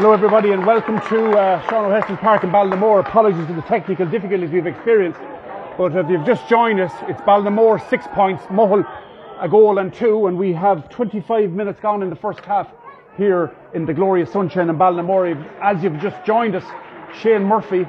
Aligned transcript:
Hello, 0.00 0.14
everybody, 0.14 0.52
and 0.52 0.64
welcome 0.64 0.98
to 1.10 1.30
uh, 1.32 1.60
Sean 1.68 1.84
O'Heslin 1.84 2.16
Park 2.16 2.42
in 2.42 2.48
Ballinamore. 2.48 3.00
Apologies 3.00 3.46
for 3.46 3.52
the 3.52 3.60
technical 3.60 4.06
difficulties 4.06 4.48
we've 4.50 4.66
experienced, 4.66 5.20
but 5.76 5.94
if 5.94 6.08
you've 6.08 6.24
just 6.24 6.48
joined 6.48 6.80
us, 6.80 6.90
it's 7.02 7.20
Ballinamore 7.20 7.86
six 7.90 8.06
points, 8.14 8.42
Mohill 8.44 8.82
a 9.42 9.46
goal 9.46 9.76
and 9.76 9.92
two, 9.92 10.26
and 10.26 10.38
we 10.38 10.54
have 10.54 10.88
25 10.88 11.50
minutes 11.50 11.80
gone 11.80 12.02
in 12.02 12.08
the 12.08 12.16
first 12.16 12.40
half 12.46 12.66
here 13.18 13.54
in 13.74 13.84
the 13.84 13.92
glorious 13.92 14.32
sunshine 14.32 14.70
in 14.70 14.78
Ballinamore. 14.78 15.36
As 15.60 15.82
you've 15.82 16.00
just 16.00 16.24
joined 16.24 16.56
us, 16.56 16.64
Shane 17.20 17.44
Murphy 17.44 17.86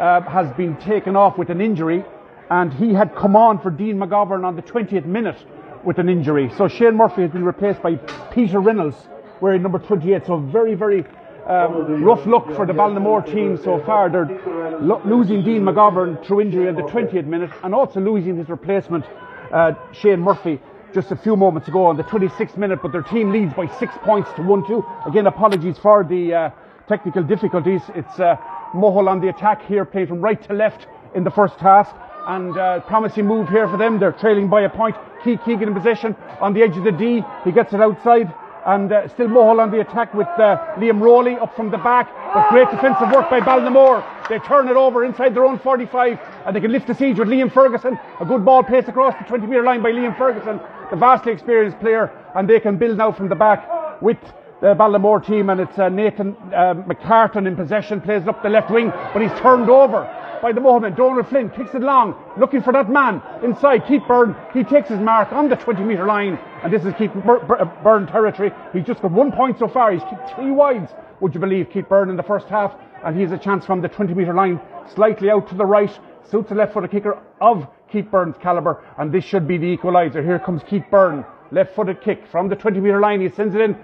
uh, 0.00 0.22
has 0.22 0.50
been 0.56 0.76
taken 0.78 1.14
off 1.14 1.38
with 1.38 1.50
an 1.50 1.60
injury, 1.60 2.04
and 2.50 2.74
he 2.74 2.92
had 2.92 3.14
come 3.14 3.36
on 3.36 3.60
for 3.60 3.70
Dean 3.70 3.96
McGovern 3.96 4.44
on 4.44 4.56
the 4.56 4.62
20th 4.62 5.06
minute 5.06 5.38
with 5.84 6.00
an 6.00 6.08
injury. 6.08 6.50
So 6.58 6.66
Shane 6.66 6.96
Murphy 6.96 7.22
has 7.22 7.30
been 7.30 7.44
replaced 7.44 7.80
by 7.80 7.94
Peter 8.32 8.58
Reynolds, 8.58 8.96
wearing 9.40 9.62
number 9.62 9.78
28. 9.78 10.26
So 10.26 10.38
very, 10.38 10.74
very 10.74 11.04
um, 11.46 12.02
rough 12.02 12.24
luck 12.26 12.46
for 12.54 12.66
the 12.66 12.72
Ballinamore 12.72 13.24
team 13.24 13.58
so 13.62 13.78
far. 13.84 14.08
They're 14.08 14.78
lo- 14.80 15.02
losing 15.04 15.44
Dean 15.44 15.62
McGovern 15.62 16.24
through 16.26 16.40
injury 16.42 16.68
in 16.68 16.74
the 16.74 16.82
20th 16.82 17.26
minute, 17.26 17.50
and 17.62 17.74
also 17.74 18.00
losing 18.00 18.36
his 18.36 18.48
replacement, 18.48 19.04
uh, 19.52 19.72
Shane 19.92 20.20
Murphy 20.20 20.60
just 20.94 21.10
a 21.10 21.16
few 21.16 21.34
moments 21.36 21.66
ago 21.68 21.84
on 21.86 21.96
the 21.96 22.04
26th 22.04 22.56
minute, 22.56 22.78
but 22.80 22.92
their 22.92 23.02
team 23.02 23.32
leads 23.32 23.52
by 23.52 23.66
six 23.78 23.92
points 24.04 24.30
to 24.36 24.42
1 24.42 24.66
2. 24.66 24.84
Again, 25.06 25.26
apologies 25.26 25.76
for 25.76 26.04
the 26.04 26.32
uh, 26.32 26.50
technical 26.88 27.22
difficulties. 27.22 27.82
It's 27.94 28.20
uh, 28.20 28.36
Mohill 28.72 29.08
on 29.08 29.20
the 29.20 29.28
attack 29.28 29.66
here, 29.66 29.84
playing 29.84 30.06
from 30.06 30.20
right 30.20 30.40
to 30.44 30.54
left 30.54 30.86
in 31.14 31.24
the 31.24 31.30
first 31.30 31.56
half. 31.56 31.92
And 32.26 32.56
uh, 32.56 32.80
promising 32.80 33.26
move 33.26 33.48
here 33.50 33.68
for 33.68 33.76
them. 33.76 33.98
They're 33.98 34.12
trailing 34.12 34.48
by 34.48 34.62
a 34.62 34.70
point. 34.70 34.96
Keith 35.22 35.40
Keegan 35.44 35.68
in 35.68 35.74
possession 35.74 36.16
on 36.40 36.54
the 36.54 36.62
edge 36.62 36.76
of 36.76 36.84
the 36.84 36.92
D. 36.92 37.22
He 37.44 37.52
gets 37.52 37.74
it 37.74 37.80
outside. 37.80 38.32
And 38.66 38.90
uh, 38.92 39.08
still 39.08 39.28
Mohill 39.28 39.60
on 39.60 39.70
the 39.70 39.80
attack 39.80 40.14
with 40.14 40.26
uh, 40.38 40.56
Liam 40.76 41.00
Rowley 41.00 41.36
up 41.36 41.54
from 41.54 41.70
the 41.70 41.78
back. 41.78 42.10
But 42.32 42.48
great 42.48 42.70
defensive 42.70 43.10
work 43.10 43.28
by 43.28 43.40
Ballinamore. 43.40 44.02
They 44.28 44.38
turn 44.38 44.68
it 44.68 44.76
over 44.76 45.04
inside 45.04 45.34
their 45.34 45.44
own 45.44 45.58
45 45.58 46.18
and 46.46 46.56
they 46.56 46.60
can 46.60 46.72
lift 46.72 46.86
the 46.86 46.94
siege 46.94 47.18
with 47.18 47.28
Liam 47.28 47.52
Ferguson. 47.52 47.98
A 48.20 48.24
good 48.24 48.44
ball 48.44 48.62
placed 48.62 48.88
across 48.88 49.14
the 49.18 49.24
20 49.28 49.46
metre 49.46 49.62
line 49.62 49.82
by 49.82 49.92
Liam 49.92 50.16
Ferguson, 50.16 50.60
the 50.90 50.96
vastly 50.96 51.32
experienced 51.32 51.78
player. 51.80 52.10
And 52.34 52.48
they 52.48 52.58
can 52.58 52.78
build 52.78 52.96
now 52.96 53.12
from 53.12 53.28
the 53.28 53.34
back 53.34 54.00
with 54.00 54.18
the 54.62 54.74
Ballinamore 54.74 55.24
team. 55.24 55.50
And 55.50 55.60
it's 55.60 55.78
uh, 55.78 55.90
Nathan 55.90 56.34
uh, 56.54 56.74
McCartan 56.74 57.46
in 57.46 57.56
possession, 57.56 58.00
plays 58.00 58.26
up 58.26 58.42
the 58.42 58.48
left 58.48 58.70
wing, 58.70 58.90
but 59.12 59.20
he's 59.20 59.40
turned 59.40 59.68
over 59.68 60.08
by 60.44 60.52
the 60.52 60.60
Mohill 60.60 60.82
men. 60.82 60.94
Donald 60.94 61.26
Flynn 61.28 61.48
kicks 61.48 61.74
it 61.74 61.80
long, 61.80 62.14
looking 62.38 62.60
for 62.60 62.70
that 62.74 62.90
man 62.90 63.22
inside. 63.42 63.86
Keith 63.88 64.02
Byrne, 64.06 64.36
he 64.52 64.62
takes 64.62 64.90
his 64.90 65.00
mark 65.00 65.32
on 65.32 65.48
the 65.48 65.56
20 65.56 65.82
metre 65.82 66.04
line, 66.04 66.38
and 66.62 66.70
this 66.70 66.84
is 66.84 66.92
Keith 66.98 67.12
Byrne 67.14 68.06
territory. 68.06 68.52
He's 68.74 68.84
just 68.84 69.00
got 69.00 69.10
one 69.10 69.32
point 69.32 69.58
so 69.58 69.68
far. 69.68 69.90
He's 69.90 70.02
kicked 70.02 70.34
three 70.34 70.50
wides, 70.50 70.92
would 71.20 71.32
you 71.32 71.40
believe, 71.40 71.70
Keith 71.70 71.88
Byrne 71.88 72.10
in 72.10 72.16
the 72.18 72.22
first 72.22 72.46
half, 72.48 72.74
and 73.02 73.16
he 73.16 73.22
has 73.22 73.32
a 73.32 73.38
chance 73.38 73.64
from 73.64 73.80
the 73.80 73.88
20 73.88 74.12
metre 74.12 74.34
line, 74.34 74.60
slightly 74.94 75.30
out 75.30 75.48
to 75.48 75.54
the 75.54 75.64
right. 75.64 75.98
Suits 76.30 76.50
a 76.50 76.54
left 76.54 76.74
footed 76.74 76.90
kicker 76.90 77.18
of 77.40 77.66
Keith 77.90 78.10
Byrne's 78.10 78.36
calibre, 78.36 78.82
and 78.98 79.10
this 79.10 79.24
should 79.24 79.48
be 79.48 79.56
the 79.56 79.74
equaliser. 79.74 80.22
Here 80.22 80.38
comes 80.38 80.62
Keith 80.68 80.84
Byrne, 80.90 81.24
left 81.52 81.74
footed 81.74 82.02
kick 82.02 82.26
from 82.30 82.50
the 82.50 82.56
20 82.56 82.80
metre 82.80 83.00
line. 83.00 83.22
He 83.22 83.30
sends 83.30 83.54
it 83.54 83.62
in 83.62 83.78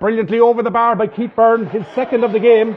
brilliantly 0.00 0.40
over 0.40 0.64
the 0.64 0.72
bar 0.72 0.96
by 0.96 1.06
Keith 1.06 1.36
Byrne, 1.36 1.66
his 1.66 1.86
second 1.94 2.24
of 2.24 2.32
the 2.32 2.40
game, 2.40 2.76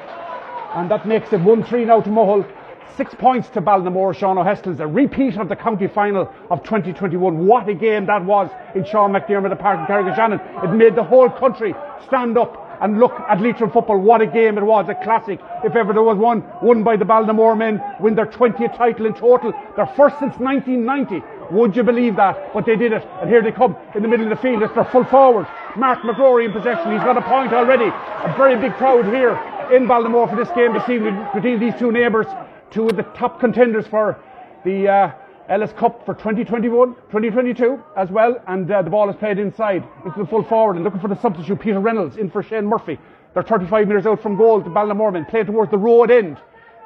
and 0.76 0.92
that 0.92 1.08
makes 1.08 1.34
it 1.34 1.42
1 1.42 1.64
3 1.64 1.86
now 1.86 2.00
to 2.00 2.10
Mohill. 2.12 2.48
Six 2.96 3.16
points 3.16 3.50
to 3.50 3.62
Ballinamore, 3.62 4.16
Sean 4.16 4.38
O'Heslin's, 4.38 4.80
a 4.80 4.86
repeat 4.86 5.38
of 5.38 5.50
the 5.50 5.56
county 5.56 5.88
final 5.88 6.32
of 6.52 6.64
2021. 6.64 7.48
What 7.48 7.68
a 7.68 7.74
game 7.74 8.06
that 8.06 8.24
was 8.24 8.52
in 8.76 8.86
Sean 8.86 9.12
McDermott 9.12 9.58
Park 9.60 9.80
in 9.80 9.86
Carrick-on-Shannon. 9.88 10.40
It 10.64 10.76
made 10.76 10.96
the 10.96 11.04
whole 11.04 11.30
country 11.30 11.74
stand 12.06 12.38
up 12.38 12.60
and 12.82 13.00
look 13.00 13.14
at 13.14 13.42
Leitrim 13.42 13.72
football. 13.72 13.98
What 13.98 14.22
a 14.22 14.28
game 14.28 14.58
it 14.58 14.64
was, 14.64 14.90
a 14.90 14.96
classic. 14.96 15.40
If 15.64 15.76
ever 15.76 15.94
there 15.94 16.04
was 16.04 16.18
one, 16.18 16.44
won 16.62 16.84
by 16.84 16.98
the 16.98 17.06
Ballinamore 17.06 17.58
men, 17.58 17.82
win 18.00 18.14
their 18.14 18.28
20th 18.28 18.78
title 18.78 19.06
in 19.06 19.14
total, 19.14 19.54
their 19.76 19.88
first 19.88 20.20
since 20.20 20.38
1990. 20.38 21.24
Would 21.52 21.76
you 21.76 21.84
believe 21.84 22.16
that? 22.18 22.54
But 22.54 22.66
they 22.66 22.76
did 22.76 22.94
it, 22.94 23.08
and 23.22 23.30
here 23.30 23.42
they 23.42 23.52
come 23.52 23.76
in 23.96 24.04
the 24.04 24.08
middle 24.08 24.32
of 24.32 24.38
the 24.38 24.42
field. 24.42 24.62
It's 24.62 24.74
their 24.76 24.86
full 24.86 25.06
forward. 25.06 25.48
Mark 25.76 26.00
McGrory 26.00 26.46
in 26.46 26.52
possession. 26.52 26.92
He's 26.92 27.02
got 27.02 27.18
a 27.18 27.22
point 27.22 27.54
already. 27.54 27.86
A 27.88 28.34
very 28.38 28.56
big 28.56 28.74
crowd 28.76 29.06
here 29.06 29.34
in 29.76 29.88
Ballinamore 29.88 30.30
for 30.30 30.36
this 30.36 30.50
game 30.54 30.74
this 30.74 30.88
evening 30.90 31.18
between 31.34 31.60
these 31.60 31.74
two 31.80 31.92
neighbours 31.92 32.28
two 32.74 32.88
of 32.88 32.98
the 32.98 33.04
top 33.04 33.40
contenders 33.40 33.86
for 33.88 34.20
the 34.66 34.88
uh, 34.88 35.12
Ellis 35.48 35.72
Cup 35.74 36.06
for 36.06 36.14
2021, 36.16 36.96
2022 36.96 37.82
as 37.96 38.10
well. 38.10 38.42
And 38.48 38.70
uh, 38.72 38.82
the 38.82 38.90
ball 38.90 39.10
is 39.10 39.16
played 39.16 39.38
inside 39.38 39.88
into 40.06 40.20
the 40.20 40.26
full 40.26 40.44
forward 40.44 40.76
and 40.76 40.84
looking 40.84 41.00
for 41.00 41.08
the 41.08 41.20
substitute 41.22 41.60
Peter 41.60 41.80
Reynolds 41.80 42.18
in 42.18 42.32
for 42.32 42.42
Shane 42.42 42.66
Murphy. 42.66 42.98
They're 43.34 43.44
35 43.44 43.88
metres 43.88 44.06
out 44.06 44.22
from 44.22 44.38
goal. 44.38 44.62
The 44.62 44.70
Ballinamore 44.70 45.14
men 45.14 45.26
play 45.26 45.44
towards 45.44 45.72
the 45.72 45.78
road 45.78 46.10
end 46.12 46.38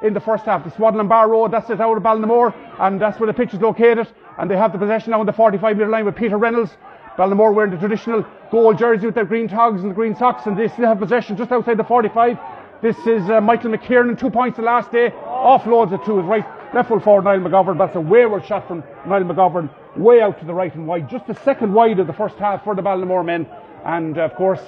in 0.02 0.12
the 0.12 0.20
first 0.20 0.44
half. 0.44 0.64
The 0.64 0.70
Swanlinbar 0.70 1.28
Road, 1.28 1.52
that's 1.52 1.70
it 1.70 1.80
out 1.80 1.96
of 1.96 2.02
Ballinamore, 2.02 2.54
and 2.80 3.00
that's 3.00 3.18
where 3.18 3.26
the 3.26 3.34
pitch 3.34 3.54
is 3.54 3.60
located. 3.60 4.08
And 4.38 4.50
they 4.50 4.56
have 4.56 4.72
the 4.72 4.78
possession 4.78 5.12
now 5.12 5.20
on 5.20 5.26
the 5.26 5.32
45 5.32 5.76
metre 5.76 5.88
line 5.88 6.04
with 6.04 6.16
Peter 6.16 6.38
Reynolds. 6.38 6.70
Ballinamore 7.16 7.52
wearing 7.52 7.72
the 7.72 7.78
traditional 7.78 8.24
gold 8.50 8.78
jersey 8.78 9.06
with 9.06 9.14
their 9.14 9.24
green 9.24 9.48
togs 9.48 9.82
and 9.82 9.90
the 9.90 9.94
green 9.94 10.14
socks, 10.14 10.46
and 10.46 10.56
they 10.56 10.68
still 10.68 10.86
have 10.86 10.98
possession 10.98 11.36
just 11.36 11.50
outside 11.50 11.76
the 11.76 11.84
45. 11.84 12.38
This 12.80 12.96
is 13.08 13.28
uh, 13.28 13.40
Michael 13.40 13.72
McKiernan, 13.72 14.16
two 14.20 14.30
points 14.30 14.56
the 14.56 14.62
last 14.62 14.92
day, 14.92 15.10
offloads 15.10 15.92
it 15.92 16.04
to 16.04 16.18
his 16.18 16.26
right, 16.26 16.46
left 16.72 16.86
full 16.86 17.00
forward 17.00 17.24
Niall 17.24 17.40
McGovern. 17.40 17.76
That's 17.76 17.96
a 17.96 18.00
wayward 18.00 18.46
shot 18.46 18.68
from 18.68 18.84
Niall 19.04 19.24
McGovern, 19.24 19.68
way 19.96 20.20
out 20.20 20.38
to 20.38 20.44
the 20.44 20.54
right 20.54 20.72
and 20.72 20.86
wide, 20.86 21.10
just 21.10 21.26
the 21.26 21.34
second 21.42 21.74
wide 21.74 21.98
of 21.98 22.06
the 22.06 22.12
first 22.12 22.36
half 22.36 22.62
for 22.62 22.76
the 22.76 22.82
Ballinamore 22.82 23.24
men. 23.24 23.48
And 23.84 24.16
of 24.16 24.32
course, 24.36 24.60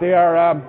they 0.00 0.12
are 0.12 0.36
um, 0.36 0.64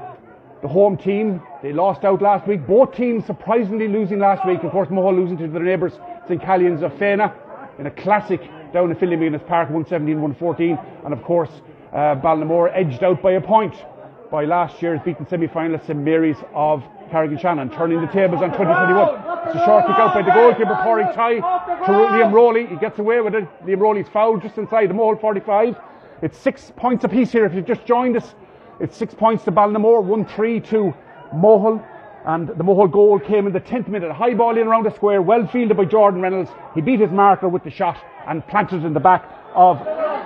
the 0.61 0.67
home 0.67 0.95
team. 0.95 1.41
They 1.63 1.73
lost 1.73 2.03
out 2.03 2.21
last 2.21 2.47
week. 2.47 2.67
Both 2.67 2.95
teams 2.95 3.25
surprisingly 3.25 3.87
losing 3.87 4.19
last 4.19 4.45
week. 4.45 4.63
Of 4.63 4.69
course, 4.69 4.89
Mohill 4.89 5.17
losing 5.17 5.39
to 5.39 5.47
their 5.47 5.63
neighbours, 5.63 5.93
St. 6.27 6.39
Caillin's 6.39 6.83
of 6.83 6.91
Fenagh, 6.93 7.33
in 7.79 7.87
a 7.87 7.91
classic 7.91 8.39
down 8.71 8.91
in 8.91 8.97
Finlay 8.97 9.17
Park, 9.39 9.71
117 9.71 10.21
114. 10.21 10.77
And 11.05 11.11
of 11.11 11.23
course, 11.23 11.49
uh, 11.91 12.21
Ballinamore 12.21 12.71
edged 12.71 13.03
out 13.03 13.23
by 13.23 13.31
a 13.31 13.41
point 13.41 13.73
by 14.31 14.45
last 14.45 14.81
year's 14.81 14.99
beaten 15.05 15.27
semi-finalist 15.27 15.87
St 15.87 15.99
Mary's 15.99 16.37
of 16.53 16.83
Carrick-on-Shannon, 17.11 17.69
turning 17.69 18.01
the 18.01 18.07
tables 18.07 18.41
on 18.41 18.51
2021. 18.51 19.47
It's 19.47 19.55
a 19.55 19.65
short 19.65 19.85
kick 19.85 19.95
out 19.97 20.13
by 20.13 20.21
the 20.21 20.31
goalkeeper, 20.31 20.73
Pádraig 20.73 21.13
Tye 21.13 21.35
to 21.85 21.91
Liam 21.91 22.31
Rowley. 22.31 22.65
He 22.65 22.75
gets 22.75 22.99
away 22.99 23.21
with 23.21 23.35
it. 23.35 23.47
Liam 23.65 23.79
Rowley's 23.79 24.07
fouled 24.09 24.41
just 24.41 24.57
inside 24.57 24.89
the 24.89 24.93
Mohill 24.93 25.19
45. 25.19 25.75
It's 26.21 26.37
six 26.37 26.71
points 26.75 27.03
apiece 27.03 27.31
here. 27.31 27.45
If 27.45 27.53
you've 27.53 27.67
just 27.67 27.85
joined 27.85 28.17
us, 28.17 28.33
it's 28.79 28.97
six 28.97 29.13
points 29.13 29.43
to 29.43 29.51
Ballinamore, 29.51 30.03
1-3 30.03 30.67
to 30.69 30.93
Mohill. 31.33 31.85
And 32.25 32.47
the 32.47 32.63
Mohill 32.63 32.91
goal 32.91 33.19
came 33.19 33.47
in 33.47 33.53
the 33.53 33.59
10th 33.59 33.89
minute. 33.89 34.09
A 34.09 34.13
high 34.13 34.33
ball 34.33 34.57
in 34.57 34.65
around 34.67 34.85
the 34.85 34.95
square, 34.95 35.21
well 35.21 35.45
fielded 35.45 35.75
by 35.75 35.85
Jordan 35.85 36.21
Reynolds. 36.21 36.49
He 36.73 36.81
beat 36.81 37.01
his 37.01 37.11
marker 37.11 37.49
with 37.49 37.63
the 37.63 37.69
shot 37.69 37.97
and 38.27 38.47
planted 38.47 38.83
it 38.83 38.85
in 38.85 38.93
the 38.93 38.99
back 38.99 39.29
of 39.53 39.79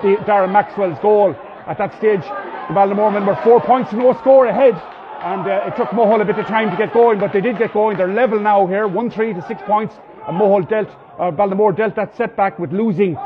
the 0.03 0.15
Darren 0.25 0.51
Maxwell's 0.51 0.99
goal. 0.99 1.35
At 1.67 1.77
that 1.79 1.97
stage, 1.97 2.21
the 2.21 2.73
Ballinamore 2.73 3.11
men 3.11 3.25
were 3.25 3.35
four 3.43 3.59
points 3.59 3.91
no 3.91 4.13
score 4.13 4.45
ahead. 4.45 4.73
And 5.19 5.47
uh, 5.47 5.67
it 5.67 5.75
took 5.75 5.89
Mohill 5.89 6.21
a 6.21 6.25
bit 6.25 6.37
of 6.37 6.45
time 6.45 6.69
to 6.69 6.77
get 6.77 6.93
going, 6.93 7.19
but 7.19 7.33
they 7.33 7.41
did 7.41 7.57
get 7.57 7.73
going. 7.73 7.97
They're 7.97 8.13
level 8.13 8.39
now 8.39 8.67
here, 8.67 8.87
1 8.87 9.09
3 9.09 9.33
to 9.33 9.41
6 9.47 9.61
points. 9.65 9.95
And 10.27 10.37
Mohill 10.37 10.67
dealt, 10.69 10.89
uh, 11.19 11.31
dealt 11.71 11.95
that 11.95 12.15
setback 12.15 12.59
with 12.59 12.71
losing 12.71 13.17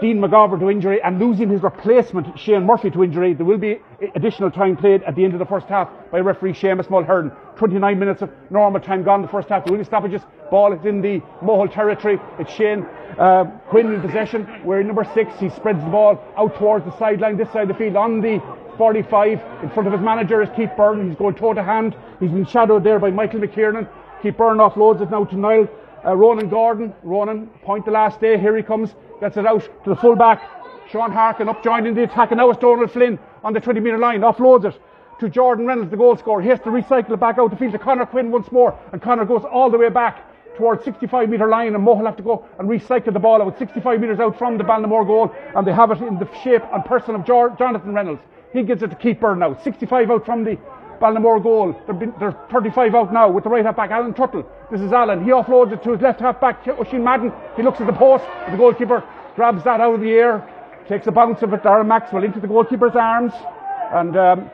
Dean 0.00 0.18
McGovern 0.18 0.60
to 0.60 0.70
injury 0.70 1.00
and 1.02 1.18
losing 1.18 1.48
his 1.48 1.62
replacement, 1.62 2.38
Shane 2.38 2.64
Murphy, 2.64 2.90
to 2.90 3.02
injury. 3.02 3.32
There 3.32 3.46
will 3.46 3.58
be 3.58 3.80
additional 4.14 4.50
time 4.50 4.76
played 4.76 5.02
at 5.04 5.14
the 5.16 5.24
end 5.24 5.32
of 5.32 5.38
the 5.38 5.46
first 5.46 5.66
half 5.68 5.88
by 6.12 6.18
referee 6.18 6.52
Seamus 6.52 6.88
Mulhern. 6.88 7.34
29 7.56 7.98
minutes 7.98 8.20
of 8.20 8.30
normal 8.50 8.80
time 8.80 9.02
gone 9.02 9.20
in 9.20 9.26
the 9.26 9.32
first 9.32 9.48
half. 9.48 9.64
There 9.64 9.72
will 9.72 9.78
be 9.78 9.84
stoppages. 9.84 10.20
Ball 10.50 10.74
is 10.74 10.84
in 10.84 11.00
the 11.00 11.20
Mohill 11.42 11.72
territory. 11.72 12.20
It's 12.38 12.52
Shane 12.52 12.84
uh, 13.18 13.44
Quinn 13.70 13.94
in 13.94 14.02
possession. 14.02 14.46
We're 14.64 14.82
number 14.82 15.04
six. 15.14 15.32
He 15.40 15.48
spreads 15.48 15.82
the 15.82 15.90
ball 15.90 16.22
out 16.36 16.54
towards 16.56 16.84
the 16.84 16.96
sideline, 16.98 17.38
this 17.38 17.50
side 17.52 17.62
of 17.62 17.68
the 17.68 17.74
field, 17.74 17.96
on 17.96 18.20
the 18.20 18.42
45 18.76 19.40
in 19.62 19.70
front 19.70 19.86
of 19.86 19.92
his 19.92 20.02
manager 20.02 20.42
is 20.42 20.50
Keith 20.54 20.70
Byrne. 20.76 21.08
He's 21.08 21.16
going 21.16 21.34
toe 21.34 21.54
to 21.54 21.62
hand. 21.62 21.96
He's 22.20 22.30
been 22.30 22.44
shadowed 22.44 22.84
there 22.84 22.98
by 22.98 23.10
Michael 23.10 23.40
McKiernan. 23.40 23.88
Keith 24.22 24.36
Byrne 24.36 24.58
offloads 24.58 25.00
it 25.00 25.10
now 25.10 25.24
to 25.24 25.36
Niall. 25.36 25.68
Uh, 26.04 26.14
Ronan 26.16 26.48
Gordon. 26.48 26.94
Ronan, 27.02 27.46
point 27.62 27.84
the 27.84 27.90
last 27.90 28.20
day. 28.20 28.38
Here 28.38 28.56
he 28.56 28.62
comes. 28.62 28.94
Gets 29.20 29.36
it 29.36 29.46
out 29.46 29.62
to 29.84 29.90
the 29.90 29.96
full 29.96 30.16
back. 30.16 30.42
Sean 30.90 31.10
Harkin 31.10 31.48
up 31.48 31.62
joining 31.64 31.94
the 31.94 32.04
attack. 32.04 32.30
And 32.30 32.38
now 32.38 32.50
it's 32.50 32.60
Donald 32.60 32.90
Flynn 32.90 33.18
on 33.42 33.52
the 33.52 33.60
20 33.60 33.80
metre 33.80 33.98
line. 33.98 34.20
Offloads 34.20 34.64
it 34.64 34.80
to 35.20 35.28
Jordan 35.28 35.66
Reynolds, 35.66 35.90
the 35.90 35.96
goal 35.96 36.16
scorer. 36.16 36.42
He 36.42 36.48
has 36.48 36.60
to 36.60 36.66
recycle 36.66 37.12
it 37.12 37.20
back 37.20 37.38
out 37.38 37.50
the 37.50 37.56
field 37.56 37.72
to 37.72 37.78
Connor 37.78 38.06
Quinn 38.06 38.30
once 38.30 38.52
more. 38.52 38.78
And 38.92 39.00
Connor 39.00 39.24
goes 39.24 39.44
all 39.44 39.70
the 39.70 39.78
way 39.78 39.88
back 39.88 40.24
towards 40.56 40.84
65 40.84 41.28
metre 41.28 41.48
line 41.48 41.74
and 41.74 41.86
Mohill 41.86 42.06
have 42.06 42.16
to 42.16 42.22
go 42.22 42.46
and 42.58 42.68
recycle 42.68 43.12
the 43.12 43.18
ball 43.18 43.42
out 43.42 43.58
65 43.58 44.00
metres 44.00 44.18
out 44.18 44.38
from 44.38 44.56
the 44.56 44.64
Ballinamore 44.64 45.06
goal 45.06 45.34
and 45.54 45.66
they 45.66 45.72
have 45.72 45.90
it 45.90 46.00
in 46.00 46.18
the 46.18 46.28
shape 46.42 46.62
and 46.72 46.84
person 46.84 47.14
of 47.14 47.26
Jonathan 47.26 47.92
Reynolds. 47.92 48.22
He 48.52 48.62
gives 48.62 48.82
it 48.82 48.98
to 48.98 49.14
Byrne 49.14 49.40
now. 49.40 49.54
65 49.62 50.10
out 50.10 50.24
from 50.24 50.44
the 50.44 50.56
Ballinamore 51.00 51.42
goal. 51.42 51.74
They're, 52.18 52.36
35 52.50 52.94
out 52.94 53.12
now 53.12 53.30
with 53.30 53.44
the 53.44 53.50
right 53.50 53.64
half 53.64 53.76
back, 53.76 53.90
Alan 53.90 54.14
Tuttle. 54.14 54.44
This 54.70 54.80
is 54.80 54.92
Alan. 54.92 55.24
He 55.24 55.30
offloads 55.30 55.72
it 55.72 55.82
to 55.84 55.92
his 55.92 56.00
left 56.00 56.20
half 56.20 56.40
back, 56.40 56.66
Oisin 56.66 57.04
Madden. 57.04 57.32
He 57.56 57.62
looks 57.62 57.80
at 57.80 57.86
the 57.86 57.92
post. 57.92 58.24
The 58.50 58.56
goalkeeper 58.56 59.04
grabs 59.36 59.62
that 59.64 59.80
out 59.80 59.94
of 59.94 60.00
the 60.00 60.10
air, 60.10 60.48
takes 60.88 61.06
a 61.06 61.12
bounce 61.12 61.42
of 61.42 61.52
it, 61.52 61.62
Darren 61.62 61.86
Maxwell, 61.86 62.24
into 62.24 62.40
the 62.40 62.48
goalkeeper's 62.48 62.96
arms. 62.96 63.32
And 63.92 64.16
um, 64.16 64.50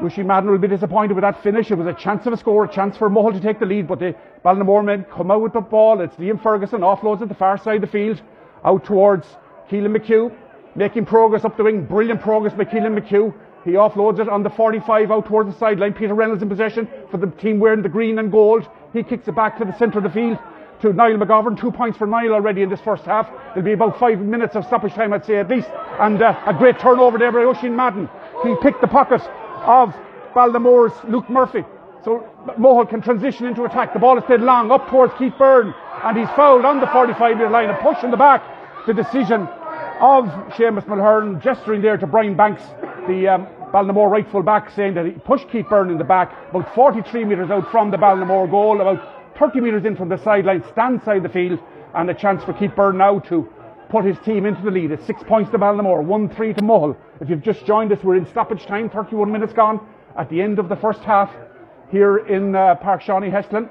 Madden 0.00 0.50
will 0.50 0.58
be 0.58 0.68
disappointed 0.68 1.14
with 1.14 1.22
that 1.22 1.42
finish. 1.42 1.70
It 1.70 1.74
was 1.74 1.86
a 1.86 1.94
chance 1.94 2.26
of 2.26 2.32
a 2.32 2.36
score, 2.36 2.64
a 2.64 2.72
chance 2.72 2.96
for 2.96 3.10
Mohill 3.10 3.32
to 3.32 3.40
take 3.40 3.58
the 3.58 3.66
lead, 3.66 3.88
but 3.88 3.98
the 3.98 4.14
Ballinamore 4.44 4.84
men 4.84 5.04
come 5.04 5.30
out 5.30 5.42
with 5.42 5.54
the 5.54 5.60
ball. 5.60 6.00
It's 6.00 6.14
Liam 6.16 6.40
Ferguson 6.40 6.80
offloads 6.80 7.22
at 7.22 7.28
the 7.28 7.34
far 7.34 7.58
side 7.58 7.76
of 7.76 7.80
the 7.80 7.86
field, 7.86 8.22
out 8.64 8.84
towards 8.84 9.26
Keelan 9.70 9.96
McHugh, 9.96 10.34
making 10.74 11.06
progress 11.06 11.44
up 11.44 11.56
the 11.56 11.64
wing. 11.64 11.84
Brilliant 11.84 12.20
progress 12.20 12.54
by 12.54 12.64
Keelan 12.64 12.98
McHugh. 12.98 13.34
He 13.64 13.72
offloads 13.72 14.18
it 14.20 14.28
on 14.28 14.42
the 14.42 14.50
45 14.50 15.10
out 15.10 15.26
towards 15.26 15.52
the 15.52 15.58
sideline. 15.58 15.92
Peter 15.92 16.14
Reynolds 16.14 16.42
in 16.42 16.48
possession 16.48 16.88
for 17.10 17.18
the 17.18 17.26
team 17.26 17.58
wearing 17.58 17.82
the 17.82 17.88
green 17.88 18.18
and 18.18 18.32
gold. 18.32 18.66
He 18.92 19.02
kicks 19.02 19.28
it 19.28 19.34
back 19.34 19.58
to 19.58 19.64
the 19.64 19.76
centre 19.76 19.98
of 19.98 20.04
the 20.04 20.10
field 20.10 20.38
to 20.80 20.92
Niall 20.92 21.18
McGovern. 21.18 21.58
Two 21.58 21.70
points 21.70 21.98
for 21.98 22.06
Niall 22.06 22.32
already 22.32 22.62
in 22.62 22.70
this 22.70 22.80
first 22.80 23.04
half. 23.04 23.28
There'll 23.48 23.62
be 23.62 23.72
about 23.72 23.98
five 23.98 24.18
minutes 24.20 24.56
of 24.56 24.64
stoppage 24.64 24.94
time, 24.94 25.12
I'd 25.12 25.24
say 25.24 25.36
at 25.36 25.48
least. 25.48 25.68
And 25.98 26.22
uh, 26.22 26.40
a 26.46 26.54
great 26.54 26.78
turnover 26.78 27.18
there 27.18 27.32
by 27.32 27.40
Oisin 27.40 27.76
Madden. 27.76 28.08
He 28.42 28.54
picked 28.62 28.80
the 28.80 28.88
pocket 28.88 29.20
of 29.62 29.94
Ballinamore's 30.34 30.94
Luke 31.08 31.28
Murphy. 31.28 31.64
So 32.02 32.26
Mohill 32.58 32.88
can 32.88 33.02
transition 33.02 33.46
into 33.46 33.64
attack. 33.64 33.92
The 33.92 33.98
ball 33.98 34.16
is 34.16 34.24
played 34.24 34.40
long 34.40 34.70
up 34.70 34.88
towards 34.88 35.12
Keith 35.18 35.34
Byrne, 35.38 35.74
and 36.02 36.16
he's 36.16 36.28
fouled 36.30 36.64
on 36.64 36.80
the 36.80 36.86
45 36.86 37.36
metre 37.36 37.50
line 37.50 37.68
and 37.68 37.78
pushed 37.80 38.04
in 38.04 38.10
the 38.10 38.16
back. 38.16 38.42
The 38.86 38.94
decision 38.94 39.42
of 40.00 40.24
Seamus 40.56 40.86
Mulhern 40.86 41.42
gesturing 41.42 41.82
there 41.82 41.98
to 41.98 42.06
Brian 42.06 42.34
Banks, 42.34 42.62
the 43.10 43.28
um, 43.28 43.46
Ballinamore 43.72 44.10
right 44.10 44.28
full 44.30 44.42
back, 44.42 44.70
saying 44.70 44.94
that 44.94 45.04
he 45.04 45.12
pushed 45.12 45.50
Keith 45.50 45.66
Byrne 45.68 45.90
in 45.90 45.98
the 45.98 46.04
back, 46.04 46.32
about 46.50 46.72
43 46.74 47.24
metres 47.24 47.50
out 47.50 47.70
from 47.70 47.90
the 47.90 47.96
Ballinamore 47.96 48.48
goal, 48.50 48.80
about 48.80 49.36
30 49.38 49.60
metres 49.60 49.84
in 49.84 49.96
from 49.96 50.08
the 50.08 50.18
sideline, 50.18 50.62
stand 50.72 51.02
side 51.02 51.18
of 51.18 51.22
the 51.24 51.28
field, 51.28 51.58
and 51.94 52.08
a 52.08 52.14
chance 52.14 52.44
for 52.44 52.52
Keith 52.52 52.74
Byrne 52.76 52.98
now 52.98 53.18
to 53.20 53.48
put 53.88 54.04
his 54.04 54.16
team 54.24 54.46
into 54.46 54.62
the 54.62 54.70
lead. 54.70 54.92
It's 54.92 55.04
six 55.06 55.22
points 55.24 55.50
to 55.50 55.58
Ballinamore, 55.58 56.04
1 56.04 56.28
3 56.28 56.54
to 56.54 56.62
Mohill. 56.62 56.96
If 57.20 57.28
you've 57.28 57.42
just 57.42 57.66
joined 57.66 57.92
us, 57.92 57.98
we're 58.04 58.16
in 58.16 58.26
stoppage 58.26 58.64
time, 58.66 58.88
31 58.88 59.32
minutes 59.32 59.52
gone 59.52 59.80
at 60.16 60.28
the 60.30 60.40
end 60.40 60.58
of 60.58 60.68
the 60.68 60.76
first 60.76 61.00
half 61.00 61.30
here 61.90 62.18
in 62.18 62.54
uh, 62.54 62.76
Park 62.76 63.02
Sean 63.02 63.24
O'Heslin. 63.24 63.68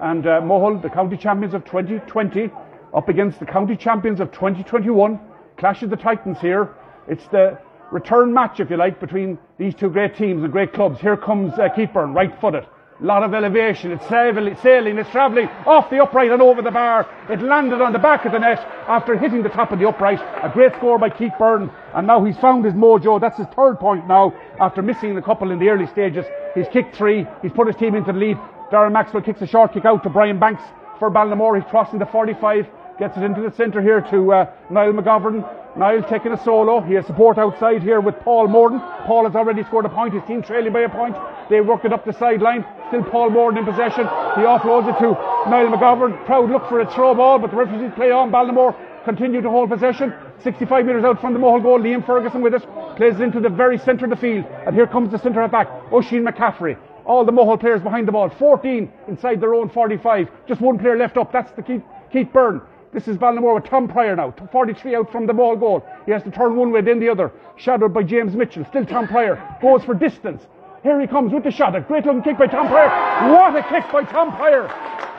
And 0.00 0.26
uh, 0.26 0.40
the 0.82 0.90
county 0.90 1.16
champions 1.16 1.54
of 1.54 1.64
2020, 1.64 2.50
up 2.94 3.08
against 3.08 3.40
the 3.40 3.46
county 3.46 3.76
champions 3.76 4.20
of 4.20 4.30
2021. 4.30 5.18
Clash 5.56 5.82
of 5.82 5.90
the 5.90 5.96
Titans 5.96 6.38
here. 6.38 6.74
It's 7.08 7.26
the 7.28 7.58
return 7.92 8.32
match, 8.32 8.60
if 8.60 8.70
you 8.70 8.76
like, 8.76 9.00
between 9.00 9.38
these 9.58 9.74
two 9.74 9.90
great 9.90 10.16
teams 10.16 10.42
and 10.42 10.52
great 10.52 10.72
clubs. 10.72 11.00
Here 11.00 11.16
comes 11.16 11.52
uh, 11.54 11.68
Keith 11.74 11.90
Byrne, 11.92 12.14
right 12.14 12.32
footed 12.40 12.64
A 13.00 13.04
lot 13.04 13.22
of 13.22 13.34
elevation. 13.34 13.92
It's 13.92 14.06
sailing, 14.08 14.98
it's 14.98 15.10
travelling 15.10 15.48
off 15.66 15.90
the 15.90 16.02
upright 16.02 16.30
and 16.30 16.42
over 16.42 16.62
the 16.62 16.70
bar. 16.70 17.08
It 17.28 17.40
landed 17.42 17.80
on 17.80 17.92
the 17.92 17.98
back 17.98 18.24
of 18.24 18.32
the 18.32 18.38
net 18.38 18.58
after 18.88 19.16
hitting 19.16 19.42
the 19.42 19.48
top 19.48 19.72
of 19.72 19.78
the 19.78 19.88
upright. 19.88 20.20
A 20.42 20.50
great 20.52 20.74
score 20.76 20.98
by 20.98 21.10
Keith 21.10 21.32
Byrne. 21.38 21.70
And 21.94 22.06
now 22.06 22.24
he's 22.24 22.36
found 22.38 22.64
his 22.64 22.74
mojo. 22.74 23.20
That's 23.20 23.38
his 23.38 23.46
third 23.54 23.78
point 23.78 24.08
now 24.08 24.32
after 24.60 24.82
missing 24.82 25.16
a 25.16 25.22
couple 25.22 25.50
in 25.50 25.58
the 25.58 25.68
early 25.68 25.86
stages. 25.86 26.24
He's 26.54 26.68
kicked 26.68 26.96
three. 26.96 27.26
He's 27.42 27.52
put 27.52 27.66
his 27.66 27.76
team 27.76 27.94
into 27.94 28.12
the 28.12 28.18
lead. 28.18 28.38
Darren 28.70 28.92
Maxwell 28.92 29.22
kicks 29.22 29.42
a 29.42 29.46
short 29.46 29.72
kick 29.72 29.84
out 29.84 30.02
to 30.02 30.10
Brian 30.10 30.38
Banks 30.38 30.62
for 30.98 31.10
Ballinamore. 31.10 31.60
He's 31.60 31.70
crossing 31.70 31.98
the 31.98 32.06
45. 32.06 32.66
Gets 32.98 33.16
it 33.18 33.22
into 33.22 33.42
the 33.42 33.54
centre 33.54 33.82
here 33.82 34.00
to 34.00 34.32
uh, 34.32 34.52
Niall 34.70 34.94
McGovern. 34.94 35.65
Niall 35.76 36.02
taking 36.08 36.32
a 36.32 36.42
solo. 36.42 36.80
He 36.80 36.94
has 36.94 37.06
support 37.06 37.36
outside 37.36 37.82
here 37.82 38.00
with 38.00 38.18
Paul 38.20 38.48
Morden. 38.48 38.80
Paul 39.04 39.24
has 39.24 39.36
already 39.36 39.62
scored 39.64 39.84
a 39.84 39.90
point. 39.90 40.14
His 40.14 40.22
team 40.24 40.42
trailing 40.42 40.72
by 40.72 40.80
a 40.80 40.88
point. 40.88 41.14
They 41.50 41.60
work 41.60 41.84
it 41.84 41.92
up 41.92 42.04
the 42.04 42.14
sideline. 42.14 42.64
Still 42.88 43.04
Paul 43.04 43.30
Morden 43.30 43.58
in 43.58 43.64
possession. 43.66 44.04
He 44.36 44.42
offloads 44.42 44.88
it 44.88 44.98
to 45.00 45.12
Niall 45.50 45.68
McGovern. 45.68 46.24
Proud 46.24 46.50
look 46.50 46.66
for 46.68 46.80
a 46.80 46.90
throw 46.90 47.14
ball, 47.14 47.38
but 47.38 47.50
the 47.50 47.56
referees 47.56 47.92
play 47.94 48.10
on. 48.10 48.30
Ballinamore 48.30 48.74
continue 49.04 49.42
to 49.42 49.50
hold 49.50 49.68
possession. 49.68 50.14
65 50.42 50.86
metres 50.86 51.04
out 51.04 51.20
from 51.20 51.34
the 51.34 51.38
Mohill 51.38 51.62
goal. 51.62 51.78
Liam 51.78 52.04
Ferguson 52.06 52.40
with 52.40 52.54
it. 52.54 52.62
Plays 52.96 53.16
it 53.16 53.22
into 53.22 53.40
the 53.40 53.50
very 53.50 53.76
centre 53.76 54.06
of 54.06 54.10
the 54.10 54.16
field. 54.16 54.46
And 54.66 54.74
here 54.74 54.86
comes 54.86 55.10
the 55.10 55.18
centre 55.18 55.46
back, 55.46 55.68
Oisin 55.92 56.24
McCaffrey. 56.24 56.78
All 57.04 57.24
the 57.24 57.32
Mohill 57.32 57.60
players 57.60 57.82
behind 57.82 58.08
the 58.08 58.12
ball. 58.12 58.30
14 58.30 58.90
inside 59.08 59.42
their 59.42 59.54
own 59.54 59.68
45. 59.68 60.28
Just 60.48 60.62
one 60.62 60.78
player 60.78 60.96
left 60.96 61.18
up. 61.18 61.32
That's 61.32 61.52
the 61.52 61.62
Keith, 61.62 61.82
Keith 62.10 62.32
Byrne. 62.32 62.62
This 62.96 63.08
is 63.08 63.18
Ballinamore 63.18 63.56
with 63.56 63.64
Tom 63.64 63.88
Pryor 63.88 64.16
now, 64.16 64.34
43 64.50 64.96
out 64.96 65.12
from 65.12 65.26
the 65.26 65.34
ball 65.34 65.54
goal. 65.54 65.84
He 66.06 66.12
has 66.12 66.22
to 66.22 66.30
turn 66.30 66.56
one 66.56 66.72
way, 66.72 66.80
then 66.80 66.98
the 66.98 67.10
other. 67.10 67.30
Shadowed 67.56 67.92
by 67.92 68.02
James 68.02 68.34
Mitchell. 68.34 68.64
Still 68.64 68.86
Tom 68.86 69.06
Pryor. 69.06 69.36
Goes 69.60 69.84
for 69.84 69.92
distance. 69.92 70.46
Here 70.82 70.98
he 70.98 71.06
comes 71.06 71.30
with 71.30 71.44
the 71.44 71.50
shot. 71.50 71.76
A 71.76 71.82
great 71.82 72.06
looking 72.06 72.22
kick 72.22 72.38
by 72.38 72.46
Tom 72.46 72.68
Pryor. 72.68 73.34
What 73.34 73.54
a 73.54 73.62
kick 73.64 73.92
by 73.92 74.02
Tom 74.04 74.34
Pryor 74.34 74.66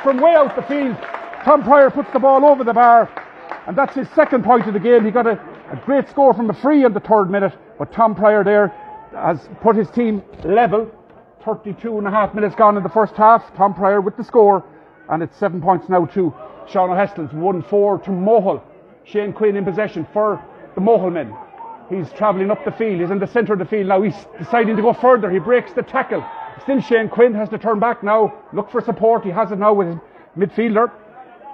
from 0.01 0.19
way 0.19 0.33
out 0.33 0.55
the 0.55 0.63
field. 0.63 0.97
Tom 1.45 1.61
Pryor 1.61 1.91
puts 1.91 2.11
the 2.13 2.17
ball 2.17 2.43
over 2.45 2.63
the 2.63 2.73
bar. 2.73 3.11
And 3.67 3.77
that's 3.77 3.93
his 3.93 4.09
second 4.15 4.43
point 4.43 4.65
of 4.65 4.73
the 4.73 4.79
game. 4.79 5.05
He 5.05 5.11
got 5.11 5.27
a, 5.27 5.33
a 5.71 5.79
great 5.85 6.09
score 6.09 6.33
from 6.33 6.49
a 6.49 6.55
free 6.55 6.83
in 6.83 6.93
the 6.93 6.99
third 6.99 7.29
minute. 7.29 7.53
But 7.77 7.93
Tom 7.93 8.15
Pryor 8.15 8.43
there 8.43 8.69
has 9.13 9.47
put 9.61 9.75
his 9.75 9.91
team 9.91 10.23
level. 10.43 10.89
32 11.45 11.99
and 11.99 12.07
a 12.07 12.11
half 12.11 12.33
minutes 12.33 12.55
gone 12.55 12.75
in 12.75 12.81
the 12.81 12.89
first 12.89 13.13
half. 13.13 13.55
Tom 13.55 13.75
Pryor 13.75 14.01
with 14.01 14.17
the 14.17 14.23
score. 14.23 14.65
And 15.09 15.21
it's 15.21 15.37
seven 15.37 15.61
points 15.61 15.87
now 15.89 16.05
to 16.05 16.33
Sean 16.69 16.89
O'Heslin's 16.89 17.33
1 17.33 17.61
4 17.63 17.99
to 17.99 18.09
Mohill. 18.09 18.61
Shane 19.05 19.33
Quinn 19.33 19.55
in 19.55 19.63
possession 19.63 20.05
for 20.11 20.43
the 20.75 20.81
Mohill 20.81 21.11
men. 21.11 21.33
He's 21.89 22.11
travelling 22.13 22.51
up 22.51 22.63
the 22.65 22.71
field. 22.71 22.99
He's 22.99 23.09
in 23.09 23.19
the 23.19 23.27
centre 23.27 23.53
of 23.53 23.59
the 23.59 23.65
field 23.65 23.87
now. 23.87 24.01
He's 24.01 24.25
deciding 24.37 24.75
to 24.75 24.81
go 24.81 24.93
further. 24.93 25.29
He 25.29 25.39
breaks 25.39 25.71
the 25.71 25.83
tackle. 25.83 26.25
Still 26.63 26.81
Shane 26.81 27.07
Quinn 27.07 27.33
has 27.33 27.47
to 27.49 27.57
turn 27.57 27.79
back 27.79 28.03
now. 28.03 28.33
Look 28.51 28.69
for 28.69 28.81
support. 28.81 29.23
He 29.23 29.29
has 29.29 29.51
it 29.51 29.59
now 29.59 29.73
with 29.73 29.87
his 29.87 29.97
midfielder, 30.37 30.91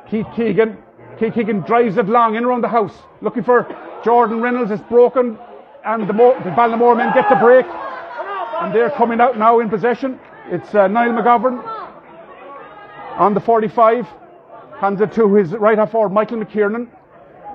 Keith 0.09 0.25
Keegan. 0.35 0.77
Keith 1.19 1.35
Keegan 1.35 1.61
drives 1.61 1.97
it 1.97 2.07
long 2.07 2.35
in 2.35 2.43
around 2.43 2.61
the 2.61 2.67
house. 2.67 2.95
Looking 3.21 3.43
for 3.43 3.67
Jordan 4.03 4.41
Reynolds. 4.41 4.71
It's 4.71 4.81
broken. 4.83 5.37
And 5.85 6.09
the, 6.09 6.13
Mo- 6.13 6.39
the 6.43 6.49
Ballinamore 6.51 6.97
men 6.97 7.13
get 7.13 7.29
the 7.29 7.35
break. 7.35 7.65
And 7.67 8.73
they're 8.73 8.89
coming 8.89 9.21
out 9.21 9.37
now 9.37 9.59
in 9.59 9.69
possession. 9.69 10.19
It's 10.47 10.73
uh, 10.73 10.87
Niall 10.87 11.11
McGovern 11.11 11.63
on 13.19 13.33
the 13.33 13.39
45 13.39 14.07
hands 14.79 15.01
it 15.01 15.11
to 15.13 15.33
his 15.35 15.51
right 15.51 15.77
half 15.77 15.91
forward, 15.91 16.13
Michael 16.13 16.37
McKiernan. 16.37 16.87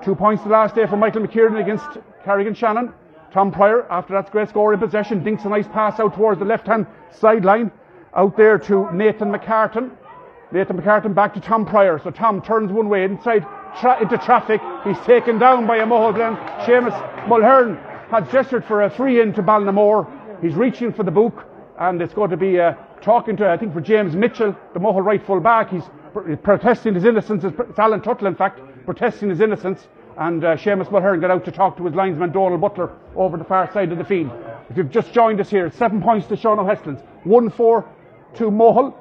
Two 0.03 0.15
points 0.15 0.43
the 0.43 0.49
last 0.49 0.75
day 0.75 0.85
for 0.85 0.97
Michael 0.97 1.21
McKiernan 1.21 1.61
against 1.61 1.85
Carrick-on-Shannon. 2.23 2.93
Tom 3.31 3.51
Pryor, 3.51 3.85
after 3.91 4.13
that 4.13 4.31
great 4.31 4.49
score 4.49 4.73
in 4.73 4.79
possession, 4.79 5.23
dinks 5.23 5.45
a 5.45 5.49
nice 5.49 5.67
pass 5.67 5.99
out 5.99 6.15
towards 6.15 6.39
the 6.39 6.45
left 6.45 6.65
hand 6.65 6.87
sideline. 7.11 7.71
Out 8.15 8.35
there 8.35 8.57
to 8.57 8.91
Nathan 8.91 9.31
McCartan. 9.31 9.91
Nathan 10.51 10.81
McCartan 10.81 11.13
back 11.13 11.33
to 11.35 11.39
Tom 11.39 11.65
Pryor. 11.65 11.99
So 12.03 12.09
Tom 12.09 12.41
turns 12.41 12.71
one 12.71 12.89
way 12.89 13.03
inside 13.03 13.45
tra- 13.79 14.01
into 14.01 14.17
traffic. 14.17 14.61
He's 14.83 14.99
taken 15.01 15.37
down 15.37 15.67
by 15.67 15.77
a 15.77 15.85
Glen. 15.85 16.35
Seamus 16.65 16.97
Mulhern 17.27 17.77
has 18.09 18.27
gestured 18.31 18.65
for 18.65 18.83
a 18.83 18.89
free 18.89 19.21
in 19.21 19.31
to 19.33 19.43
Ballinamore. 19.43 20.41
He's 20.41 20.55
reaching 20.55 20.91
for 20.91 21.03
the 21.03 21.11
book, 21.11 21.45
and 21.77 22.01
it's 22.01 22.13
going 22.13 22.31
to 22.31 22.37
be 22.37 22.59
uh, 22.59 22.73
talking 23.01 23.37
to, 23.37 23.49
I 23.49 23.57
think, 23.57 23.73
for 23.73 23.81
James 23.81 24.15
Mitchell, 24.15 24.55
the 24.73 24.79
Mohill 24.79 25.03
right 25.03 25.25
full 25.25 25.39
back. 25.39 25.69
He's 25.69 25.83
protesting 26.43 26.95
his 26.95 27.05
innocence. 27.05 27.43
It's 27.43 27.79
Alan 27.79 28.01
Tuttle, 28.01 28.27
in 28.27 28.35
fact, 28.35 28.59
protesting 28.85 29.29
his 29.29 29.41
innocence. 29.41 29.87
And 30.17 30.43
uh, 30.43 30.57
Seamus 30.57 30.87
Mulhern 30.87 31.21
got 31.21 31.31
out 31.31 31.45
to 31.45 31.51
talk 31.51 31.77
to 31.77 31.85
his 31.85 31.95
linesman 31.95 32.31
Donald 32.31 32.59
Butler 32.59 32.91
over 33.15 33.37
the 33.37 33.43
far 33.43 33.71
side 33.71 33.91
of 33.91 33.97
the 33.97 34.03
field. 34.03 34.31
If 34.69 34.75
you've 34.75 34.91
just 34.91 35.13
joined 35.13 35.39
us 35.39 35.49
here, 35.49 35.71
seven 35.71 36.01
points 36.01 36.27
to 36.27 36.35
Sean 36.35 36.59
O'Heslin's, 36.59 36.99
1 37.23 37.49
4 37.51 37.85
to 38.35 38.51
Mohill. 38.51 38.93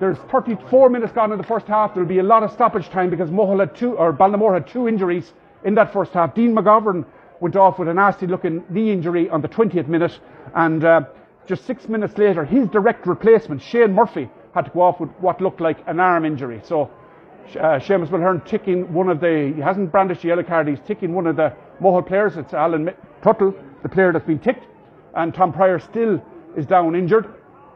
There's 0.00 0.18
34 0.30 0.90
minutes 0.90 1.12
gone 1.12 1.30
in 1.30 1.38
the 1.38 1.44
first 1.44 1.66
half. 1.66 1.94
There'll 1.94 2.08
be 2.08 2.18
a 2.18 2.24
lot 2.24 2.42
of 2.42 2.50
stoppage 2.50 2.88
time 2.88 3.08
because 3.08 3.30
Mohill 3.30 3.60
had 3.60 3.76
two, 3.76 3.96
or 3.96 4.12
Ballinamore 4.12 4.54
had 4.54 4.66
two 4.66 4.88
injuries 4.88 5.32
in 5.64 5.74
that 5.76 5.92
first 5.92 6.12
half. 6.12 6.34
Dean 6.34 6.54
McGovern 6.54 7.04
went 7.40 7.54
off 7.54 7.78
with 7.78 7.88
a 7.88 7.94
nasty 7.94 8.26
looking 8.26 8.64
knee 8.68 8.90
injury 8.90 9.30
on 9.30 9.42
the 9.42 9.48
20th 9.48 9.86
minute. 9.86 10.18
And 10.54 10.84
uh, 10.84 11.02
just 11.46 11.66
six 11.66 11.88
minutes 11.88 12.16
later, 12.18 12.44
his 12.44 12.68
direct 12.68 13.06
replacement, 13.06 13.62
Shane 13.62 13.92
Murphy, 13.92 14.28
had 14.54 14.66
to 14.66 14.70
go 14.70 14.82
off 14.82 15.00
with 15.00 15.10
what 15.20 15.40
looked 15.40 15.60
like 15.60 15.78
an 15.86 16.00
arm 16.00 16.24
injury. 16.24 16.60
So 16.64 16.90
uh, 17.56 17.78
Seamus 17.78 18.08
Mulhern 18.08 18.44
ticking 18.46 18.92
one 18.92 19.08
of 19.08 19.20
the, 19.20 19.52
he 19.54 19.60
hasn't 19.60 19.92
brandished 19.92 20.24
a 20.24 20.28
yellow 20.28 20.42
card, 20.42 20.68
he's 20.68 20.80
ticking 20.86 21.14
one 21.14 21.26
of 21.26 21.36
the 21.36 21.54
Mohill 21.80 22.06
players. 22.06 22.36
It's 22.36 22.54
Alan 22.54 22.90
Tuttle, 23.22 23.54
the 23.82 23.88
player 23.88 24.12
that's 24.12 24.26
been 24.26 24.38
ticked. 24.38 24.66
And 25.14 25.34
Tom 25.34 25.52
Pryor 25.52 25.78
still 25.78 26.22
is 26.56 26.66
down 26.66 26.94
injured 26.94 27.26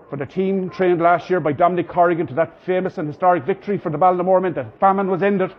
for 0.09 0.17
the 0.17 0.27
team 0.27 0.71
trained 0.71 1.01
last 1.01 1.29
year 1.29 1.41
by 1.41 1.53
Dominic 1.53 1.89
Corrigan 1.89 2.27
to 2.29 2.35
that 2.35 2.65
famous 2.65 2.99
and 2.99 3.07
historic 3.07 3.45
victory 3.45 3.79
for 3.79 3.91
the 3.91 3.99
Ballinamore 3.99 4.41
men. 4.41 4.55
The 4.55 4.67
famine 4.81 5.11
was 5.11 5.23
ended 5.23 5.55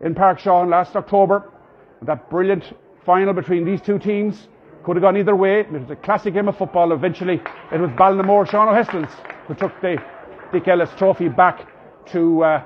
in 0.00 0.14
Park 0.14 0.38
Shawn 0.38 0.70
last 0.70 0.96
October. 0.96 1.52
That 2.02 2.30
brilliant 2.30 2.64
final 3.04 3.34
between 3.34 3.64
these 3.64 3.82
two 3.82 3.98
teams 3.98 4.48
could 4.84 4.96
have 4.96 5.02
gone 5.02 5.16
either 5.16 5.36
way. 5.36 5.60
It 5.60 5.72
was 5.72 5.90
a 5.90 5.96
classic 5.96 6.34
game 6.34 6.48
of 6.48 6.56
football. 6.56 6.92
Eventually, 6.92 7.40
it 7.72 7.80
was 7.80 7.90
Ballinamore, 7.90 8.48
Sean 8.48 8.68
O'Heslin's, 8.68 9.12
who 9.46 9.54
took 9.54 9.78
the 9.80 9.96
Dick 10.52 10.68
Ellis 10.68 10.90
Trophy 10.96 11.28
back 11.28 11.68
to 12.06 12.42
uh, 12.42 12.62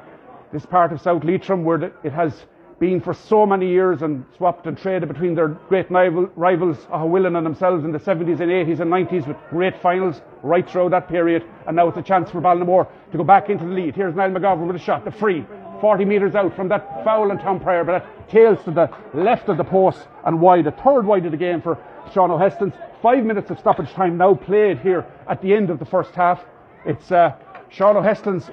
this 0.52 0.64
part 0.64 0.92
of 0.92 1.00
South 1.00 1.24
Leitrim 1.24 1.64
where 1.64 1.92
it 2.04 2.12
has 2.12 2.46
been 2.78 3.00
for 3.00 3.14
so 3.14 3.46
many 3.46 3.68
years 3.68 4.02
and 4.02 4.24
swapped 4.36 4.66
and 4.66 4.76
traded 4.76 5.08
between 5.08 5.34
their 5.34 5.48
great 5.48 5.90
rival, 5.90 6.30
rivals, 6.36 6.76
Aughawillan 6.86 7.36
and 7.36 7.46
themselves 7.46 7.84
in 7.84 7.92
the 7.92 7.98
70s 7.98 8.40
and 8.40 8.50
80s 8.50 8.80
and 8.80 8.90
90s 8.90 9.26
with 9.26 9.36
great 9.50 9.80
finals 9.80 10.20
right 10.42 10.68
through 10.68 10.90
that 10.90 11.08
period. 11.08 11.44
And 11.66 11.76
now 11.76 11.88
it's 11.88 11.98
a 11.98 12.02
chance 12.02 12.30
for 12.30 12.40
Ballinamore 12.40 12.88
to 13.12 13.18
go 13.18 13.24
back 13.24 13.48
into 13.48 13.64
the 13.64 13.70
lead. 13.70 13.94
Here's 13.94 14.14
Niall 14.14 14.30
McGovern 14.30 14.66
with 14.66 14.76
a 14.76 14.84
shot, 14.84 15.04
the 15.04 15.12
free. 15.12 15.46
40 15.84 16.06
metres 16.06 16.34
out 16.34 16.56
from 16.56 16.68
that 16.68 17.04
foul 17.04 17.30
on 17.30 17.36
Tom 17.36 17.60
Pryor, 17.60 17.84
but 17.84 17.92
that 17.92 18.30
tails 18.30 18.58
to 18.64 18.70
the 18.70 18.88
left 19.12 19.50
of 19.50 19.58
the 19.58 19.64
post 19.64 20.08
and 20.24 20.40
wide, 20.40 20.66
a 20.66 20.70
third 20.70 21.04
wide 21.04 21.26
of 21.26 21.30
the 21.30 21.36
game 21.36 21.60
for 21.60 21.76
Sean 22.14 22.30
O'Heslin's. 22.30 22.72
Five 23.02 23.22
minutes 23.22 23.50
of 23.50 23.58
stoppage 23.58 23.92
time 23.92 24.16
now 24.16 24.32
played 24.32 24.78
here 24.78 25.04
at 25.28 25.42
the 25.42 25.52
end 25.52 25.68
of 25.68 25.78
the 25.78 25.84
first 25.84 26.14
half. 26.14 26.42
It's 26.86 27.12
uh, 27.12 27.34
Sean 27.68 27.98
O'Heslins 27.98 28.50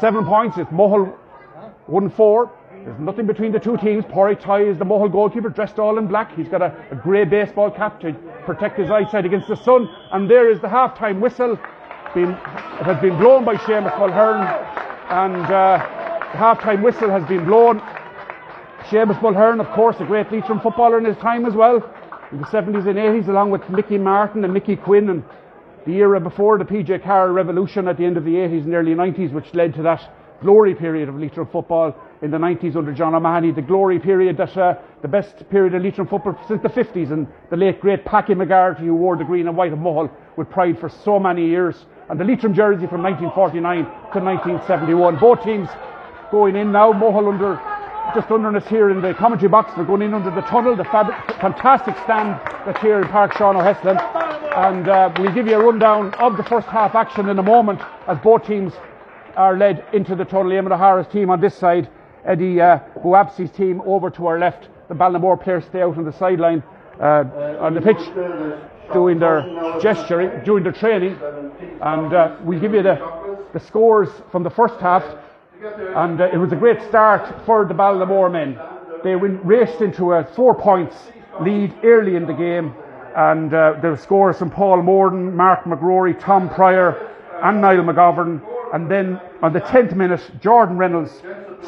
seven 0.00 0.26
points, 0.26 0.58
it's 0.58 0.70
Mohill 0.70 1.16
1 1.86 2.10
4. 2.10 2.52
There's 2.84 3.00
nothing 3.00 3.26
between 3.26 3.52
the 3.52 3.58
two 3.58 3.78
teams. 3.78 4.04
Pádraig 4.04 4.40
Tye 4.40 4.64
is 4.64 4.76
the 4.76 4.84
Mohill 4.84 5.10
goalkeeper, 5.10 5.48
dressed 5.48 5.78
all 5.78 5.96
in 5.96 6.08
black. 6.08 6.36
He's 6.36 6.48
got 6.48 6.60
a, 6.60 6.76
a 6.90 6.94
grey 6.94 7.24
baseball 7.24 7.70
cap 7.70 8.00
to 8.00 8.12
protect 8.44 8.78
his 8.78 8.90
eyesight 8.90 9.24
against 9.24 9.48
the 9.48 9.56
sun. 9.56 9.88
And 10.12 10.28
there 10.30 10.50
is 10.50 10.60
the 10.60 10.68
half-time 10.68 11.22
whistle. 11.22 11.58
Been, 12.14 12.32
it 12.32 12.84
has 12.84 13.00
been 13.00 13.16
blown 13.16 13.46
by 13.46 13.54
Seamus 13.54 13.92
Mulhern, 13.92 14.44
and 15.10 15.46
uh, 15.46 15.99
half-time 16.32 16.82
whistle 16.82 17.10
has 17.10 17.26
been 17.28 17.44
blown. 17.44 17.80
Seamus 18.88 19.18
Mulhern, 19.20 19.60
of 19.60 19.68
course, 19.74 19.96
a 20.00 20.04
great 20.04 20.30
Leitrim 20.32 20.60
footballer 20.60 20.98
in 20.98 21.04
his 21.04 21.16
time 21.18 21.44
as 21.44 21.54
well, 21.54 21.76
in 22.32 22.38
the 22.38 22.46
70s 22.46 22.88
and 22.88 22.98
80s, 22.98 23.28
along 23.28 23.50
with 23.50 23.68
Mickey 23.68 23.98
Martin 23.98 24.44
and 24.44 24.52
Mickey 24.52 24.76
Quinn, 24.76 25.08
and 25.10 25.24
the 25.86 25.92
era 25.92 26.20
before 26.20 26.58
the 26.58 26.64
PJ 26.64 27.02
Carroll 27.02 27.32
revolution 27.32 27.88
at 27.88 27.96
the 27.96 28.04
end 28.04 28.16
of 28.16 28.24
the 28.24 28.34
80s 28.34 28.64
and 28.64 28.74
early 28.74 28.94
90s, 28.94 29.32
which 29.32 29.52
led 29.54 29.74
to 29.74 29.82
that 29.82 30.10
glory 30.40 30.74
period 30.74 31.08
of 31.08 31.16
Leitrim 31.16 31.46
football 31.52 31.94
in 32.22 32.30
the 32.30 32.38
90s 32.38 32.76
under 32.76 32.92
John 32.92 33.14
O'Mahony, 33.14 33.52
the 33.52 33.62
glory 33.62 33.98
period 33.98 34.36
that 34.38 34.56
uh, 34.56 34.74
the 35.02 35.08
best 35.08 35.48
period 35.50 35.74
of 35.74 35.82
Leitrim 35.82 36.06
football 36.06 36.38
since 36.48 36.62
the 36.62 36.68
50s, 36.68 37.12
and 37.12 37.26
the 37.50 37.56
late 37.56 37.80
great 37.80 38.04
Paddy 38.04 38.34
McGarty 38.34 38.80
who 38.80 38.94
wore 38.94 39.16
the 39.16 39.24
green 39.24 39.48
and 39.48 39.56
white 39.56 39.72
of 39.72 39.78
Mohill 39.78 40.10
with 40.36 40.48
pride 40.50 40.78
for 40.78 40.88
so 40.88 41.18
many 41.18 41.46
years, 41.46 41.84
and 42.08 42.18
the 42.18 42.24
Leitrim 42.24 42.54
jersey 42.54 42.86
from 42.86 43.02
1949 43.02 43.84
to 43.84 44.20
1971. 44.20 45.18
Both 45.18 45.42
teams 45.44 45.68
going 46.30 46.56
in 46.56 46.72
now, 46.72 46.92
Mohill 46.92 47.32
under 47.32 47.60
just 48.14 48.30
under 48.30 48.56
us 48.56 48.66
here 48.66 48.90
in 48.90 49.00
the 49.00 49.14
commentary 49.14 49.48
box. 49.48 49.72
They're 49.76 49.84
going 49.84 50.02
in 50.02 50.14
under 50.14 50.30
the 50.30 50.40
tunnel, 50.42 50.74
the 50.76 50.84
fab- 50.84 51.14
fantastic 51.40 51.96
stand 52.04 52.40
that's 52.66 52.80
here 52.80 53.00
in 53.00 53.08
Park 53.08 53.36
Sean 53.36 53.56
O'Heslin. 53.56 53.98
And 54.56 54.88
uh, 54.88 55.12
we'll 55.18 55.32
give 55.32 55.46
you 55.46 55.54
a 55.54 55.64
rundown 55.64 56.12
of 56.14 56.36
the 56.36 56.42
first 56.42 56.66
half 56.66 56.94
action 56.94 57.28
in 57.28 57.38
a 57.38 57.42
moment 57.42 57.80
as 58.08 58.18
both 58.18 58.44
teams 58.46 58.72
are 59.36 59.56
led 59.56 59.84
into 59.92 60.16
the 60.16 60.24
tunnel. 60.24 60.50
Eamon 60.50 60.72
O'Hara's 60.72 61.06
team 61.06 61.30
on 61.30 61.40
this 61.40 61.54
side, 61.54 61.88
Eddie 62.24 62.60
uh, 62.60 62.80
Buapsi's 62.96 63.50
team 63.52 63.80
over 63.82 64.10
to 64.10 64.26
our 64.26 64.38
left. 64.38 64.68
The 64.88 64.94
Ballinamore 64.94 65.40
players 65.40 65.64
stay 65.66 65.82
out 65.82 65.96
on 65.96 66.04
the 66.04 66.12
sideline 66.12 66.64
uh, 67.00 67.24
on 67.60 67.74
the 67.74 67.80
pitch 67.80 67.98
doing 68.92 69.20
their 69.20 69.42
gesturing, 69.80 70.44
doing 70.44 70.64
their 70.64 70.72
training. 70.72 71.16
And 71.80 72.12
uh, 72.12 72.36
we'll 72.42 72.58
give 72.58 72.74
you 72.74 72.82
the, 72.82 72.98
the 73.52 73.60
scores 73.60 74.08
from 74.32 74.42
the 74.42 74.50
first 74.50 74.80
half. 74.80 75.04
And 75.62 76.20
uh, 76.20 76.30
it 76.32 76.38
was 76.38 76.52
a 76.52 76.56
great 76.56 76.80
start 76.88 77.44
for 77.44 77.66
the 77.66 77.74
Ballinamore 77.74 78.32
men. 78.32 78.58
They 79.04 79.14
went, 79.14 79.44
raced 79.44 79.82
into 79.82 80.12
a 80.12 80.24
four 80.24 80.54
points 80.54 80.96
lead 81.42 81.74
early 81.84 82.16
in 82.16 82.26
the 82.26 82.32
game. 82.32 82.74
And 83.14 83.52
uh, 83.52 83.74
the 83.82 83.96
scores 83.96 84.38
from 84.38 84.50
Paul 84.50 84.82
Morden, 84.82 85.36
Mark 85.36 85.64
McGrory, 85.64 86.18
Tom 86.18 86.48
Pryor, 86.48 87.10
and 87.42 87.60
Niall 87.60 87.84
McGovern. 87.84 88.40
And 88.72 88.90
then 88.90 89.20
on 89.42 89.52
the 89.52 89.60
10th 89.60 89.94
minute, 89.94 90.22
Jordan 90.40 90.78
Reynolds 90.78 91.12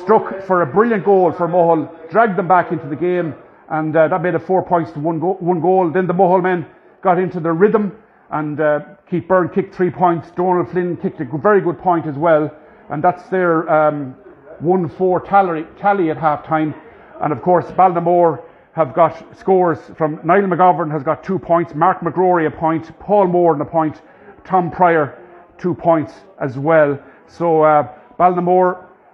struck 0.02 0.42
for 0.44 0.62
a 0.62 0.66
brilliant 0.66 1.04
goal 1.04 1.32
for 1.32 1.46
Mohill, 1.46 1.90
dragged 2.10 2.38
them 2.38 2.48
back 2.48 2.72
into 2.72 2.88
the 2.88 2.96
game, 2.96 3.34
and 3.68 3.94
uh, 3.94 4.08
that 4.08 4.22
made 4.22 4.34
it 4.34 4.46
four 4.46 4.64
points 4.64 4.92
to 4.92 5.00
one, 5.00 5.18
go- 5.20 5.36
one 5.40 5.60
goal. 5.60 5.90
Then 5.90 6.06
the 6.06 6.14
Mohill 6.14 6.42
men 6.42 6.64
got 7.02 7.18
into 7.18 7.40
their 7.40 7.54
rhythm, 7.54 7.96
and 8.30 8.58
uh, 8.60 8.80
Keith 9.10 9.26
Byrne 9.28 9.48
kicked 9.48 9.74
three 9.74 9.90
points. 9.90 10.30
Donald 10.30 10.70
Flynn 10.70 10.96
kicked 10.96 11.20
a 11.20 11.24
very 11.24 11.60
good 11.60 11.78
point 11.78 12.06
as 12.06 12.16
well, 12.16 12.54
and 12.92 13.02
that's 13.02 13.28
their 13.30 13.68
um, 13.68 14.14
1 14.60 14.88
4 14.90 15.20
tally, 15.20 15.64
tally 15.78 16.10
at 16.10 16.16
half 16.16 16.46
time. 16.46 16.74
And 17.20 17.32
of 17.32 17.42
course, 17.42 17.66
Ballinamore 17.72 18.42
have 18.74 18.94
got 18.94 19.36
scores 19.38 19.78
from 19.96 20.20
Niall 20.24 20.42
McGovern 20.42 20.90
has 20.90 21.02
got 21.02 21.24
two 21.24 21.38
points, 21.38 21.74
Mark 21.74 22.00
McGrory 22.00 22.46
a 22.46 22.50
point, 22.50 22.98
Paul 23.00 23.26
Morden 23.26 23.60
a 23.62 23.64
point, 23.64 24.00
Tom 24.44 24.70
Pryor 24.70 25.18
two 25.58 25.74
points 25.74 26.12
as 26.40 26.58
well. 26.58 26.98
So 27.28 27.62
uh, 27.62 27.88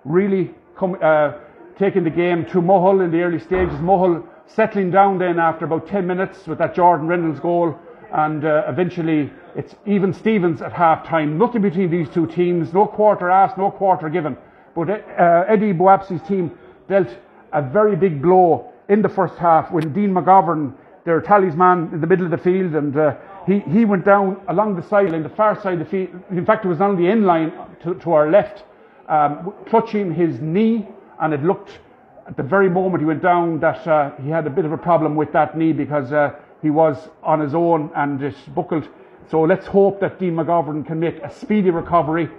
really 0.05 0.55
come, 0.77 0.97
uh, 1.03 1.33
taking 1.79 2.03
the 2.03 2.11
game 2.11 2.45
to 2.47 2.61
Mohill 2.61 3.05
in 3.05 3.11
the 3.11 3.21
early 3.21 3.39
stages. 3.39 3.75
Mohill 3.77 4.27
settling 4.47 4.91
down 4.91 5.19
then 5.19 5.39
after 5.39 5.67
about 5.67 5.87
10 5.87 6.07
minutes 6.07 6.47
with 6.47 6.59
that 6.59 6.75
Jordan 6.75 7.07
Reynolds 7.07 7.41
goal. 7.41 7.79
And 8.13 8.45
uh, 8.45 8.65
eventually 8.67 9.31
it's 9.59 9.75
even 9.87 10.15
Stevens 10.15 10.63
at 10.63 10.73
half 10.73 11.05
time. 11.05 11.37
Nothing 11.37 11.63
between 11.63 11.91
these 11.91 12.09
two 12.09 12.29
teams. 12.29 12.73
No 12.73 12.87
quarter 12.87 13.29
asked, 13.29 13.59
no 13.59 13.73
quarter 13.73 14.09
given. 14.09 14.37
But 14.77 14.89
uh, 14.89 15.45
Eddie 15.49 15.73
Buapsi's 15.73 16.27
team 16.29 16.57
dealt 16.89 17.09
a 17.53 17.61
very 17.61 17.97
big 17.97 18.23
blow 18.23 18.73
in 18.89 19.03
the 19.03 19.09
first 19.09 19.35
half 19.35 19.73
when 19.73 19.93
Dean 19.93 20.13
McGovern, 20.13 20.75
their 21.05 21.21
talisman 21.21 21.91
in 21.93 22.01
the 22.01 22.07
middle 22.07 22.25
of 22.25 22.31
the 22.31 22.39
field, 22.39 22.77
and 22.77 22.97
uh, 22.97 23.17
he, 23.49 23.59
he 23.61 23.85
went 23.85 24.05
down 24.05 24.41
along 24.47 24.77
the 24.77 24.83
sideline, 24.89 25.25
the 25.25 25.29
far 25.29 25.61
side 25.61 25.73
of 25.73 25.81
the 25.81 25.85
field. 25.87 26.23
In 26.31 26.47
fact, 26.47 26.65
it 26.65 26.69
was 26.69 26.81
on 26.81 26.97
the 26.97 27.09
end 27.09 27.27
line 27.27 27.53
to, 27.83 27.95
to 27.97 28.13
our 28.13 28.31
left, 28.31 28.63
um, 29.09 29.53
clutching 29.67 30.15
his 30.15 30.41
knee, 30.41 30.87
and 31.21 31.35
it 31.35 31.43
looked 31.43 31.81
at 32.29 32.37
the 32.37 32.45
very 32.45 32.71
moment 32.71 33.01
he 33.01 33.07
went 33.07 33.23
down 33.23 33.59
that 33.59 33.85
uh, 33.89 34.13
he 34.23 34.31
had 34.31 34.47
a 34.47 34.51
bit 34.51 34.65
of 34.65 34.71
a 34.71 34.79
problem 34.79 35.17
with 35.17 35.33
that 35.33 35.59
knee 35.59 35.73
because 35.73 36.13
uh, 36.13 36.31
he 36.63 36.71
was 36.71 37.09
on 37.25 37.41
his 37.41 37.57
own 37.57 37.91
and 37.97 38.21
just 38.21 38.55
buckled. 38.55 38.89
So 39.31 39.43
let's 39.43 39.67
hope 39.67 40.01
that 40.01 40.19
Dean 40.19 40.35
McGovern 40.35 40.87
can 40.87 40.99
make 40.99 41.19
a 41.23 41.31
speedy 41.31 41.71
recovery. 41.71 42.31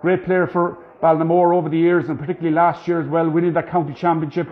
Great 0.00 0.24
player 0.24 0.46
for 0.46 0.78
Ballinamore 1.02 1.54
over 1.54 1.68
the 1.68 1.76
years, 1.76 2.08
and 2.08 2.18
particularly 2.18 2.54
last 2.54 2.88
year 2.88 3.00
as 3.02 3.08
well, 3.08 3.28
winning 3.28 3.52
that 3.52 3.68
county 3.70 3.92
championship 3.92 4.48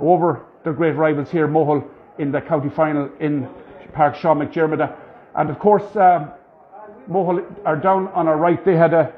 over 0.00 0.44
their 0.64 0.72
great 0.72 0.96
rivals 0.96 1.30
here, 1.30 1.46
Mohill, 1.46 1.88
in 2.18 2.32
the 2.32 2.40
county 2.40 2.68
final 2.68 3.08
in 3.20 3.48
Park 3.92 4.16
McDermott. 4.16 4.92
And 5.36 5.50
of 5.50 5.58
course, 5.58 5.84
um, 5.96 6.32
are 7.64 7.76
down 7.76 8.08
on 8.08 8.26
our 8.26 8.36
right. 8.36 8.62
They 8.64 8.76
had 8.76 8.92
a, 8.92 9.14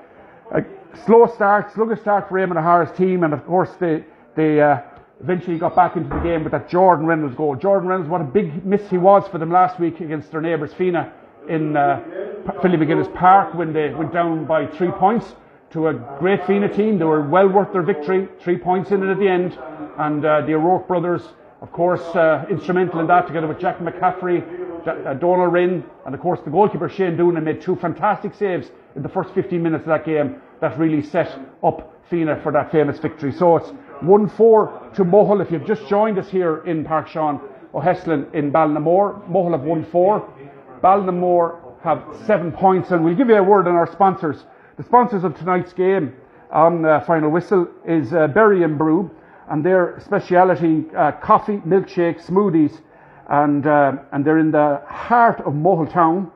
a 0.52 0.62
slow 1.06 1.26
start, 1.26 1.73
sluggish 1.73 2.00
start 2.00 2.28
for 2.28 2.38
Eamon 2.38 2.58
O'Hara's 2.58 2.94
team, 2.97 3.25
and 3.25 3.32
of 3.32 3.47
course 3.47 3.70
they 3.80 4.04
they 4.37 4.61
uh, 4.61 4.80
eventually 5.20 5.58
got 5.58 5.75
back 5.75 5.97
into 5.97 6.11
the 6.11 6.20
game 6.20 6.44
with 6.44 6.52
that 6.52 6.68
Jordan 6.68 7.06
Reynolds 7.06 7.35
goal. 7.35 7.56
Jordan 7.56 7.88
Reynolds, 7.88 8.11
what 8.11 8.20
a 8.20 8.25
big 8.25 8.64
miss 8.64 8.88
he 8.90 8.99
was 8.99 9.26
for 9.28 9.38
them 9.38 9.50
last 9.50 9.80
week 9.80 10.00
against 10.00 10.30
their 10.30 10.42
neighbours 10.42 10.73
Fenagh 10.75 11.11
in 11.49 11.76
uh, 11.76 12.02
Philly 12.62 12.76
McGuinness 12.76 13.12
Park 13.14 13.54
when 13.54 13.73
they 13.73 13.92
went 13.92 14.12
down 14.12 14.45
by 14.45 14.66
three 14.66 14.90
points 14.90 15.35
to 15.71 15.88
a 15.88 15.95
great 16.18 16.40
Fenagh 16.42 16.75
team. 16.75 16.99
They 16.99 17.04
were 17.04 17.28
well 17.28 17.49
worth 17.49 17.73
their 17.73 17.83
victory, 17.83 18.28
three 18.40 18.57
points 18.57 18.90
in 18.90 19.02
it 19.02 19.11
at 19.11 19.18
the 19.18 19.28
end, 19.28 19.59
and 19.99 20.25
uh, 20.25 20.40
the 20.42 20.54
O'Rourke 20.54 20.88
brothers, 20.88 21.23
of 21.61 21.73
course, 21.73 22.02
uh, 22.14 22.47
instrumental 22.50 23.00
in 23.00 23.07
that 23.09 23.26
together 23.26 23.47
with 23.47 23.59
Jack 23.59 23.78
McCaffrey 23.78 24.68
uh, 24.87 25.14
Donald 25.14 25.52
Rinn, 25.52 25.85
and 26.07 26.14
of 26.14 26.21
course 26.21 26.40
the 26.45 26.50
goalkeeper 26.50 26.88
Shane 26.88 27.16
Doonan 27.16 27.45
made 27.45 27.61
two 27.61 27.76
fantastic 27.76 28.35
saves 28.35 28.71
in 28.97 29.02
the 29.02 29.09
first 29.09 29.35
15 29.35 29.62
minutes 29.62 29.83
of 29.83 29.88
that 29.88 30.04
game 30.04 30.40
that 30.61 30.78
really 30.78 31.02
set 31.02 31.38
up 31.62 31.95
Fenagh 32.11 32.42
for 32.42 32.52
that 32.52 32.73
famous 32.73 32.99
victory. 32.99 33.33
So 33.33 33.57
it's 33.57 33.68
1 34.00 34.28
4 34.30 34.90
to 34.95 35.04
Mohill. 35.04 35.42
If 35.42 35.50
you've 35.50 35.66
just 35.66 35.87
joined 35.88 36.18
us 36.18 36.28
here 36.28 36.62
in 36.64 36.85
Park 36.85 37.09
Sean 37.09 37.40
O'Heslin 37.75 38.33
in 38.35 38.50
Ballinamore, 38.50 39.28
Mohill 39.28 39.52
have 39.52 39.62
1 39.62 39.85
4. 39.87 40.33
Ballinamore 40.83 41.67
have 41.82 42.04
seven 42.26 42.52
points, 42.52 42.90
and 42.90 43.04
we'll 43.04 43.14
give 43.14 43.28
you 43.28 43.37
a 43.37 43.42
word 43.42 43.68
on 43.68 43.75
our 43.75 43.90
sponsors. 43.90 44.44
The 44.76 44.82
sponsors 44.82 45.25
of 45.25 45.37
tonight's 45.37 45.73
game 45.73 46.14
on 46.50 46.85
uh, 46.85 47.00
Final 47.00 47.30
Whistle 47.30 47.68
is 47.87 48.12
uh, 48.12 48.26
Berry 48.28 48.62
and 48.62 48.78
Brew, 48.78 49.11
and 49.50 49.64
their 49.64 50.00
speciality 50.04 50.85
uh, 50.97 51.12
coffee, 51.12 51.58
milkshake, 51.58 52.25
smoothies, 52.25 52.80
and, 53.28 53.66
uh, 53.66 53.92
and 54.12 54.25
they're 54.25 54.38
in 54.38 54.50
the 54.50 54.80
heart 54.87 55.40
of 55.40 55.52
Mohill 55.52 55.92
town. 55.92 56.30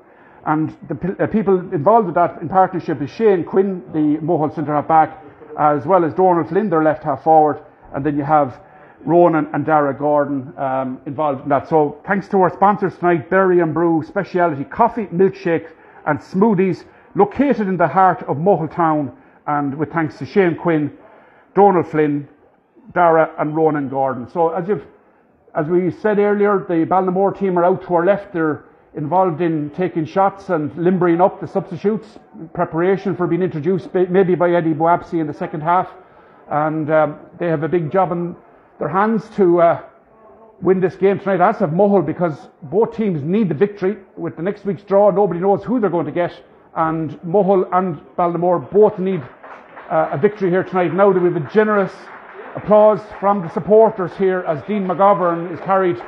And 0.44 0.76
the 0.88 0.94
p- 0.94 1.22
uh, 1.22 1.26
people 1.26 1.58
involved 1.72 2.06
with 2.06 2.14
that 2.16 2.40
in 2.42 2.49
partnership 2.49 3.00
is 3.00 3.11
Shane 3.11 3.44
Quinn, 3.44 3.82
the 3.92 4.18
Mohill 4.25 4.54
centre 4.54 4.75
half 4.75 4.88
back, 4.88 5.22
as 5.58 5.87
well 5.87 6.04
as 6.04 6.14
Donald 6.14 6.49
Flynn, 6.49 6.70
their 6.70 6.82
left 6.82 7.04
half 7.04 7.22
forward, 7.22 7.62
and 7.94 8.04
then 8.04 8.16
you 8.16 8.25
have 8.25 8.61
Ronan 9.04 9.49
and 9.52 9.64
Dara 9.64 9.97
Gordon 9.97 10.52
um, 10.56 11.00
involved 11.06 11.42
in 11.42 11.49
that. 11.49 11.68
So 11.68 12.00
thanks 12.06 12.28
to 12.28 12.38
our 12.38 12.52
sponsors 12.52 12.97
tonight, 12.97 13.28
Berry 13.30 13.61
and 13.61 13.75
Brew, 13.75 14.02
speciality 14.06 14.64
coffee, 14.64 15.06
milkshake, 15.06 15.68
and 16.06 16.18
smoothies, 16.18 16.85
located 17.14 17.68
in 17.68 17.76
the 17.76 17.88
heart 17.88 18.23
of 18.25 18.37
Mohill 18.37 18.75
town, 18.75 19.16
and 19.47 19.75
with 19.75 19.92
thanks 19.92 20.18
to 20.18 20.26
Shane 20.26 20.56
Quinn, 20.56 20.97
Donald 21.54 21.87
Flynn, 21.88 22.28
Dara, 22.94 23.32
and 23.38 23.54
Ronan 23.54 23.88
Gordon. 23.88 24.28
So 24.30 24.50
as 24.50 24.68
you've 24.68 24.87
as 25.54 25.66
we 25.66 25.90
said 25.90 26.18
earlier, 26.18 26.64
the 26.66 26.87
Ballinamore 26.87 27.38
team 27.38 27.59
are 27.59 27.64
out 27.64 27.82
to 27.82 27.94
our 27.94 28.06
left. 28.06 28.32
They're 28.32 28.64
involved 28.94 29.42
in 29.42 29.68
taking 29.71 30.06
shots 30.06 30.49
and 30.49 30.75
limbering 30.76 31.21
up 31.21 31.40
the 31.40 31.47
substitutes, 31.47 32.18
preparation 32.54 33.14
for 33.14 33.26
being 33.26 33.42
introduced 33.42 33.92
maybe 33.92 34.35
by 34.35 34.50
Eddie 34.52 34.73
Buapsi 34.73 35.21
in 35.21 35.26
the 35.26 35.35
second 35.35 35.61
half. 35.61 35.90
And 36.50 36.90
um, 36.90 37.18
they 37.38 37.49
have 37.49 37.64
a 37.64 37.68
big 37.68 37.92
job 37.92 38.12
in 38.12 38.35
their 38.82 38.88
hands 38.88 39.22
to 39.36 39.60
uh, 39.60 39.80
win 40.60 40.80
this 40.80 40.96
game 40.96 41.16
tonight, 41.20 41.40
as 41.40 41.60
have 41.60 41.70
Mohill, 41.70 42.04
because 42.04 42.48
both 42.64 42.96
teams 42.96 43.22
need 43.22 43.48
the 43.48 43.54
victory. 43.54 43.96
With 44.16 44.34
the 44.34 44.42
next 44.42 44.64
week's 44.64 44.82
draw, 44.82 45.12
nobody 45.12 45.38
knows 45.38 45.62
who 45.62 45.78
they're 45.78 45.88
going 45.88 46.06
to 46.06 46.10
get. 46.10 46.32
And 46.74 47.12
Mohill 47.20 47.68
and 47.72 48.00
Baltimore 48.16 48.58
both 48.58 48.98
need 48.98 49.22
uh, 49.88 50.08
a 50.10 50.18
victory 50.18 50.50
here 50.50 50.64
tonight. 50.64 50.92
Now 50.94 51.12
that 51.12 51.20
we 51.20 51.32
have 51.32 51.40
a 51.40 51.48
generous 51.52 51.92
applause 52.56 52.98
from 53.20 53.42
the 53.42 53.50
supporters 53.50 54.10
here 54.18 54.40
as 54.48 54.60
Dean 54.64 54.84
McGovern 54.88 55.54
is 55.54 55.60
carried 55.60 56.02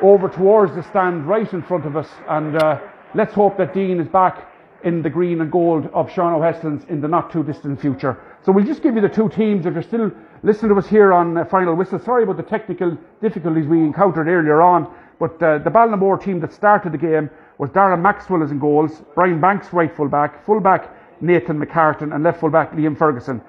over 0.00 0.30
towards 0.30 0.74
the 0.74 0.82
stand 0.84 1.26
right 1.26 1.52
in 1.52 1.62
front 1.62 1.84
of 1.84 1.94
us. 1.94 2.08
And 2.26 2.56
uh, 2.56 2.80
let's 3.14 3.34
hope 3.34 3.58
that 3.58 3.74
Dean 3.74 4.00
is 4.00 4.08
back 4.08 4.50
in 4.82 5.02
the 5.02 5.10
green 5.10 5.42
and 5.42 5.52
gold 5.52 5.90
of 5.92 6.10
Sean 6.10 6.32
O'Heslins 6.32 6.88
in 6.88 7.02
the 7.02 7.08
not 7.08 7.30
too 7.30 7.44
distant 7.44 7.82
future. 7.82 8.18
So 8.44 8.52
we'll 8.52 8.66
just 8.66 8.82
give 8.82 8.94
you 8.94 9.00
the 9.00 9.08
two 9.08 9.30
teams. 9.30 9.64
If 9.64 9.72
you're 9.72 9.82
still 9.82 10.12
listening 10.42 10.72
to 10.72 10.78
us 10.78 10.86
here 10.86 11.14
on 11.14 11.38
uh, 11.38 11.46
Final 11.46 11.74
Whistle, 11.74 11.98
sorry 11.98 12.24
about 12.24 12.36
the 12.36 12.42
technical 12.42 12.98
difficulties 13.22 13.66
we 13.66 13.78
encountered 13.78 14.28
earlier 14.28 14.60
on. 14.60 14.94
But 15.18 15.42
uh, 15.42 15.58
the 15.58 15.70
Ballinamore 15.70 16.22
team 16.22 16.40
that 16.40 16.52
started 16.52 16.92
the 16.92 16.98
game 16.98 17.30
was 17.56 17.70
Darren 17.70 18.02
Maxwell 18.02 18.42
as 18.42 18.50
in 18.50 18.58
goals, 18.58 19.02
Brian 19.14 19.40
Banks 19.40 19.72
right 19.72 19.94
full 19.96 20.08
back, 20.08 20.44
full 20.44 20.60
back 20.60 20.94
Nathan 21.22 21.58
McCartan, 21.58 22.14
and 22.14 22.22
left 22.22 22.40
full 22.40 22.50
back 22.50 22.72
Liam 22.72 22.98
Ferguson. 22.98 23.40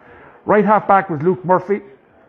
Right 0.45 0.63
half 0.63 0.87
back 0.87 1.09
was 1.09 1.21
Luke 1.21 1.43
Murphy, 1.43 1.81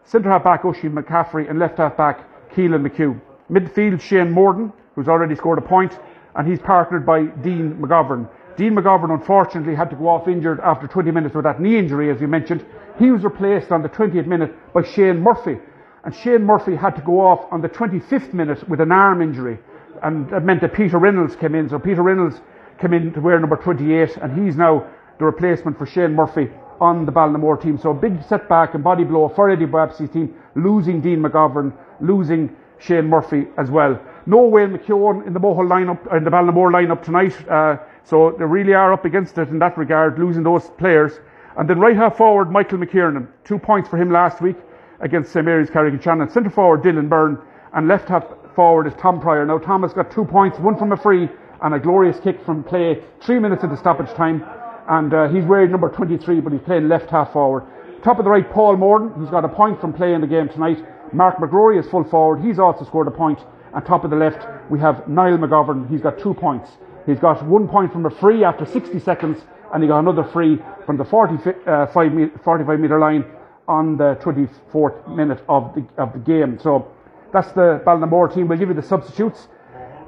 centre 0.03 0.31
half 0.31 0.43
back 0.43 0.65
Oisin 0.65 0.93
McCaffrey, 0.93 1.49
and 1.49 1.61
left 1.61 1.79
half 1.79 1.97
back 1.97 2.51
Keelan 2.51 2.85
McHugh. 2.85 3.21
Midfield 3.49 4.01
Shane 4.01 4.33
Morden, 4.33 4.73
who's 4.97 5.07
already 5.07 5.37
scored 5.37 5.59
a 5.59 5.63
point, 5.63 5.97
and 6.35 6.49
he's 6.49 6.59
partnered 6.59 7.07
by 7.07 7.27
Dean 7.27 7.75
McGovern. 7.75 8.29
Dean 8.57 8.75
McGovern 8.75 9.13
unfortunately 9.13 9.75
had 9.75 9.91
to 9.91 9.97
go 9.97 10.09
off 10.09 10.29
injured 10.29 10.61
after 10.61 10.87
20 10.87 11.11
minutes 11.11 11.35
with 11.35 11.45
that 11.45 11.61
knee 11.61 11.79
injury, 11.79 12.11
as 12.11 12.21
you 12.21 12.27
mentioned. 12.27 12.65
He 12.99 13.11
was 13.11 13.23
replaced 13.23 13.71
on 13.71 13.83
the 13.83 13.89
20th 13.89 14.27
minute 14.27 14.55
by 14.73 14.83
Shane 14.83 15.21
Murphy, 15.21 15.59
and 16.05 16.15
Shane 16.15 16.45
Murphy 16.45 16.75
had 16.75 16.97
to 16.97 17.03
go 17.03 17.21
off 17.21 17.47
on 17.53 17.61
the 17.61 17.69
25th 17.69 18.33
minute 18.33 18.67
with 18.69 18.81
an 18.81 18.93
arm 18.93 19.21
injury, 19.21 19.59
and 20.03 20.29
that 20.31 20.45
meant 20.45 20.63
that 20.63 20.73
Peter 20.73 20.99
Reynolds 20.99 21.37
came 21.37 21.55
in. 21.55 21.69
So 21.69 21.79
Peter 21.79 22.03
Reynolds 22.03 22.41
came 22.81 22.95
in 22.95 23.13
to 23.13 23.21
wear 23.21 23.39
number 23.39 23.57
28, 23.57 24.17
and 24.17 24.43
he's 24.43 24.57
now 24.57 24.87
the 25.19 25.25
replacement 25.25 25.79
for 25.79 25.87
Shane 25.87 26.15
Murphy 26.15 26.49
on 26.81 27.07
the 27.07 27.13
Ballinamore 27.13 27.61
team. 27.61 27.79
So 27.79 27.91
a 27.91 27.95
big 27.95 28.23
setback 28.25 28.75
and 28.75 28.83
body 28.83 29.05
blow 29.05 29.29
for 29.29 29.51
Eddie 29.51 29.67
Boapsey's 29.67 30.11
team, 30.11 30.35
losing 30.55 31.01
Dean 31.01 31.21
McGovern, 31.21 31.73
losing 32.01 32.55
Shane 32.79 33.07
Murphy 33.07 33.47
as 33.59 33.71
well. 33.71 33.99
No 34.27 34.43
Wayne 34.43 34.77
McKeown 34.77 35.27
in 35.27 35.33
the 35.33 35.41
Mohill 35.41 35.69
lineup, 35.69 36.15
in 36.17 36.25
the 36.25 36.31
Ballinamore 36.31 36.71
lineup 36.71 37.03
tonight. 37.03 37.35
Uh, 37.49 37.79
so 38.07 38.35
they 38.39 38.45
really 38.45 38.73
are 38.73 38.93
up 38.93 39.05
against 39.05 39.37
it 39.37 39.49
in 39.49 39.59
that 39.59 39.77
regard, 39.77 40.19
losing 40.19 40.43
those 40.43 40.71
players. 40.79 41.21
And 41.59 41.69
then 41.69 41.79
right 41.79 41.97
half 41.97 42.17
forward, 42.17 42.51
Michael 42.51 42.79
McKiernan, 42.79 43.29
two 43.45 43.59
points 43.59 43.89
for 43.89 44.01
him 44.01 44.11
last 44.11 44.41
week 44.41 44.57
against 45.01 45.33
St 45.33 45.45
Mary's 45.45 45.69
Carrick-on-Shannon. 45.69 46.31
Centre 46.31 46.51
forward, 46.51 46.83
Dylan 46.83 47.09
Byrne, 47.09 47.39
and 47.75 47.89
left 47.89 48.09
half 48.09 48.25
forward 48.55 48.87
is 48.87 48.95
Tom 48.95 49.21
Pryor. 49.21 49.45
Now 49.45 49.59
Tom 49.59 49.83
has 49.83 49.93
got 49.93 50.11
two 50.11 50.25
points, 50.25 50.59
one 50.59 50.79
from 50.79 50.93
a 50.93 50.97
free 50.97 51.29
and 51.63 51.75
a 51.75 51.79
glorious 51.79 52.19
kick 52.21 52.43
from 52.45 52.63
play, 52.63 53.03
three 53.21 53.39
minutes 53.39 53.65
into 53.65 53.77
stoppage 53.77 54.15
time 54.15 54.43
and 54.89 55.13
uh, 55.13 55.29
he's 55.29 55.45
wearing 55.45 55.71
number 55.71 55.89
23, 55.89 56.41
but 56.41 56.53
he's 56.53 56.63
playing 56.63 56.89
left 56.89 57.11
half 57.11 57.33
forward. 57.33 57.65
Top 58.03 58.19
of 58.19 58.25
the 58.25 58.31
right, 58.31 58.49
Paul 58.51 58.77
Morden, 58.77 59.11
who's 59.11 59.31
got 59.31 59.45
a 59.45 59.49
point 59.49 59.81
from 59.81 59.93
playing 59.93 60.21
the 60.21 60.27
game 60.27 60.49
tonight. 60.49 60.79
Mark 61.13 61.37
McGrory 61.39 61.81
is 61.81 61.91
full 61.91 62.05
forward, 62.05 62.45
he's 62.45 62.59
also 62.59 62.85
scored 62.85 63.09
a 63.09 63.11
point. 63.11 63.39
And 63.75 63.85
top 63.85 64.05
of 64.05 64.11
the 64.11 64.17
left, 64.17 64.47
we 64.71 64.79
have 64.81 65.07
Niall 65.09 65.39
McGovern, 65.39 65.89
he's 65.91 66.01
got 66.01 66.19
two 66.19 66.35
points. 66.35 66.71
He's 67.07 67.21
got 67.21 67.45
one 67.47 67.69
point 67.69 67.93
from 67.93 68.05
a 68.05 68.11
free 68.11 68.45
after 68.45 68.67
60 68.67 68.99
seconds, 69.01 69.39
and 69.73 69.83
he 69.83 69.89
got 69.89 70.01
another 70.01 70.25
free 70.25 70.59
from 70.85 70.97
the 70.97 71.05
45, 71.05 71.69
uh, 71.69 71.87
45 71.87 72.81
metre 72.81 72.99
line 72.99 73.25
on 73.69 73.97
the 73.97 74.17
24th 74.21 75.09
minute 75.15 75.43
of 75.49 75.75
the, 75.75 75.87
of 76.03 76.13
the 76.13 76.19
game. 76.19 76.59
So 76.59 76.91
that's 77.33 77.53
the 77.53 77.83
Ballinamore 77.87 78.33
team. 78.33 78.49
We'll 78.49 78.59
give 78.59 78.69
you 78.69 78.75
the 78.75 78.83
substitutes. 78.83 79.49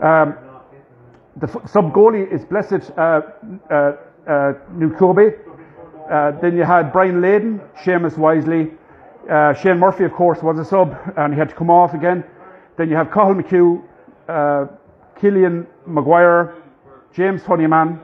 Um, 0.03 0.37
the 1.37 1.49
f- 1.49 1.71
sub 1.71 1.93
goalie 1.93 2.31
is 2.33 2.45
Blessed 2.45 2.91
uh, 2.97 3.21
uh, 3.71 3.75
uh, 4.27 4.53
Nukobe. 4.75 5.39
Uh, 6.11 6.33
then 6.41 6.57
you 6.57 6.65
had 6.65 6.93
Brian 6.93 7.21
Layden, 7.21 7.61
Seamus 7.83 8.17
Wisely. 8.17 8.71
Uh, 9.31 9.53
Shane 9.55 9.79
Murphy, 9.79 10.05
of 10.05 10.13
course, 10.13 10.43
was 10.43 10.59
a 10.59 10.65
sub 10.65 10.97
and 11.17 11.33
he 11.35 11.39
had 11.39 11.51
to 11.51 11.55
come 11.55 11.71
off 11.71 11.95
again. 11.95 12.25
Then 12.77 12.89
you 12.89 12.97
have 12.97 13.11
Cahill 13.11 13.35
McHugh, 13.35 13.83
uh, 14.29 14.67
Killian 15.21 15.67
Maguire, 15.87 16.55
James 17.19 17.43
Honeyman, 17.43 17.99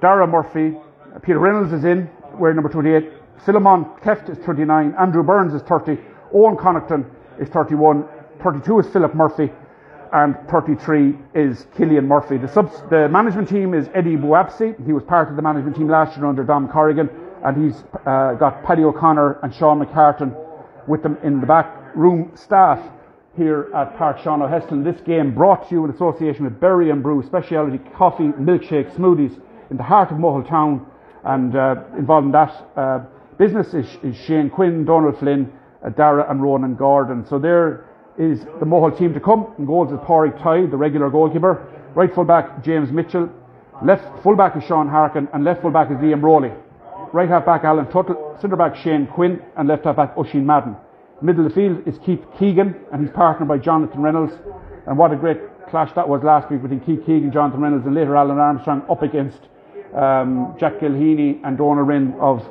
Dara 0.00 0.26
Murphy, 0.26 0.76
Peter 1.22 1.38
Reynolds 1.38 1.72
is 1.72 1.84
in, 1.84 2.10
wearing 2.36 2.56
number 2.56 2.68
28. 2.68 3.12
Philemon 3.46 3.84
Keft 4.02 4.28
is 4.28 4.38
39, 4.38 4.92
Andrew 4.98 5.22
Burns 5.22 5.54
is 5.54 5.62
30, 5.62 5.96
Owen 6.34 6.56
Connaughton 6.56 7.08
is 7.40 7.48
31, 7.50 8.04
32 8.42 8.80
is 8.80 8.88
Philip 8.88 9.14
Murphy, 9.14 9.52
and 10.12 10.34
33 10.50 11.14
is 11.36 11.68
Killian 11.76 12.08
Murphy. 12.08 12.36
The, 12.36 12.48
subs, 12.48 12.82
the 12.90 13.08
management 13.08 13.48
team 13.48 13.72
is 13.72 13.88
Eddie 13.94 14.16
Boapsey. 14.16 14.74
He 14.84 14.92
was 14.92 15.04
part 15.04 15.30
of 15.30 15.36
the 15.36 15.42
management 15.42 15.76
team 15.76 15.88
last 15.88 16.16
year 16.16 16.26
under 16.26 16.42
Dom 16.42 16.66
Corrigan, 16.66 17.08
and 17.44 17.64
he's 17.64 17.84
uh, 18.04 18.34
got 18.34 18.64
Paddy 18.64 18.82
O'Connor 18.82 19.38
and 19.44 19.54
Sean 19.54 19.78
McCartan 19.78 20.34
with 20.88 21.04
them 21.04 21.18
in 21.22 21.40
the 21.40 21.46
back 21.46 21.94
room 21.94 22.32
staff 22.34 22.80
here 23.36 23.70
at 23.74 23.96
Park 23.96 24.18
Sean 24.22 24.42
O'Heslin. 24.42 24.84
This 24.84 25.00
game 25.02 25.34
brought 25.34 25.68
to 25.68 25.74
you 25.74 25.84
in 25.84 25.90
association 25.90 26.44
with 26.44 26.60
Berry 26.60 26.90
and 26.90 27.02
Brew, 27.02 27.22
specialty 27.26 27.78
coffee, 27.96 28.28
milkshake, 28.38 28.94
smoothies 28.94 29.40
in 29.70 29.76
the 29.76 29.82
heart 29.82 30.10
of 30.12 30.18
Mohill 30.18 30.48
Town, 30.48 30.86
and 31.24 31.56
uh, 31.56 31.76
involved 31.98 32.26
in 32.26 32.32
that 32.32 32.66
uh, 32.76 33.00
business 33.38 33.74
is, 33.74 33.86
is, 34.02 34.16
Shane 34.26 34.50
Quinn, 34.50 34.84
Donald 34.84 35.18
Flynn, 35.18 35.52
uh, 35.84 35.90
Dara, 35.90 36.30
and 36.30 36.42
Ronan 36.42 36.76
Gordon. 36.76 37.26
So 37.28 37.38
they're 37.38 37.86
the 38.16 38.66
Mohill 38.66 38.96
team 38.96 39.12
to 39.14 39.20
come. 39.20 39.52
In 39.58 39.66
goals 39.66 39.90
is 39.90 39.98
Pádraig 39.98 40.40
Tye, 40.40 40.66
the 40.70 40.76
regular 40.76 41.10
goalkeeper. 41.10 41.66
Right 41.94 42.14
full 42.14 42.24
back 42.24 42.62
James 42.64 42.92
Mitchell. 42.92 43.28
Left 43.84 44.22
full 44.22 44.36
back 44.36 44.56
is 44.56 44.62
Sean 44.64 44.88
Harkin, 44.88 45.28
and 45.32 45.44
left 45.44 45.62
full 45.62 45.72
back 45.72 45.90
is 45.90 45.96
Liam 45.96 46.22
Rowley. 46.22 46.52
Right 47.12 47.28
half 47.28 47.44
back 47.44 47.64
Alan 47.64 47.86
Tuttle, 47.86 48.36
centre 48.40 48.56
back 48.56 48.76
Shane 48.76 49.06
Quinn, 49.06 49.40
and 49.56 49.68
left 49.68 49.84
half 49.84 49.96
back 49.96 50.16
Oisin 50.16 50.46
Madden. 50.46 50.76
Middle 51.22 51.46
of 51.46 51.52
the 51.52 51.54
field 51.54 51.86
is 51.86 51.98
Keith 52.04 52.24
Keegan, 52.38 52.74
and 52.92 53.02
he's 53.02 53.14
partnered 53.14 53.48
by 53.48 53.58
Jonathan 53.58 54.02
Reynolds. 54.02 54.32
And 54.86 54.98
what 54.98 55.12
a 55.12 55.16
great 55.16 55.38
clash 55.70 55.92
that 55.94 56.08
was 56.08 56.22
last 56.22 56.50
week 56.50 56.62
between 56.62 56.80
Keith 56.80 57.06
Keegan, 57.06 57.32
Jonathan 57.32 57.60
Reynolds, 57.60 57.86
and 57.86 57.94
later 57.94 58.16
Alan 58.16 58.38
Armstrong 58.38 58.82
up 58.90 59.02
against 59.02 59.38
um, 59.94 60.54
Jack 60.58 60.80
Gilheany 60.80 61.40
and 61.44 61.56
Donal 61.56 61.84
Rinn 61.84 62.14
of 62.20 62.46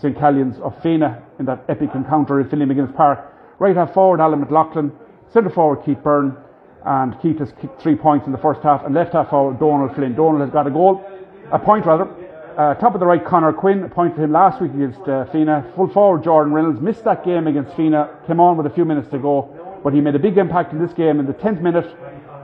St 0.00 0.16
Caillin's 0.16 0.58
of 0.60 0.74
Fenagh 0.82 1.22
in 1.38 1.46
that 1.46 1.64
epic 1.68 1.90
encounter 1.94 2.40
in 2.40 2.48
Philly 2.48 2.64
McGuinness 2.64 2.96
Park. 2.96 3.32
Right 3.58 3.76
half 3.76 3.92
forward 3.92 4.20
Alan 4.20 4.40
McLaughlin, 4.40 4.92
Centre 5.32 5.50
forward 5.50 5.84
Keith 5.84 6.02
Byrne, 6.02 6.36
and 6.84 7.20
Keith 7.20 7.38
has 7.38 7.52
kicked 7.60 7.82
three 7.82 7.96
points 7.96 8.26
in 8.26 8.32
the 8.32 8.38
first 8.38 8.60
half, 8.62 8.84
and 8.84 8.94
left 8.94 9.12
half 9.12 9.30
forward 9.30 9.58
Donald 9.58 9.94
Flynn. 9.94 10.14
Donald 10.14 10.40
has 10.40 10.50
got 10.50 10.66
a 10.66 10.70
goal, 10.70 11.04
a 11.52 11.58
point 11.58 11.84
rather. 11.86 12.08
Uh, 12.56 12.72
top 12.74 12.94
of 12.94 13.00
the 13.00 13.06
right, 13.06 13.24
Connor 13.24 13.52
Quinn, 13.52 13.82
a 13.82 13.88
point 13.88 14.16
him 14.16 14.30
last 14.30 14.62
week 14.62 14.72
against 14.74 15.00
uh, 15.00 15.26
Fenagh. 15.34 15.74
Full 15.74 15.88
forward, 15.88 16.22
Jordan 16.22 16.52
Reynolds, 16.52 16.80
missed 16.80 17.02
that 17.02 17.24
game 17.24 17.48
against 17.48 17.72
Fenagh, 17.72 18.24
came 18.28 18.38
on 18.38 18.56
with 18.56 18.66
a 18.66 18.70
few 18.70 18.84
minutes 18.84 19.08
to 19.10 19.18
go, 19.18 19.80
but 19.82 19.92
he 19.92 20.00
made 20.00 20.14
a 20.14 20.20
big 20.20 20.38
impact 20.38 20.72
in 20.72 20.78
this 20.78 20.92
game. 20.92 21.18
In 21.18 21.26
the 21.26 21.32
10th 21.32 21.60
minute, 21.60 21.96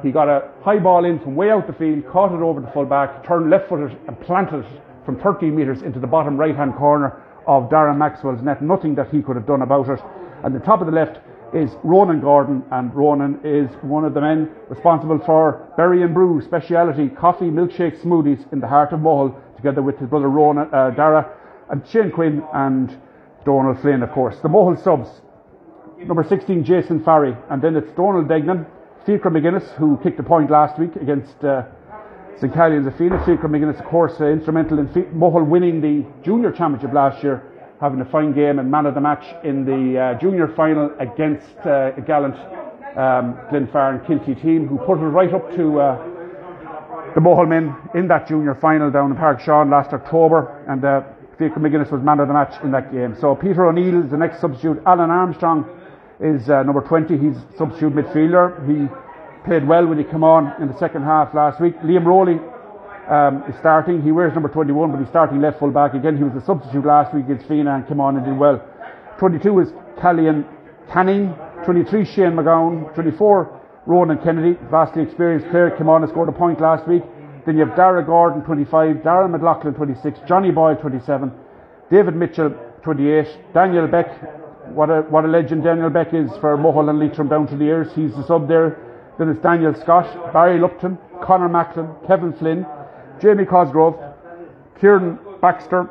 he 0.03 0.11
got 0.11 0.29
a 0.29 0.51
high 0.62 0.81
ball 0.81 1.05
in 1.05 1.20
from 1.20 1.37
way 1.37 1.53
out 1.53 1.68
the 1.68 1.73
field, 1.75 2.05
caught 2.11 2.33
it 2.33 2.42
over 2.42 2.61
the 2.61 2.66
full 2.73 2.87
back, 2.87 3.25
turned 3.25 3.51
left 3.51 3.68
footed 3.68 3.96
and 4.09 4.20
planted 4.23 4.64
it 4.64 4.83
from 5.05 5.20
13 5.20 5.55
metres 5.55 5.83
into 5.83 6.01
the 6.01 6.09
bottom 6.09 6.37
right 6.37 6.57
hand 6.57 6.75
corner 6.75 7.23
of 7.46 7.70
Darren 7.70 7.96
Maxwell's 7.96 8.42
net. 8.42 8.61
Nothing 8.61 8.96
that 8.96 9.11
he 9.11 9.23
could 9.23 9.37
have 9.37 9.46
done 9.46 9.62
about 9.62 9.88
it. 9.88 10.01
And 10.42 10.53
the 10.53 10.59
top 10.59 10.81
of 10.81 10.87
the 10.87 10.92
left, 10.92 11.20
is 11.55 11.70
Ronan 11.83 12.20
Gordon, 12.20 12.62
and 12.70 12.94
Ronan 12.94 13.40
is 13.44 13.70
one 13.83 14.05
of 14.05 14.14
the 14.14 14.20
men 14.20 14.51
responsible 14.68 15.18
for 15.18 15.73
Berry 15.77 16.03
and 16.03 16.14
Brew 16.14 16.40
speciality 16.42 17.09
coffee, 17.09 17.46
milkshake, 17.46 18.01
smoothies 18.01 18.51
in 18.53 18.61
the 18.61 18.68
heart 18.68 18.92
of 18.92 19.01
Mohill, 19.01 19.35
together 19.61 19.83
with 19.83 19.99
his 19.99 20.09
brother 20.09 20.29
Ronan, 20.29 20.68
uh, 20.73 20.90
Dara, 20.90 21.31
and 21.70 21.87
Shane 21.88 22.11
Quinn 22.11 22.42
and 22.53 22.99
Donald 23.44 23.81
Flynn, 23.81 24.03
of 24.03 24.11
course. 24.11 24.37
The 24.42 24.49
Mohill 24.49 24.83
subs, 24.83 25.09
number 25.99 26.25
16, 26.25 26.64
Jason 26.64 27.05
Farry, 27.05 27.37
and 27.51 27.62
then 27.62 27.77
it's 27.77 27.92
Donald 27.92 28.29
Degnan, 28.29 28.66
Fiacre 29.07 29.31
McGuinness, 29.31 29.68
who 29.77 29.99
kicked 30.03 30.18
a 30.18 30.23
point 30.23 30.51
last 30.51 30.79
week 30.79 30.96
against 30.96 31.44
uh, 31.44 31.64
St. 32.38 32.53
Caillin's 32.53 32.87
Afina. 32.87 33.25
Fiacre 33.25 33.49
McGuinness, 33.49 33.79
of 33.79 33.87
course, 33.87 34.14
uh, 34.20 34.27
instrumental 34.27 34.79
in 34.79 34.88
Mohill 34.88 35.46
winning 35.46 35.81
the 35.81 36.07
junior 36.25 36.51
championship 36.51 36.92
last 36.92 37.23
year 37.23 37.44
having 37.81 38.01
a 38.03 38.05
fine 38.05 38.35
game 38.35 38.59
and 38.59 38.70
man 38.70 38.85
of 38.85 38.94
the 38.94 39.01
match 39.01 39.25
in 39.42 39.64
the 39.64 39.99
uh, 39.99 40.18
junior 40.18 40.49
final 40.55 40.90
against 41.01 41.57
uh, 41.64 41.92
a 41.96 42.01
gallant 42.07 42.37
um, 42.96 43.38
Glenfarne 43.51 44.05
Kilty 44.05 44.40
team 44.42 44.68
who 44.68 44.77
put 44.79 44.99
it 44.99 45.07
right 45.07 45.33
up 45.33 45.51
to 45.57 45.81
uh, 45.81 46.10
the 47.14 47.20
Mohill 47.20 47.49
men 47.49 47.75
in 47.94 48.09
that 48.09 48.29
junior 48.29 48.55
final 48.55 48.90
down 48.90 49.11
in 49.11 49.16
Park 49.16 49.40
Sean 49.40 49.70
last 49.70 49.92
October 49.92 50.64
and 50.68 50.85
uh, 50.85 51.03
Fiacre 51.38 51.59
McGuinness 51.59 51.90
was 51.90 52.03
man 52.03 52.20
of 52.20 52.29
the 52.29 52.35
match 52.35 52.53
in 52.62 52.70
that 52.70 52.92
game. 52.92 53.16
So 53.18 53.35
Peter 53.35 53.66
O'Neill 53.66 54.05
is 54.05 54.11
the 54.11 54.16
next 54.16 54.40
substitute. 54.40 54.83
Alan 54.87 55.11
Armstrong 55.11 55.64
is 56.20 56.49
uh, 56.51 56.62
number 56.62 56.83
20. 56.83 57.16
He's 57.16 57.37
substitute 57.57 57.94
midfielder. 57.94 58.61
He 58.68 58.87
played 59.44 59.66
well 59.66 59.87
when 59.87 59.99
he 59.99 60.05
came 60.05 60.23
on 60.23 60.61
in 60.61 60.68
the 60.68 60.79
second 60.79 61.03
half 61.03 61.33
last 61.35 61.61
week. 61.61 61.75
Liam 61.81 62.05
Rowley 62.05 62.38
um, 63.09 63.42
is 63.49 63.59
starting. 63.59 64.03
He 64.03 64.12
wears 64.12 64.35
number 64.35 64.49
21, 64.49 64.92
but 64.92 65.01
he's 65.01 65.09
starting 65.09 65.40
left 65.40 65.59
full 65.59 65.70
back. 65.70 65.94
Again, 65.94 66.16
he 66.16 66.25
was 66.25 66.37
a 66.37 66.44
substitute 66.44 66.85
last 66.85 67.14
week 67.14 67.25
against 67.25 67.49
Fenagh 67.49 67.75
and 67.75 67.88
came 67.88 68.01
on 68.01 68.16
and 68.16 68.25
did 68.25 68.37
well. 68.37 68.62
22 69.18 69.61
is 69.61 69.68
Callian 69.99 70.46
Canning. 70.92 71.35
23, 71.64 72.05
Shane 72.05 72.33
McGowan. 72.33 72.94
24, 72.94 73.60
Ronan 73.86 74.18
Kennedy, 74.18 74.58
vastly 74.70 75.02
experienced 75.02 75.48
player, 75.50 75.70
came 75.70 75.88
on 75.88 76.02
and 76.02 76.10
scored 76.10 76.28
a 76.28 76.32
point 76.32 76.60
last 76.60 76.86
week. 76.86 77.02
Then 77.46 77.56
you 77.56 77.64
have 77.66 77.76
Dara 77.76 78.04
Gordon, 78.04 78.42
25, 78.42 78.96
Darren 78.96 79.30
McLaughlin, 79.30 79.74
26, 79.74 80.20
Johnny 80.28 80.50
Boyle, 80.50 80.76
27, 80.76 81.32
David 81.90 82.14
Mitchell, 82.14 82.54
28, 82.82 83.26
Daniel 83.54 83.86
Beck, 83.88 84.08
what 84.74 84.88
a 84.88 85.02
what 85.10 85.24
a 85.24 85.28
legend 85.28 85.64
Daniel 85.64 85.90
Beck 85.90 86.14
is 86.14 86.30
for 86.40 86.56
Mohill 86.56 86.90
and 86.90 86.98
Leitrim 86.98 87.28
down 87.28 87.46
to 87.48 87.56
the 87.56 87.64
years. 87.64 87.88
He's 87.94 88.14
the 88.14 88.24
sub 88.26 88.46
there. 88.46 88.78
Then 89.18 89.28
it's 89.28 89.40
Daniel 89.40 89.74
Scott, 89.74 90.32
Barry 90.32 90.60
Lupton, 90.60 90.96
Connor 91.22 91.48
Macklin, 91.48 91.88
Kevin 92.06 92.32
Flynn, 92.32 92.64
Jamie 93.20 93.44
Cosgrove, 93.44 93.98
Kieran 94.80 95.18
Baxter, 95.42 95.90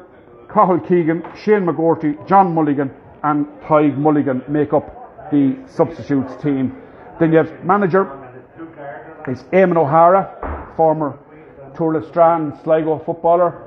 Cahill 0.52 0.80
Keegan, 0.80 1.24
Shane 1.44 1.66
McGorty, 1.66 2.16
John 2.28 2.54
Mulligan, 2.54 2.92
and 3.24 3.46
Tig 3.68 3.98
Mulligan 3.98 4.44
make 4.48 4.74
up 4.74 5.30
the 5.30 5.58
substitutes 5.68 6.42
team. 6.42 6.76
Then 7.20 7.34
you 7.34 7.38
have 7.40 7.66
manager 7.66 8.08
is 9.28 9.44
Eamon 9.52 9.76
O'Hara, 9.78 10.74
former 10.78 11.20
Tourlestrane 11.74 12.64
Sligo 12.64 13.00
footballer. 13.00 13.66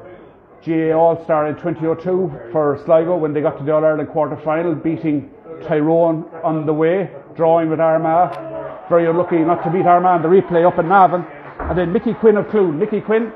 GA 0.62 0.92
All 0.92 1.22
Star 1.24 1.48
in 1.48 1.56
2002 1.56 2.50
for 2.52 2.80
Sligo 2.84 3.16
when 3.16 3.34
they 3.34 3.40
got 3.40 3.58
to 3.58 3.64
the 3.64 3.74
All 3.74 3.84
Ireland 3.84 4.08
quarter 4.08 4.36
final, 4.36 4.74
beating 4.74 5.30
Tyrone 5.66 6.24
on 6.42 6.66
the 6.66 6.72
way, 6.72 7.10
drawing 7.36 7.68
with 7.68 7.80
Armagh. 7.80 8.88
Very 8.88 9.06
unlucky 9.06 9.38
not 9.38 9.62
to 9.64 9.70
beat 9.70 9.86
Armagh 9.86 10.16
in 10.16 10.22
the 10.22 10.28
replay 10.28 10.66
up 10.66 10.78
in 10.78 10.88
Navan. 10.88 11.26
And 11.58 11.76
then 11.76 11.92
Mickey 11.92 12.14
Quinn 12.14 12.36
of 12.36 12.46
Cloone. 12.46 12.78
Mickey 12.78 13.00
Quinn, 13.00 13.32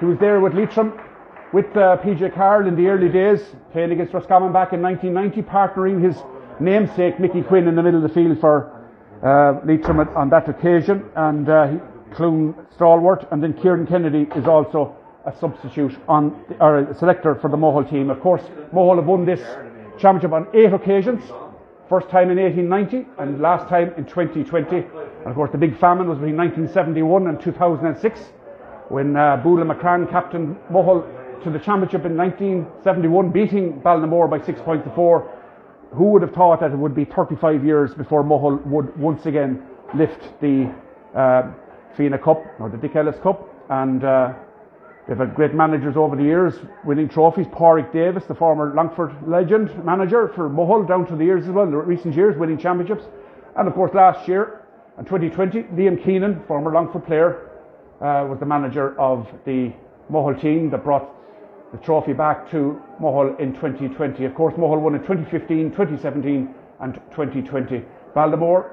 who 0.00 0.08
was 0.08 0.18
there 0.18 0.40
with 0.40 0.54
Leitrim, 0.54 0.98
with 1.52 1.66
uh, 1.76 1.98
PJ 2.02 2.34
Carroll 2.34 2.66
in 2.66 2.74
the 2.74 2.88
early 2.88 3.08
days, 3.08 3.40
playing 3.70 3.92
against 3.92 4.12
Roscommon 4.12 4.52
back 4.52 4.72
in 4.72 4.82
1990, 4.82 5.42
partnering 5.48 6.02
his 6.02 6.16
namesake 6.58 7.20
Mickey 7.20 7.42
Quinn 7.42 7.68
in 7.68 7.76
the 7.76 7.82
middle 7.82 8.02
of 8.02 8.08
the 8.08 8.14
field 8.14 8.40
for 8.40 8.81
uh, 9.22 9.60
Leitrim 9.64 10.00
on 10.00 10.30
that 10.30 10.48
occasion. 10.48 11.04
And 11.16 11.48
uh, 11.48 11.72
Cloone 12.12 12.54
stalwart. 12.74 13.26
And 13.30 13.42
then 13.42 13.54
Kieran 13.54 13.86
Kennedy 13.86 14.28
is 14.36 14.46
also 14.46 14.96
a 15.24 15.36
substitute 15.38 15.96
on 16.08 16.44
or 16.60 16.78
a 16.78 16.94
selector 16.98 17.34
for 17.36 17.48
the 17.48 17.56
Mohill 17.56 17.88
team. 17.88 18.10
Of 18.10 18.20
course, 18.20 18.42
Mohill 18.72 18.96
have 18.96 19.06
won 19.06 19.24
this 19.24 19.40
championship 19.98 20.32
on 20.32 20.46
eight 20.54 20.72
occasions. 20.72 21.22
First 21.88 22.08
time 22.08 22.30
in 22.30 22.38
1890 22.38 23.06
and 23.18 23.40
last 23.40 23.68
time 23.68 23.92
in 23.96 24.04
2020. 24.04 24.76
And 24.76 25.26
of 25.26 25.34
course, 25.34 25.50
the 25.52 25.58
big 25.58 25.78
famine 25.78 26.08
was 26.08 26.18
between 26.18 26.36
1971 26.36 27.28
and 27.28 27.40
2006 27.40 28.20
when 28.88 29.16
uh, 29.16 29.36
Bula 29.36 29.64
McCran 29.64 30.10
captained 30.10 30.56
Mohill 30.70 31.04
to 31.44 31.50
the 31.50 31.58
championship 31.58 32.04
in 32.04 32.16
1971, 32.16 33.30
beating 33.30 33.80
Ballinamore 33.80 34.30
by 34.30 34.40
six 34.44 34.60
points 34.60 34.84
to 34.86 34.94
four. 34.94 35.30
Who 35.94 36.04
would 36.12 36.22
have 36.22 36.32
thought 36.32 36.60
that 36.60 36.72
it 36.72 36.78
would 36.78 36.94
be 36.94 37.04
35 37.04 37.64
years 37.64 37.94
before 37.94 38.24
Mohill 38.24 38.64
would 38.66 38.96
once 38.98 39.26
again 39.26 39.62
lift 39.94 40.22
the 40.40 40.74
uh, 41.14 41.52
Fina 41.96 42.18
Cup 42.18 42.42
or 42.58 42.70
the 42.70 42.78
Dick 42.78 42.96
Ellis 42.96 43.16
Cup? 43.22 43.48
And 43.68 44.02
uh, 44.02 44.32
They've 45.08 45.18
had 45.18 45.34
great 45.34 45.52
managers 45.52 45.96
over 45.96 46.14
the 46.14 46.22
years, 46.22 46.54
winning 46.84 47.08
trophies. 47.08 47.46
Pádraig 47.48 47.92
Davis, 47.92 48.22
the 48.28 48.34
former 48.34 48.72
Longford 48.72 49.12
legend 49.26 49.84
manager 49.84 50.28
for 50.28 50.48
Mohill, 50.48 50.86
down 50.86 51.06
to 51.06 51.16
the 51.16 51.24
years 51.24 51.44
as 51.44 51.50
well, 51.50 51.66
the 51.68 51.76
recent 51.76 52.14
years, 52.14 52.36
winning 52.36 52.56
championships. 52.56 53.02
And 53.56 53.66
of 53.66 53.74
course, 53.74 53.92
last 53.94 54.28
year, 54.28 54.60
in 54.98 55.04
2020, 55.04 55.64
Liam 55.74 56.02
Keenan, 56.02 56.44
former 56.46 56.72
Longford 56.72 57.04
player, 57.04 57.50
uh, 58.00 58.26
was 58.28 58.38
the 58.38 58.46
manager 58.46 58.98
of 58.98 59.26
the 59.44 59.72
Mohill 60.10 60.40
team 60.40 60.70
that 60.70 60.84
brought 60.84 61.10
the 61.72 61.78
trophy 61.78 62.12
back 62.12 62.50
to 62.50 62.80
Mohill 63.00 63.38
in 63.40 63.54
2020. 63.54 64.24
Of 64.24 64.34
course, 64.34 64.54
Mohill 64.54 64.80
won 64.80 64.94
in 64.94 65.00
2015, 65.00 65.70
2017, 65.70 66.54
and 66.80 66.94
2020. 67.12 67.82
Ballinamore, 68.14 68.70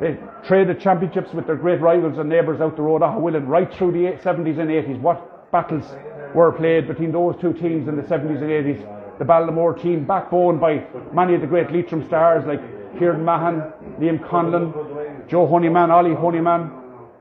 they 0.00 0.16
traded 0.46 0.80
championships 0.80 1.34
with 1.34 1.46
their 1.46 1.56
great 1.56 1.80
rivals 1.80 2.18
and 2.18 2.28
neighbours 2.28 2.62
out 2.62 2.76
the 2.76 2.82
road, 2.82 3.02
Aughawillan, 3.02 3.46
right 3.46 3.72
through 3.74 3.92
the 3.92 4.16
70s 4.22 4.58
and 4.58 4.70
80s. 4.70 4.98
What 5.00 5.52
battles 5.52 5.84
were 6.34 6.52
played 6.52 6.88
between 6.88 7.12
those 7.12 7.36
two 7.40 7.52
teams 7.52 7.88
in 7.88 7.96
the 7.96 8.02
70s 8.02 8.40
and 8.40 8.50
80s. 8.50 9.18
The 9.18 9.24
Ballinamore 9.26 9.80
team, 9.80 10.06
backbone 10.06 10.58
by 10.58 10.86
many 11.12 11.34
of 11.34 11.42
the 11.42 11.46
great 11.46 11.70
Leitrim 11.70 12.06
stars 12.06 12.46
like 12.46 12.60
Kieran 12.98 13.22
Mahan, 13.22 13.72
Liam 13.98 14.18
Conlon, 14.26 15.28
Joe 15.28 15.46
Honeyman, 15.46 15.90
Ollie 15.90 16.14
Honeyman, 16.14 16.70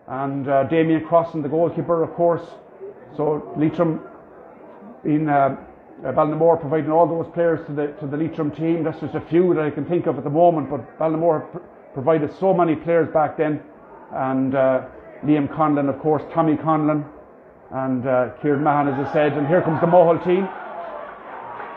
and 0.08 0.48
uh, 0.48 0.64
Damien 0.64 1.06
Crossan, 1.06 1.42
the 1.42 1.50
goalkeeper, 1.50 2.02
of 2.02 2.14
course. 2.14 2.46
So 3.18 3.54
Leitrim 3.58 4.00
in 5.06 5.30
uh, 5.30 5.56
uh, 6.06 6.12
Ballinamore 6.14 6.60
providing 6.60 6.92
all 6.92 7.08
those 7.08 7.32
players 7.34 7.66
to 7.68 7.74
the 7.74 7.88
to 8.00 8.08
the 8.08 8.18
Leitrim 8.18 8.52
team. 8.52 8.84
That's 8.84 9.00
just 9.00 9.16
a 9.16 9.22
few 9.22 9.54
that 9.54 9.64
I 9.64 9.70
can 9.70 9.86
think 9.86 10.08
of 10.08 10.18
at 10.18 10.24
the 10.24 10.30
moment. 10.30 10.70
But 10.70 10.98
Ballinamore 10.98 11.52
pr- 11.52 11.58
provided 11.94 12.34
so 12.40 12.54
many 12.54 12.76
players 12.76 13.10
back 13.14 13.38
then, 13.38 13.62
and 14.14 14.56
uh, 14.56 14.86
Liam 15.26 15.48
Conlon, 15.54 15.90
of 15.90 16.00
course, 16.00 16.24
Tommy 16.34 16.56
Conlon, 16.56 17.06
and 17.72 18.08
uh, 18.08 18.30
Kieran 18.42 18.64
Mahan, 18.64 18.88
as 18.88 19.08
I 19.08 19.14
said. 19.14 19.34
And 19.34 19.48
here 19.48 19.62
comes 19.62 19.82
the 19.82 19.88
Mohill 19.88 20.24
team 20.24 20.48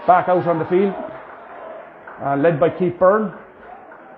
back 0.06 0.28
out 0.28 0.46
on 0.46 0.58
the 0.58 0.64
field, 0.66 0.94
uh, 2.24 2.36
led 2.36 2.58
by 2.58 2.70
Keith 2.70 2.98
Byrne, 2.98 3.32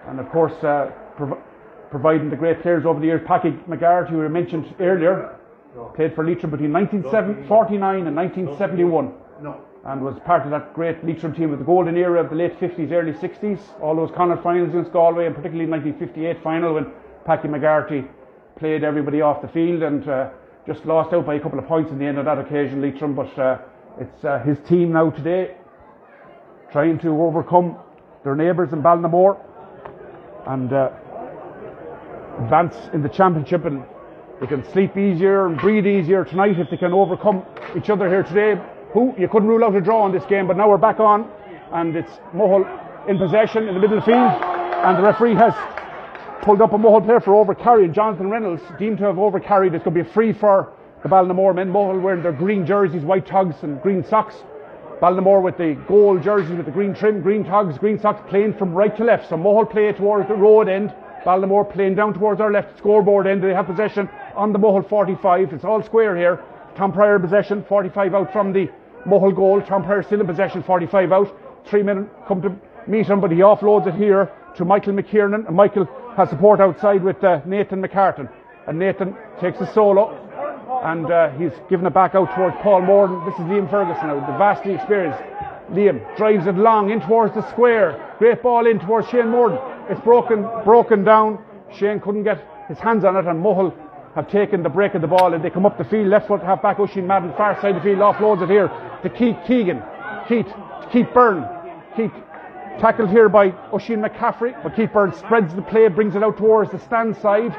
and 0.08 0.20
of 0.20 0.28
course 0.30 0.52
uh, 0.64 0.90
prov- 1.16 1.38
providing 1.90 2.28
the 2.30 2.36
great 2.36 2.60
players 2.62 2.84
over 2.84 3.00
the 3.00 3.06
years. 3.06 3.22
Paddy 3.26 3.52
McGarty, 3.68 4.10
who 4.10 4.18
we 4.18 4.28
mentioned 4.28 4.74
earlier, 4.80 5.38
played 5.94 6.14
for 6.14 6.24
Leitrim 6.24 6.50
between 6.50 6.72
1949 6.72 8.06
and 8.06 8.16
1971. 8.16 9.12
And 9.84 10.00
was 10.02 10.18
part 10.24 10.44
of 10.44 10.50
that 10.50 10.72
great 10.72 11.04
Leitrim 11.04 11.34
team 11.34 11.52
of 11.52 11.58
the 11.58 11.64
golden 11.64 11.96
era 11.96 12.22
of 12.22 12.30
the 12.30 12.36
late 12.36 12.58
50s, 12.58 12.90
early 12.90 13.12
60s. 13.12 13.58
All 13.82 13.94
those 13.94 14.10
Connacht 14.16 14.42
finals 14.42 14.70
against 14.70 14.92
Galway, 14.92 15.26
and 15.26 15.34
particularly 15.34 15.70
1958 15.70 16.42
final 16.42 16.74
when 16.74 16.86
Paddy 17.26 17.48
McGarty 17.48 18.08
played 18.56 18.84
everybody 18.84 19.20
off 19.20 19.42
the 19.42 19.48
field 19.48 19.82
and 19.82 20.08
uh, 20.08 20.30
just 20.66 20.86
lost 20.86 21.12
out 21.12 21.26
by 21.26 21.34
a 21.34 21.40
couple 21.40 21.58
of 21.58 21.66
points 21.66 21.90
in 21.90 21.98
the 21.98 22.06
end 22.06 22.18
of 22.18 22.24
that 22.24 22.38
occasion, 22.38 22.80
Leitrim. 22.80 23.14
But 23.14 23.38
uh, 23.38 23.58
it's 24.00 24.24
uh, 24.24 24.38
his 24.38 24.58
team 24.66 24.92
now 24.92 25.10
today 25.10 25.56
trying 26.72 26.98
to 27.00 27.08
overcome 27.22 27.76
their 28.24 28.34
neighbours 28.34 28.72
in 28.72 28.82
Ballinamore 28.82 29.38
and 30.46 30.72
uh, 30.72 30.90
advance 32.42 32.74
in 32.94 33.02
the 33.02 33.08
championship. 33.08 33.66
And 33.66 33.84
they 34.40 34.46
can 34.46 34.68
sleep 34.72 34.96
easier 34.96 35.46
and 35.46 35.58
breathe 35.58 35.86
easier 35.86 36.24
tonight 36.24 36.58
if 36.58 36.68
they 36.68 36.76
can 36.76 36.92
overcome 36.92 37.44
each 37.76 37.88
other 37.88 38.08
here 38.08 38.22
today. 38.22 38.60
Who 38.92 39.14
you 39.18 39.28
couldn't 39.28 39.48
rule 39.48 39.64
out 39.64 39.74
a 39.74 39.80
draw 39.80 40.06
in 40.06 40.12
this 40.12 40.24
game, 40.26 40.46
but 40.46 40.56
now 40.56 40.68
we're 40.68 40.76
back 40.76 41.00
on, 41.00 41.30
and 41.72 41.94
it's 41.96 42.10
Mohill 42.34 43.08
in 43.08 43.18
possession 43.18 43.68
in 43.68 43.74
the 43.74 43.80
middle 43.80 43.98
of 43.98 44.04
the 44.04 44.10
field, 44.10 44.32
and 44.42 44.98
the 44.98 45.02
referee 45.02 45.34
has 45.34 45.54
pulled 46.42 46.60
up 46.60 46.72
a 46.72 46.78
Mohill 46.78 47.04
player 47.04 47.20
for 47.20 47.32
overcarrying. 47.32 47.92
Jonathan 47.92 48.28
Reynolds 48.28 48.62
deemed 48.78 48.98
to 48.98 49.04
have 49.04 49.16
overcarried. 49.16 49.74
It's 49.74 49.84
going 49.84 49.96
to 49.96 50.04
be 50.04 50.08
a 50.08 50.12
free 50.12 50.32
for 50.32 50.72
the 51.02 51.08
Ballinamore 51.08 51.54
men. 51.54 51.72
Mohill 51.72 52.02
wearing 52.02 52.22
their 52.22 52.32
green 52.32 52.66
jerseys, 52.66 53.02
white 53.02 53.26
togs, 53.26 53.62
and 53.62 53.80
green 53.82 54.04
socks. 54.04 54.34
Ballinamore 55.00 55.42
with 55.42 55.56
the 55.58 55.74
gold 55.88 56.22
jerseys 56.22 56.56
with 56.56 56.66
the 56.66 56.72
green 56.72 56.94
trim, 56.94 57.22
green 57.22 57.44
togs, 57.44 57.78
green 57.78 57.98
socks, 57.98 58.22
playing 58.28 58.54
from 58.54 58.74
right 58.74 58.96
to 58.96 59.04
left. 59.04 59.28
So 59.28 59.36
Mohill 59.36 59.70
play 59.70 59.92
towards 59.92 60.28
the 60.28 60.34
road 60.34 60.68
end. 60.68 60.94
Ballinamore 61.24 61.72
playing 61.72 61.94
down 61.94 62.14
towards 62.14 62.40
our 62.40 62.52
left 62.52 62.78
scoreboard 62.78 63.26
end. 63.26 63.42
They 63.42 63.54
have 63.54 63.66
possession 63.66 64.08
on 64.36 64.52
the 64.52 64.58
Mohill 64.58 64.88
45. 64.88 65.52
It's 65.52 65.64
all 65.64 65.82
square 65.82 66.16
here. 66.16 66.42
Tom 66.76 66.92
Pryor 66.92 67.18
possession, 67.18 67.64
45 67.68 68.14
out 68.14 68.32
from 68.32 68.52
the 68.52 68.68
Mohill 69.06 69.34
goal. 69.34 69.62
Tom 69.62 69.84
Pryor 69.84 70.02
still 70.02 70.20
in 70.20 70.26
possession, 70.26 70.62
45 70.62 71.12
out. 71.12 71.36
Three 71.66 71.82
men 71.82 72.08
come 72.26 72.42
to 72.42 72.54
meet 72.86 73.06
him, 73.06 73.20
but 73.20 73.30
he 73.30 73.38
offloads 73.38 73.86
it 73.86 73.94
here 73.94 74.30
to 74.56 74.64
Michael 74.64 74.92
McKiernan. 74.92 75.46
And 75.46 75.56
Michael 75.56 75.88
has 76.16 76.30
support 76.30 76.60
outside 76.60 77.02
with 77.02 77.22
uh, 77.22 77.40
Nathan 77.44 77.82
McCartan. 77.82 78.30
And 78.66 78.78
Nathan 78.78 79.16
takes 79.40 79.60
a 79.60 79.72
solo 79.72 80.20
and 80.84 81.10
uh, 81.10 81.30
he's 81.30 81.52
given 81.70 81.86
it 81.86 81.94
back 81.94 82.14
out 82.14 82.34
towards 82.34 82.56
Paul 82.62 82.82
Morden. 82.82 83.24
This 83.24 83.34
is 83.34 83.46
Liam 83.46 83.70
Ferguson 83.70 84.08
now, 84.08 84.20
the 84.20 84.38
vastly 84.38 84.74
experienced. 84.74 85.18
Liam 85.70 86.16
drives 86.16 86.46
it 86.46 86.56
long 86.56 86.90
in 86.90 87.00
towards 87.00 87.34
the 87.34 87.48
square. 87.50 88.14
Great 88.18 88.42
ball 88.42 88.66
in 88.66 88.78
towards 88.78 89.08
Shane 89.08 89.28
Morden. 89.28 89.58
It's 89.88 90.00
broken, 90.02 90.42
broken 90.62 91.02
down. 91.02 91.42
Shane 91.72 92.00
couldn't 92.00 92.24
get 92.24 92.46
his 92.68 92.78
hands 92.78 93.04
on 93.04 93.16
it, 93.16 93.26
and 93.26 93.42
Mohill 93.42 93.72
have 94.14 94.30
taken 94.30 94.62
the 94.62 94.68
break 94.68 94.94
of 94.94 95.00
the 95.00 95.08
ball, 95.08 95.34
and 95.34 95.44
they 95.44 95.50
come 95.50 95.66
up 95.66 95.76
the 95.76 95.84
field. 95.84 96.08
Left 96.08 96.28
foot 96.28 96.42
half 96.42 96.62
back. 96.62 96.78
Oisin 96.78 97.06
Madden, 97.06 97.32
far 97.36 97.60
side 97.60 97.76
of 97.76 97.82
the 97.82 97.90
field, 97.90 97.98
offloads 97.98 98.42
it 98.42 98.50
here 98.50 98.68
to 99.02 99.10
Keith 99.10 99.36
Keegan. 99.46 99.82
Keith, 100.28 100.46
Keith 100.92 101.08
Byrne. 101.12 101.44
Keith 101.96 102.12
tackled 102.80 103.10
here 103.10 103.28
by 103.28 103.52
Oisin 103.72 104.00
McCaffrey, 104.00 104.60
but 104.62 104.74
Keith 104.76 104.92
Byrne 104.92 105.12
spreads 105.12 105.54
the 105.54 105.62
play, 105.62 105.88
brings 105.88 106.14
it 106.14 106.22
out 106.22 106.36
towards 106.36 106.70
the 106.70 106.78
stand 106.78 107.16
side. 107.16 107.54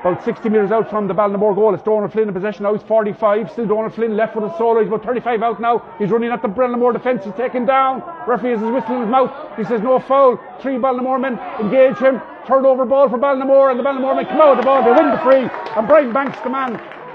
About 0.00 0.22
60 0.22 0.50
metres 0.50 0.70
out 0.70 0.90
from 0.90 1.08
the 1.08 1.14
Ballinamore 1.14 1.54
goal. 1.54 1.72
It's 1.72 1.82
Donald 1.82 2.12
Flynn 2.12 2.28
in 2.28 2.34
possession 2.34 2.64
now. 2.64 2.74
He's 2.74 2.82
45. 2.82 3.50
Still 3.52 3.66
Donald 3.66 3.94
Flynn 3.94 4.18
left 4.18 4.36
a 4.36 4.54
solo. 4.58 4.80
He's 4.80 4.88
about 4.88 5.02
35 5.02 5.42
out 5.42 5.60
now. 5.62 5.96
He's 5.98 6.10
running 6.10 6.30
at 6.30 6.42
the 6.42 6.48
Ballinamore 6.48 6.92
defence. 6.92 7.24
He's 7.24 7.32
taken 7.32 7.64
down. 7.64 8.02
Referee 8.28 8.50
has 8.50 8.60
his 8.60 8.68
whistle 8.68 8.96
in 8.96 9.00
his 9.00 9.10
mouth. 9.10 9.32
He 9.56 9.64
says 9.64 9.80
no 9.80 9.98
foul. 10.00 10.38
Three 10.60 10.74
Ballinamore 10.74 11.18
men 11.18 11.38
engage 11.58 11.96
him. 11.96 12.20
Third 12.46 12.66
over 12.66 12.84
ball 12.84 13.08
for 13.08 13.18
Ballinamore. 13.18 13.70
And 13.70 13.78
the 13.78 13.84
Ballinamore 13.84 14.16
men 14.16 14.26
come 14.26 14.40
out 14.40 14.52
of 14.52 14.58
the 14.58 14.64
ball. 14.64 14.84
They 14.84 14.92
win 14.92 15.10
the 15.10 15.18
free. 15.18 15.48
And 15.76 15.86
Brian 15.88 16.12
Banks, 16.12 16.38
the 16.42 16.50
man 16.50 16.74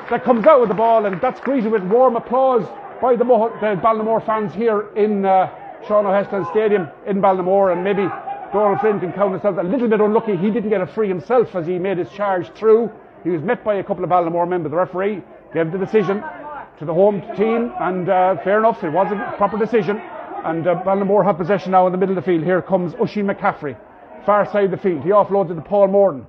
that 0.10 0.24
comes 0.24 0.46
out 0.46 0.60
with 0.60 0.70
the 0.70 0.76
ball. 0.76 1.06
And 1.06 1.20
that's 1.22 1.40
greeted 1.40 1.72
with 1.72 1.84
warm 1.84 2.16
applause 2.16 2.66
by 3.02 3.16
the, 3.16 3.24
Mo- 3.24 3.50
the 3.62 3.80
Ballinamore 3.82 4.26
fans 4.26 4.54
here 4.54 4.90
in 4.96 5.26
uh, 5.26 5.50
Sean 5.88 6.06
O'Heslin 6.06 6.50
Stadium 6.52 6.90
in 7.08 7.22
Ballinamore. 7.22 7.74
And 7.74 7.84
maybe 7.84 8.08
Donald 8.52 8.80
Flynn 8.80 9.00
can 9.00 9.14
count 9.14 9.32
himself 9.34 9.58
a 9.58 9.64
little 9.64 9.88
bit 9.88 10.02
unlucky. 10.02 10.36
He 10.36 10.50
didn't 10.50 10.70
get 10.70 10.82
a 10.82 10.88
free 10.88 11.08
himself 11.08 11.56
as 11.56 11.68
he 11.68 11.78
made 11.78 11.98
his 11.98 12.10
charge 12.12 12.50
through. 12.54 12.92
He 13.24 13.30
was 13.30 13.42
met 13.42 13.64
by 13.64 13.76
a 13.76 13.84
couple 13.84 14.04
of 14.04 14.10
Ballinamore 14.10 14.50
but 14.64 14.70
the 14.70 14.78
referee 14.78 15.22
gave 15.54 15.72
the 15.72 15.78
decision 15.78 16.24
to 16.80 16.86
the 16.86 16.94
home 16.94 17.22
team, 17.36 17.74
and 17.82 18.08
uh, 18.08 18.38
fair 18.44 18.60
enough, 18.60 18.84
it 18.84 18.90
was 18.90 19.12
a 19.12 19.36
proper 19.38 19.58
decision. 19.58 20.02
And 20.46 20.66
uh, 20.66 20.82
Ballinamore 20.86 21.26
have 21.26 21.38
possession 21.38 21.72
now 21.72 21.86
in 21.86 21.92
the 21.92 21.98
middle 21.98 22.18
of 22.18 22.24
the 22.24 22.32
field. 22.32 22.46
Here 22.46 22.62
comes 22.62 22.94
Oisin 22.96 23.28
McCaffrey, 23.28 23.76
far 24.26 24.46
side 24.52 24.66
of 24.66 24.72
the 24.72 24.78
field. 24.78 25.04
He 25.04 25.10
offloads 25.10 25.52
it 25.52 25.56
to 25.56 25.62
Paul 25.62 25.88
Morden. 25.88 26.26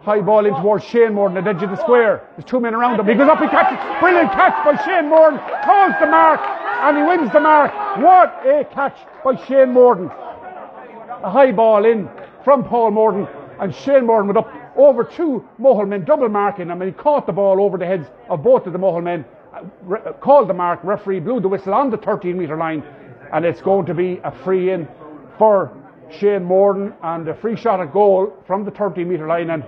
High 0.00 0.20
ball 0.20 0.46
in 0.46 0.54
towards 0.54 0.84
Shane 0.84 1.14
Morden 1.14 1.36
at 1.36 1.44
the 1.44 1.50
edge 1.50 1.62
of 1.62 1.70
the 1.70 1.82
square. 1.82 2.28
There's 2.36 2.44
two 2.44 2.60
men 2.60 2.74
around 2.74 3.00
him. 3.00 3.06
He 3.06 3.14
goes 3.14 3.28
up, 3.28 3.40
he 3.40 3.48
catches. 3.48 3.78
Brilliant 4.00 4.30
catch 4.32 4.64
by 4.64 4.76
Shane 4.84 5.08
Morden. 5.08 5.40
Calls 5.64 5.94
the 6.00 6.06
mark 6.06 6.40
and 6.40 6.96
he 6.96 7.02
wins 7.02 7.32
the 7.32 7.40
mark. 7.40 7.72
What 7.98 8.46
a 8.46 8.64
catch 8.72 8.96
by 9.24 9.34
Shane 9.46 9.72
Morden. 9.72 10.06
A 10.06 11.30
high 11.30 11.50
ball 11.50 11.84
in 11.84 12.08
from 12.44 12.62
Paul 12.62 12.92
Morden 12.92 13.26
and 13.58 13.74
Shane 13.74 14.06
Morden 14.06 14.28
went 14.28 14.38
up 14.38 14.52
over 14.76 15.04
two 15.04 15.44
Mohill 15.58 15.88
men, 15.88 16.04
double 16.04 16.28
marking 16.28 16.68
him, 16.68 16.82
and 16.82 16.92
he 16.92 16.96
caught 16.96 17.26
the 17.26 17.32
ball 17.32 17.60
over 17.60 17.78
the 17.78 17.86
heads 17.86 18.06
of 18.28 18.42
both 18.42 18.66
of 18.66 18.72
the 18.72 18.78
Mohill 18.78 19.02
men. 19.02 19.24
Uh, 19.54 19.62
re- 19.82 20.00
called 20.20 20.48
the 20.48 20.54
mark, 20.54 20.80
referee 20.84 21.20
blew 21.20 21.40
the 21.40 21.48
whistle 21.48 21.72
on 21.72 21.90
the 21.90 21.96
13 21.96 22.36
metre 22.36 22.56
line, 22.56 22.84
and 23.32 23.44
it's 23.44 23.62
going 23.62 23.86
to 23.86 23.94
be 23.94 24.20
a 24.22 24.30
free 24.44 24.70
in 24.70 24.86
for 25.38 25.72
Shane 26.10 26.44
Morden 26.44 26.94
and 27.02 27.28
a 27.28 27.34
free 27.34 27.56
shot 27.56 27.80
at 27.80 27.92
goal 27.92 28.32
from 28.46 28.64
the 28.64 28.70
30 28.70 29.04
metre 29.04 29.26
line. 29.26 29.50
And 29.50 29.64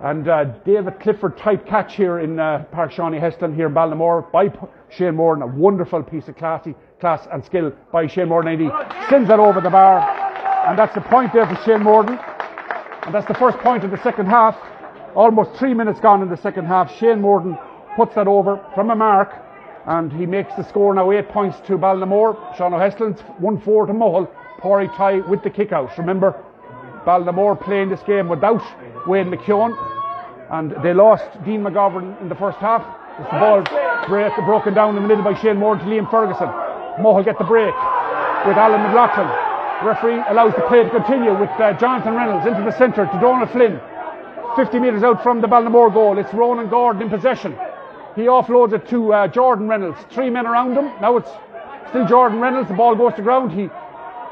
and 0.00 0.28
uh, 0.28 0.44
David 0.64 1.00
Clifford 1.00 1.38
type 1.38 1.66
catch 1.66 1.94
here 1.96 2.18
in 2.18 2.38
uh, 2.38 2.64
Park 2.70 2.92
Sean 2.92 3.14
O'Heslin 3.14 3.54
here 3.54 3.68
in 3.68 3.72
Ballinamore 3.72 4.30
by 4.30 4.50
P- 4.50 4.58
Shane 4.90 5.16
Morden. 5.16 5.42
A 5.42 5.46
wonderful 5.46 6.02
piece 6.02 6.28
of 6.28 6.36
classy, 6.36 6.74
class 7.00 7.26
and 7.32 7.42
skill 7.42 7.72
by 7.92 8.06
Shane 8.06 8.28
Morden. 8.28 8.52
And 8.52 8.60
he 8.60 8.70
sends 9.08 9.28
that 9.28 9.40
over 9.40 9.60
the 9.62 9.70
bar. 9.70 10.00
And 10.68 10.78
that's 10.78 10.94
the 10.94 11.00
point 11.00 11.32
there 11.32 11.46
for 11.46 11.56
Shane 11.64 11.82
Morden. 11.82 12.18
And 12.18 13.14
that's 13.14 13.26
the 13.26 13.34
first 13.34 13.56
point 13.58 13.84
of 13.84 13.90
the 13.90 14.02
second 14.02 14.26
half. 14.26 14.54
Almost 15.14 15.58
three 15.58 15.72
minutes 15.72 15.98
gone 16.00 16.20
in 16.20 16.28
the 16.28 16.36
second 16.36 16.66
half. 16.66 16.94
Shane 16.98 17.22
Morden 17.22 17.56
puts 17.96 18.16
that 18.16 18.28
over 18.28 18.62
from 18.74 18.90
a 18.90 18.94
mark. 18.94 19.32
And 19.86 20.12
he 20.12 20.26
makes 20.26 20.54
the 20.56 20.68
score 20.68 20.92
now 20.92 21.10
eight 21.10 21.30
points 21.30 21.58
to 21.68 21.78
Ballinamore. 21.78 22.54
Sean 22.56 22.74
O'Heslin's 22.74 23.20
1 23.38 23.60
4 23.60 23.86
to 23.86 23.92
Mohill. 23.94 24.28
Pádraig 24.60 24.94
Tye 24.96 25.20
with 25.28 25.42
the 25.42 25.50
kick 25.50 25.72
out. 25.72 25.96
Remember, 25.98 26.34
Ballinamore 27.06 27.60
playing 27.60 27.88
this 27.88 28.02
game 28.02 28.28
without 28.28 28.62
Wayne 29.06 29.30
McKeown, 29.30 29.76
and 30.50 30.74
they 30.82 30.92
lost 30.92 31.24
Dean 31.44 31.62
McGovern 31.62 32.20
in 32.20 32.28
the 32.28 32.34
first 32.34 32.58
half. 32.58 32.82
It's 33.18 33.30
the 33.30 33.38
ball 33.38 33.62
break, 34.08 34.32
broken 34.44 34.74
down 34.74 34.96
in 34.96 35.02
the 35.02 35.08
middle 35.08 35.24
by 35.24 35.34
Shane 35.40 35.56
Moore 35.56 35.76
to 35.76 35.84
Liam 35.84 36.10
Ferguson. 36.10 36.48
Mohill 36.98 37.24
get 37.24 37.38
the 37.38 37.44
break 37.44 37.74
with 38.46 38.56
Alan 38.56 38.82
McLaughlin. 38.82 39.28
Referee 39.84 40.22
allows 40.28 40.54
the 40.54 40.62
play 40.62 40.82
to 40.82 40.90
continue 40.90 41.38
with 41.38 41.50
uh, 41.60 41.72
Jonathan 41.78 42.14
Reynolds 42.14 42.46
into 42.46 42.62
the 42.62 42.76
centre 42.76 43.04
to 43.04 43.20
Donald 43.20 43.50
Flynn. 43.50 43.80
50 44.56 44.78
metres 44.78 45.02
out 45.02 45.22
from 45.22 45.40
the 45.40 45.46
Ballinamore 45.46 45.92
goal. 45.92 46.18
It's 46.18 46.32
Ronan 46.32 46.70
Gordon 46.70 47.02
in 47.02 47.10
possession. 47.10 47.52
He 48.14 48.22
offloads 48.22 48.72
it 48.72 48.88
to 48.88 49.12
uh, 49.12 49.28
Jordan 49.28 49.68
Reynolds. 49.68 49.98
Three 50.10 50.30
men 50.30 50.46
around 50.46 50.76
him. 50.76 50.86
Now 51.02 51.18
it's 51.18 51.28
still 51.90 52.06
Jordan 52.06 52.40
Reynolds. 52.40 52.68
The 52.68 52.74
ball 52.74 52.96
goes 52.96 53.12
to 53.14 53.22
ground. 53.22 53.52
He 53.52 53.68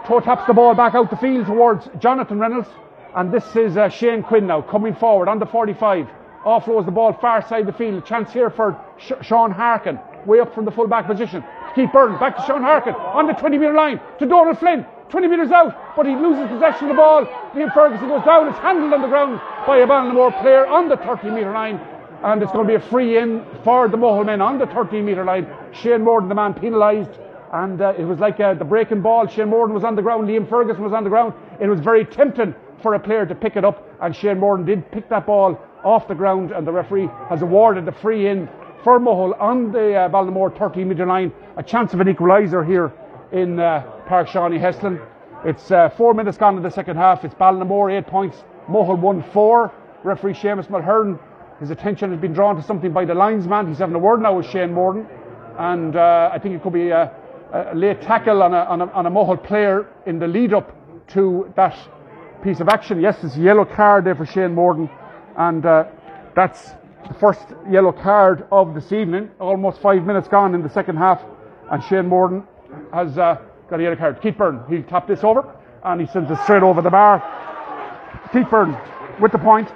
toe 0.06 0.20
taps 0.20 0.46
the 0.46 0.54
ball 0.54 0.74
back 0.74 0.94
out 0.94 1.10
the 1.10 1.16
field 1.16 1.46
towards 1.46 1.88
Jonathan 1.98 2.38
Reynolds. 2.38 2.68
And 3.14 3.32
this 3.32 3.44
is 3.56 3.76
uh, 3.76 3.88
Shane 3.88 4.22
Quinn 4.22 4.46
now 4.46 4.60
coming 4.60 4.94
forward 4.94 5.28
on 5.28 5.38
the 5.38 5.46
45. 5.46 6.08
Offloads 6.44 6.84
the 6.84 6.92
ball 6.92 7.12
far 7.14 7.46
side 7.48 7.66
the 7.66 7.72
field. 7.72 8.02
A 8.02 8.06
chance 8.06 8.32
here 8.32 8.50
for 8.50 8.78
Sh- 8.98 9.12
Sean 9.22 9.50
Harkin, 9.50 9.98
way 10.26 10.40
up 10.40 10.54
from 10.54 10.64
the 10.64 10.70
full 10.70 10.86
back 10.86 11.06
position. 11.06 11.42
Keith 11.74 11.90
Byrne 11.92 12.18
back 12.18 12.36
to 12.36 12.42
Sean 12.42 12.62
Harkin 12.62 12.94
on 12.94 13.26
the 13.26 13.32
20 13.32 13.56
metre 13.56 13.72
line 13.72 14.00
to 14.18 14.26
Donald 14.26 14.58
Flynn. 14.58 14.84
20 15.08 15.28
metres 15.28 15.50
out, 15.52 15.96
but 15.96 16.06
he 16.06 16.14
loses 16.14 16.48
possession 16.48 16.84
of 16.84 16.88
the 16.88 16.94
ball. 16.94 17.24
Liam 17.54 17.72
Ferguson 17.72 18.08
goes 18.08 18.24
down. 18.24 18.48
It's 18.48 18.58
handled 18.58 18.92
on 18.92 19.00
the 19.00 19.08
ground 19.08 19.40
by 19.66 19.78
a 19.78 19.86
Ballinamore 19.86 20.38
player 20.40 20.66
on 20.66 20.88
the 20.88 20.96
30 20.96 21.30
metre 21.30 21.52
line. 21.52 21.80
And 22.22 22.42
it's 22.42 22.50
going 22.52 22.66
to 22.66 22.78
be 22.78 22.84
a 22.84 22.90
free 22.90 23.18
in 23.18 23.44
for 23.62 23.86
the 23.88 23.96
Mohill 23.96 24.26
men 24.26 24.40
on 24.40 24.58
the 24.58 24.66
13 24.66 25.04
metre 25.04 25.24
line. 25.24 25.46
Shane 25.72 26.02
Morden, 26.02 26.28
the 26.28 26.34
man 26.34 26.54
penalised. 26.54 27.10
And 27.54 27.80
uh, 27.80 27.94
it 27.96 28.04
was 28.04 28.18
like 28.18 28.40
uh, 28.40 28.54
the 28.54 28.64
breaking 28.64 29.00
ball. 29.00 29.28
Shane 29.28 29.48
Morden 29.48 29.74
was 29.74 29.84
on 29.84 29.94
the 29.94 30.02
ground. 30.02 30.26
Liam 30.26 30.48
Ferguson 30.48 30.82
was 30.82 30.92
on 30.92 31.04
the 31.04 31.08
ground. 31.08 31.34
It 31.60 31.68
was 31.68 31.78
very 31.78 32.04
tempting 32.04 32.52
for 32.82 32.94
a 32.94 32.98
player 32.98 33.24
to 33.24 33.34
pick 33.34 33.54
it 33.54 33.64
up, 33.64 33.88
and 34.02 34.14
Shane 34.14 34.40
Morden 34.40 34.66
did 34.66 34.90
pick 34.90 35.08
that 35.08 35.24
ball 35.24 35.56
off 35.84 36.08
the 36.08 36.16
ground, 36.16 36.50
and 36.50 36.66
the 36.66 36.72
referee 36.72 37.08
has 37.28 37.42
awarded 37.42 37.86
the 37.86 37.92
free 37.92 38.26
in 38.26 38.48
for 38.82 38.98
Mohill 38.98 39.40
on 39.40 39.70
the 39.70 39.94
uh, 39.94 40.08
Ballinamore 40.08 40.58
13 40.58 40.88
metre 40.88 41.06
line. 41.06 41.32
A 41.56 41.62
chance 41.62 41.94
of 41.94 42.00
an 42.00 42.08
equaliser 42.08 42.66
here 42.66 42.92
in 43.30 43.60
uh, 43.60 43.82
Park 44.08 44.26
Sean 44.26 44.52
O'Heslin. 44.52 45.00
It's 45.44 45.70
uh, 45.70 45.90
four 45.90 46.12
minutes 46.12 46.36
gone 46.36 46.56
in 46.56 46.62
the 46.64 46.70
second 46.70 46.96
half. 46.96 47.24
It's 47.24 47.34
Ballinamore 47.36 47.96
eight 47.96 48.08
points, 48.08 48.42
Mohill 48.68 48.98
one 48.98 49.22
four. 49.32 49.72
Referee 50.02 50.34
Seamus 50.34 50.66
Mulhern, 50.66 51.20
his 51.60 51.70
attention 51.70 52.10
has 52.10 52.20
been 52.20 52.32
drawn 52.32 52.56
to 52.56 52.62
something 52.62 52.92
by 52.92 53.04
the 53.04 53.14
linesman. 53.14 53.68
He's 53.68 53.78
having 53.78 53.94
a 53.94 53.98
word 53.98 54.20
now 54.20 54.36
with 54.36 54.50
Shane 54.50 54.72
Morden, 54.72 55.06
and 55.56 55.94
uh, 55.94 56.30
I 56.32 56.38
think 56.40 56.56
it 56.56 56.62
could 56.62 56.72
be 56.72 56.90
a, 56.90 57.10
a 57.54 57.74
late 57.74 58.02
tackle 58.02 58.42
on 58.42 58.52
a, 58.52 58.64
on 58.64 58.80
a, 58.80 58.86
on 58.86 59.06
a 59.06 59.10
Mohill 59.10 59.42
player 59.42 59.86
in 60.06 60.18
the 60.18 60.26
lead 60.26 60.52
up 60.52 60.76
to 61.08 61.52
that 61.54 61.76
piece 62.42 62.58
of 62.58 62.68
action. 62.68 63.00
Yes, 63.00 63.22
it's 63.22 63.36
a 63.36 63.40
yellow 63.40 63.64
card 63.64 64.04
there 64.04 64.16
for 64.16 64.26
Shane 64.26 64.52
Morden, 64.54 64.90
and 65.36 65.64
uh, 65.64 65.84
that's 66.34 66.72
the 67.06 67.14
first 67.14 67.46
yellow 67.70 67.92
card 67.92 68.44
of 68.50 68.74
this 68.74 68.90
evening. 68.90 69.30
Almost 69.38 69.80
five 69.80 70.04
minutes 70.04 70.26
gone 70.26 70.54
in 70.56 70.62
the 70.62 70.68
second 70.68 70.96
half, 70.96 71.22
and 71.70 71.82
Shane 71.84 72.08
Morden 72.08 72.42
has 72.92 73.16
uh, 73.18 73.40
got 73.70 73.78
a 73.78 73.82
yellow 73.84 73.96
card. 73.96 74.20
Keith 74.20 74.36
Byrne, 74.36 74.64
he'll 74.68 74.82
tap 74.82 75.06
this 75.06 75.22
over, 75.22 75.54
and 75.84 76.00
he 76.00 76.08
sends 76.08 76.30
it 76.32 76.38
straight 76.42 76.64
over 76.64 76.82
the 76.82 76.90
bar. 76.90 77.22
Keith 78.32 78.50
Byrne 78.50 78.76
with 79.20 79.30
the 79.30 79.38
point. 79.38 79.72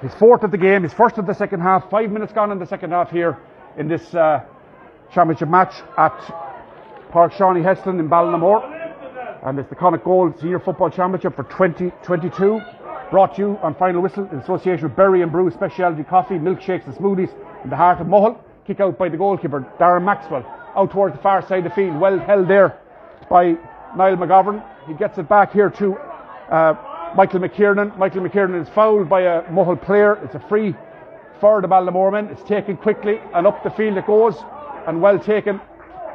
His 0.00 0.14
fourth 0.14 0.44
of 0.44 0.52
the 0.52 0.58
game, 0.58 0.84
his 0.84 0.92
first 0.92 1.18
of 1.18 1.26
the 1.26 1.34
second 1.34 1.60
half. 1.60 1.90
Five 1.90 2.10
minutes 2.10 2.32
gone 2.32 2.52
in 2.52 2.58
the 2.58 2.66
second 2.66 2.90
half 2.92 3.10
here 3.10 3.38
in 3.76 3.88
this 3.88 4.14
uh, 4.14 4.44
championship 5.12 5.48
match 5.48 5.74
at 5.96 6.51
Park 7.12 7.32
Sean 7.34 7.58
O'Heslin 7.58 8.00
in 8.00 8.08
Ballinamore 8.08 8.64
and 9.44 9.58
it's 9.58 9.68
the 9.68 9.74
Connacht 9.74 10.02
Gold 10.02 10.38
Senior 10.40 10.58
Football 10.58 10.88
Championship 10.88 11.36
for 11.36 11.42
2022. 11.42 12.58
Brought 13.10 13.36
to 13.36 13.42
you 13.42 13.58
on 13.62 13.74
final 13.74 14.00
whistle 14.00 14.26
in 14.32 14.38
association 14.38 14.84
with 14.84 14.96
Berry 14.96 15.20
and 15.20 15.30
Brew 15.30 15.50
Specialty 15.50 16.04
Coffee, 16.04 16.36
Milkshakes 16.36 16.86
and 16.86 16.94
Smoothies 16.94 17.28
in 17.64 17.68
the 17.68 17.76
heart 17.76 18.00
of 18.00 18.06
Mohill. 18.06 18.38
Kick 18.66 18.80
out 18.80 18.96
by 18.96 19.10
the 19.10 19.18
goalkeeper, 19.18 19.60
Darren 19.78 20.04
Maxwell, 20.04 20.42
out 20.74 20.90
towards 20.90 21.14
the 21.14 21.20
far 21.20 21.46
side 21.46 21.58
of 21.58 21.64
the 21.64 21.70
field. 21.74 22.00
Well 22.00 22.18
held 22.18 22.48
there 22.48 22.78
by 23.28 23.56
Niall 23.94 24.16
McGovern. 24.16 24.64
He 24.86 24.94
gets 24.94 25.18
it 25.18 25.28
back 25.28 25.52
here 25.52 25.68
to 25.68 25.96
uh, 26.50 27.12
Michael 27.14 27.40
McKiernan. 27.40 27.98
Michael 27.98 28.22
McKiernan 28.22 28.62
is 28.62 28.70
fouled 28.70 29.10
by 29.10 29.20
a 29.20 29.42
Mohill 29.50 29.82
player. 29.82 30.14
It's 30.24 30.34
a 30.34 30.40
free 30.48 30.74
for 31.40 31.60
the 31.60 31.68
Ballinamore 31.68 32.12
men. 32.12 32.28
It's 32.28 32.42
taken 32.44 32.78
quickly 32.78 33.20
and 33.34 33.46
up 33.46 33.62
the 33.64 33.70
field 33.70 33.98
it 33.98 34.06
goes 34.06 34.36
and 34.86 35.02
well 35.02 35.18
taken 35.18 35.60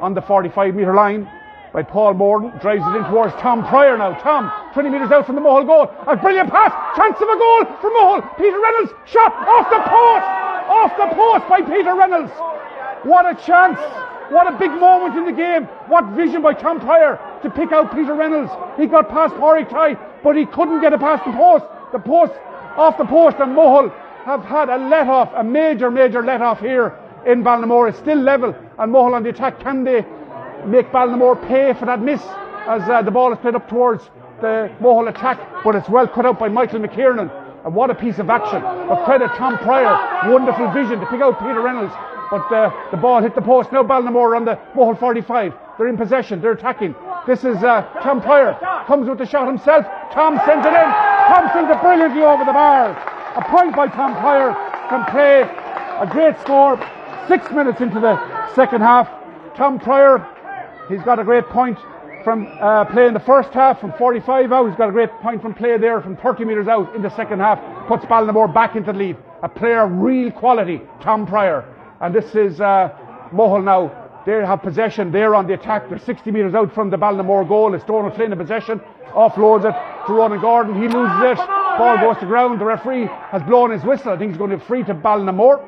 on 0.00 0.14
the 0.14 0.22
45 0.22 0.74
metre 0.74 0.94
line 0.94 1.28
by 1.72 1.82
Paul 1.82 2.14
Morden. 2.14 2.50
Drives 2.60 2.82
it 2.82 2.96
in 2.96 3.04
towards 3.04 3.34
Tom 3.34 3.66
Pryor 3.66 3.96
now. 3.96 4.14
Tom, 4.18 4.50
20 4.72 4.90
metres 4.90 5.10
out 5.10 5.26
from 5.26 5.34
the 5.34 5.40
Mohill 5.40 5.66
goal. 5.66 5.90
A 6.06 6.16
brilliant 6.16 6.50
pass. 6.50 6.72
Chance 6.96 7.16
of 7.20 7.28
a 7.28 7.38
goal 7.38 7.64
for 7.80 7.90
Mohill. 7.90 8.36
Peter 8.36 8.58
Reynolds. 8.60 8.92
Shot 9.06 9.32
off 9.46 9.68
the 9.70 9.82
post. 9.84 10.26
Off 10.68 10.92
the 10.96 11.08
post 11.14 11.48
by 11.48 11.60
Peter 11.62 11.94
Reynolds. 11.94 12.32
What 13.04 13.26
a 13.26 13.34
chance. 13.34 13.78
What 14.30 14.46
a 14.46 14.58
big 14.58 14.70
moment 14.70 15.16
in 15.16 15.24
the 15.24 15.32
game. 15.32 15.64
What 15.88 16.04
vision 16.16 16.42
by 16.42 16.52
Tom 16.52 16.80
Pryor 16.80 17.18
to 17.42 17.50
pick 17.50 17.72
out 17.72 17.94
Peter 17.94 18.14
Reynolds. 18.14 18.52
He 18.76 18.86
got 18.86 19.08
past 19.08 19.34
Pádraig 19.34 19.70
Tye, 19.70 19.94
but 20.22 20.36
he 20.36 20.46
couldn't 20.46 20.80
get 20.80 20.92
it 20.92 21.00
past 21.00 21.24
the 21.24 21.32
post. 21.32 21.64
The 21.92 21.98
post, 21.98 22.32
off 22.76 22.98
the 22.98 23.06
post, 23.06 23.36
and 23.40 23.56
Mohill 23.56 23.92
have 24.24 24.44
had 24.44 24.68
a 24.68 24.76
let 24.76 25.08
off, 25.08 25.32
a 25.34 25.42
major, 25.42 25.90
major 25.90 26.22
let 26.22 26.42
off 26.42 26.60
here 26.60 26.98
in 27.26 27.42
Ballinamore. 27.42 27.88
It's 27.88 27.98
still 27.98 28.18
level, 28.18 28.54
and 28.78 28.92
Mohill 28.92 29.14
on 29.14 29.22
the 29.22 29.30
attack. 29.30 29.60
Can 29.60 29.84
they 29.84 30.04
make 30.66 30.90
Ballinamore 30.90 31.36
pay 31.48 31.72
for 31.74 31.86
that 31.86 32.00
miss 32.00 32.22
as 32.68 32.82
uh, 32.88 33.02
the 33.02 33.10
ball 33.10 33.32
is 33.32 33.38
played 33.38 33.54
up 33.54 33.68
towards 33.68 34.04
the 34.40 34.70
Mohill 34.80 35.08
attack, 35.08 35.38
but 35.64 35.74
it's 35.74 35.88
well 35.88 36.06
cut 36.06 36.26
out 36.26 36.38
by 36.38 36.48
Michael 36.48 36.80
McKiernan. 36.80 37.30
And 37.64 37.74
what 37.74 37.90
a 37.90 37.94
piece 37.94 38.18
of 38.18 38.30
action. 38.30 38.62
But 38.62 39.04
credit 39.04 39.30
Tom 39.36 39.58
Pryor, 39.58 40.30
wonderful 40.30 40.70
vision 40.70 41.00
to 41.00 41.06
pick 41.06 41.20
out 41.20 41.38
Peter 41.40 41.60
Reynolds. 41.60 41.92
But 42.30 42.52
uh, 42.52 42.70
the 42.90 42.96
ball 42.96 43.22
hit 43.22 43.34
the 43.34 43.42
post. 43.42 43.72
Now 43.72 43.82
Ballinamore 43.82 44.36
on 44.36 44.44
the 44.44 44.56
Mohill 44.74 44.98
45. 44.98 45.54
They're 45.76 45.88
in 45.88 45.96
possession. 45.96 46.40
They're 46.40 46.52
attacking. 46.52 46.94
This 47.26 47.44
is 47.44 47.56
uh, 47.62 47.82
Tom 48.02 48.20
Pryor. 48.20 48.56
Comes 48.86 49.08
with 49.08 49.18
the 49.18 49.26
shot 49.26 49.46
himself. 49.46 49.86
Tom 50.12 50.40
sends 50.44 50.64
it 50.66 50.72
in. 50.72 50.88
Tom 51.28 51.50
sends 51.52 51.70
it 51.70 51.80
brilliantly 51.80 52.22
over 52.22 52.44
the 52.44 52.52
bar. 52.52 52.90
A 53.36 53.42
point 53.50 53.74
by 53.74 53.88
Tom 53.88 54.14
Pryor 54.16 54.52
can 54.88 55.04
play 55.10 55.42
a 55.42 56.06
great 56.10 56.38
score. 56.40 56.78
Six 57.28 57.50
minutes 57.52 57.80
into 57.80 58.00
the 58.00 58.54
second 58.54 58.80
half. 58.80 59.08
Tom 59.54 59.78
Pryor 59.78 60.26
He's 60.88 61.02
got 61.02 61.18
a 61.18 61.24
great 61.24 61.46
point 61.50 61.78
from 62.24 62.46
uh, 62.60 62.86
play 62.86 63.06
in 63.06 63.12
the 63.12 63.20
first 63.20 63.50
half 63.50 63.78
from 63.78 63.92
45 63.92 64.52
out. 64.52 64.66
He's 64.68 64.76
got 64.76 64.88
a 64.88 64.92
great 64.92 65.10
point 65.20 65.42
from 65.42 65.54
play 65.54 65.76
there 65.76 66.00
from 66.00 66.16
30 66.16 66.46
metres 66.46 66.66
out 66.66 66.94
in 66.96 67.02
the 67.02 67.10
second 67.10 67.40
half. 67.40 67.60
Puts 67.86 68.06
Ballinamore 68.06 68.52
back 68.52 68.74
into 68.74 68.92
the 68.92 68.98
lead. 68.98 69.16
A 69.42 69.48
player 69.48 69.82
of 69.82 69.92
real 69.92 70.30
quality, 70.30 70.80
Tom 71.02 71.26
Pryor. 71.26 71.64
And 72.00 72.14
this 72.14 72.34
is 72.34 72.60
uh, 72.60 72.88
now. 73.32 74.04
They 74.24 74.32
have 74.32 74.62
possession. 74.62 75.12
They're 75.12 75.34
on 75.34 75.46
the 75.46 75.54
attack. 75.54 75.88
They're 75.88 75.98
60 75.98 76.30
metres 76.30 76.54
out 76.54 76.74
from 76.74 76.90
the 76.90 76.96
Ballinamore 76.96 77.46
goal. 77.46 77.74
It's 77.74 77.84
Donald 77.84 78.14
Flynn 78.14 78.32
in 78.32 78.38
the 78.38 78.44
possession. 78.44 78.80
Offloads 79.08 79.64
it 79.64 80.06
to 80.06 80.12
Ronan 80.12 80.40
Gordon. 80.40 80.74
He 80.74 80.88
loses 80.88 81.20
it. 81.22 81.36
Ball 81.36 81.98
goes 81.98 82.18
to 82.20 82.26
ground. 82.26 82.60
The 82.60 82.64
referee 82.64 83.06
has 83.06 83.42
blown 83.42 83.70
his 83.70 83.84
whistle. 83.84 84.12
I 84.12 84.18
think 84.18 84.32
he's 84.32 84.38
going 84.38 84.50
to 84.50 84.58
be 84.58 84.64
free 84.64 84.82
to 84.84 84.94
Ballinamore. 84.94 85.66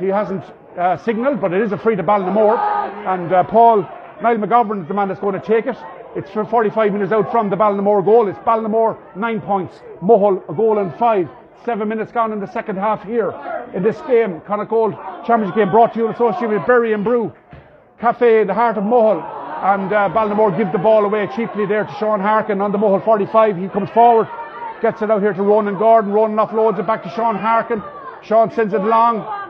He 0.00 0.06
hasn't 0.06 0.44
uh, 0.76 0.96
signalled, 0.96 1.40
but 1.40 1.52
it 1.52 1.62
is 1.62 1.72
a 1.72 1.78
free 1.78 1.96
to 1.96 2.02
Ballinamore. 2.02 2.58
And 3.06 3.32
uh, 3.32 3.44
Paul 3.44 3.82
Niall 4.22 4.36
McGovern 4.38 4.82
is 4.82 4.88
the 4.88 4.94
man 4.94 5.08
that's 5.08 5.20
going 5.20 5.40
to 5.40 5.46
take 5.46 5.66
it. 5.66 5.76
It's 6.16 6.30
for 6.30 6.44
45 6.44 6.92
minutes 6.92 7.12
out 7.12 7.30
from 7.30 7.50
the 7.50 7.56
Ballinamore 7.56 8.04
goal. 8.04 8.28
It's 8.28 8.38
Ballinamore, 8.40 8.98
nine 9.16 9.40
points. 9.40 9.80
Mohill, 10.02 10.48
a 10.48 10.54
goal 10.54 10.78
and 10.78 10.94
five. 10.96 11.28
Seven 11.64 11.88
minutes 11.88 12.12
gone 12.12 12.32
in 12.32 12.40
the 12.40 12.50
second 12.52 12.76
half 12.76 13.02
here 13.04 13.34
in 13.74 13.82
this 13.82 14.00
game. 14.02 14.40
Connacht 14.46 14.70
Gold 14.70 14.94
Championship 15.26 15.56
game 15.56 15.70
brought 15.70 15.92
to 15.94 15.98
you 15.98 16.06
in 16.06 16.14
association 16.14 16.50
with 16.50 16.66
Berry 16.66 16.92
and 16.92 17.04
Brew 17.04 17.32
Cafe 18.00 18.44
the 18.44 18.54
heart 18.54 18.78
of 18.78 18.84
Mohill. 18.84 19.22
And 19.62 19.92
uh, 19.92 20.08
Ballinamore 20.10 20.56
give 20.56 20.70
the 20.70 20.78
ball 20.78 21.04
away 21.04 21.28
cheaply 21.34 21.66
there 21.66 21.84
to 21.84 21.92
Sean 21.98 22.20
Harkin 22.20 22.60
on 22.60 22.70
the 22.70 22.78
Mohill 22.78 23.04
45. 23.04 23.56
He 23.56 23.68
comes 23.68 23.90
forward, 23.90 24.28
gets 24.80 25.02
it 25.02 25.10
out 25.10 25.20
here 25.20 25.32
to 25.32 25.42
Ronan 25.42 25.76
Gordon. 25.78 26.12
Ronan 26.12 26.36
offloads 26.36 26.78
it 26.78 26.86
back 26.86 27.02
to 27.02 27.10
Sean 27.10 27.34
Harkin. 27.34 27.82
Sean 28.22 28.52
sends 28.52 28.72
it 28.72 28.82
long 28.82 29.47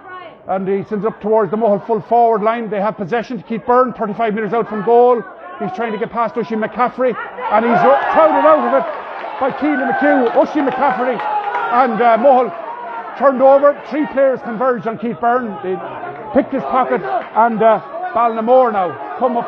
and 0.48 0.66
he 0.66 0.82
sends 0.88 1.04
up 1.04 1.20
towards 1.20 1.50
the 1.50 1.56
Mohill 1.56 1.86
full 1.86 2.00
forward 2.00 2.42
line. 2.42 2.70
They 2.70 2.80
have 2.80 2.96
possession 2.96 3.36
to 3.36 3.42
Keith 3.44 3.62
Byrne, 3.66 3.92
35 3.92 4.34
metres 4.34 4.52
out 4.54 4.68
from 4.68 4.84
goal. 4.84 5.22
He's 5.60 5.72
trying 5.76 5.92
to 5.92 5.98
get 5.98 6.10
past 6.10 6.36
Ushy 6.36 6.56
McCaffrey 6.56 7.12
and 7.12 7.64
he's 7.64 7.80
crowded 8.16 8.46
out 8.48 8.64
of 8.64 8.72
it 8.80 9.40
by 9.40 9.50
Keelan 9.50 9.92
McHugh. 9.92 10.34
Ushy 10.36 10.66
McCaffrey 10.66 11.20
and 11.20 12.00
uh, 12.00 13.18
turned 13.18 13.42
over. 13.42 13.78
Three 13.90 14.06
players 14.06 14.40
converged 14.42 14.86
on 14.86 14.98
Keith 14.98 15.20
Byrne. 15.20 15.52
They 15.62 15.76
picked 16.32 16.54
his 16.54 16.62
pocket 16.62 17.02
and 17.02 17.62
uh, 17.62 17.80
Ballinamore 18.14 18.72
now 18.72 19.18
come 19.18 19.36
up 19.36 19.46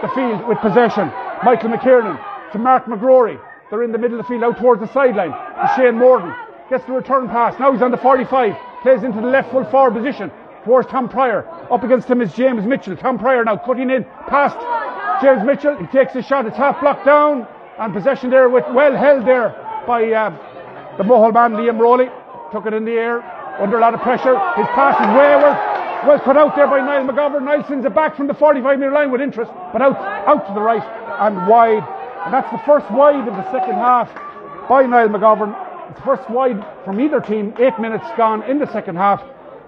the 0.00 0.08
field 0.14 0.48
with 0.48 0.58
possession. 0.58 1.12
Michael 1.44 1.68
McKiernan 1.68 2.18
to 2.52 2.58
Mark 2.58 2.86
McGrory. 2.86 3.38
They're 3.68 3.82
in 3.82 3.92
the 3.92 3.98
middle 3.98 4.18
of 4.18 4.24
the 4.24 4.28
field 4.28 4.44
out 4.44 4.58
towards 4.58 4.80
the 4.80 4.90
sideline. 4.94 5.34
Shane 5.76 5.98
Morton 5.98 6.32
gets 6.70 6.84
the 6.84 6.92
return 6.92 7.28
pass. 7.28 7.58
Now 7.58 7.72
he's 7.72 7.82
on 7.82 7.90
the 7.90 7.96
45. 7.96 8.54
Plays 8.82 9.02
into 9.02 9.20
the 9.20 9.26
left 9.26 9.50
full 9.50 9.64
forward 9.64 9.94
position 9.94 10.30
towards 10.64 10.88
Tom 10.88 11.08
Pryor. 11.08 11.46
Up 11.72 11.82
against 11.82 12.08
him 12.08 12.20
is 12.20 12.32
James 12.34 12.64
Mitchell. 12.64 12.96
Tom 12.96 13.18
Pryor 13.18 13.44
now 13.44 13.56
cutting 13.56 13.90
in 13.90 14.04
past 14.28 14.56
James 15.22 15.44
Mitchell. 15.44 15.76
He 15.76 15.86
takes 15.86 16.14
a 16.14 16.22
shot. 16.22 16.46
It's 16.46 16.56
half 16.56 16.80
blocked 16.80 17.06
down. 17.06 17.46
And 17.78 17.94
possession 17.94 18.30
there 18.30 18.48
with 18.48 18.64
well 18.72 18.96
held 18.96 19.26
there 19.26 19.50
by 19.86 20.10
uh, 20.10 20.30
the 20.98 21.04
Mohill 21.04 21.32
man 21.32 21.52
Liam 21.52 21.78
Rowley. 21.78 22.08
Took 22.52 22.66
it 22.66 22.74
in 22.74 22.84
the 22.84 22.92
air 22.92 23.22
under 23.60 23.78
a 23.78 23.80
lot 23.80 23.94
of 23.94 24.00
pressure. 24.00 24.38
His 24.56 24.66
pass 24.74 24.94
is 25.00 25.08
wayward. 25.16 25.56
Well 26.06 26.20
cut 26.20 26.36
out 26.36 26.54
there 26.54 26.66
by 26.66 26.78
Niall 26.78 27.08
McGovern. 27.08 27.44
Niall 27.44 27.64
sends 27.66 27.84
it 27.84 27.94
back 27.94 28.16
from 28.16 28.26
the 28.26 28.34
45 28.34 28.78
metre 28.78 28.92
line 28.92 29.10
with 29.10 29.20
interest, 29.20 29.50
but 29.72 29.82
out, 29.82 29.96
out 30.28 30.46
to 30.46 30.54
the 30.54 30.60
right 30.60 30.82
and 31.20 31.48
wide. 31.48 31.82
And 32.24 32.32
that's 32.32 32.50
the 32.52 32.62
first 32.64 32.88
wide 32.90 33.26
of 33.26 33.34
the 33.34 33.50
second 33.50 33.74
half 33.74 34.08
by 34.68 34.86
Niall 34.86 35.08
McGovern. 35.08 35.67
First 36.04 36.28
wide 36.30 36.64
from 36.84 37.00
either 37.00 37.20
team. 37.20 37.54
Eight 37.58 37.78
minutes 37.78 38.04
gone 38.16 38.42
in 38.42 38.58
the 38.58 38.70
second 38.72 38.96
half. 38.96 39.22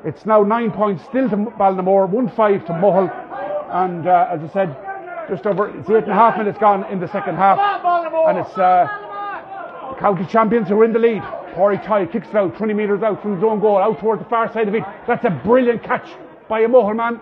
It's 0.05 0.25
now 0.25 0.43
nine 0.43 0.71
points 0.71 1.05
still 1.05 1.29
to 1.29 1.37
Ballinamore, 1.37 2.09
one 2.09 2.29
five 2.31 2.65
to 2.67 2.73
Mohill, 2.73 3.11
and 3.71 4.07
uh, 4.07 4.29
as 4.31 4.41
I 4.43 4.53
said, 4.53 4.77
just 5.29 5.47
over 5.47 5.69
it's 5.79 5.89
eight 5.91 6.05
and 6.05 6.13
a 6.13 6.15
half 6.15 6.39
minutes 6.39 6.59
gone 6.59 6.85
in 6.91 7.01
the 7.01 7.09
second 7.09 7.37
half, 7.37 7.59
and 8.29 8.39
it's 8.39 8.57
uh, 8.57 8.87
county 9.99 10.25
champions 10.27 10.69
who 10.69 10.81
are 10.81 10.85
in 10.85 10.93
the 10.93 10.99
lead. 10.99 11.23
Corey 11.55 11.79
Tye 11.79 12.07
kicks 12.07 12.29
it 12.29 12.37
out 12.37 12.57
20 12.57 12.73
metres 12.73 13.03
out 13.03 13.21
from 13.21 13.35
his 13.35 13.45
own 13.45 13.61
goal, 13.61 13.79
out 13.79 13.99
towards 13.99 14.23
the 14.23 14.29
far 14.29 14.51
side 14.53 14.69
of 14.69 14.75
it. 14.75 14.85
That's 15.07 15.25
a 15.25 15.31
brilliant 15.31 15.83
catch 15.83 16.09
by 16.49 16.61
a 16.61 16.69
Mohill 16.69 16.97
man, 16.97 17.21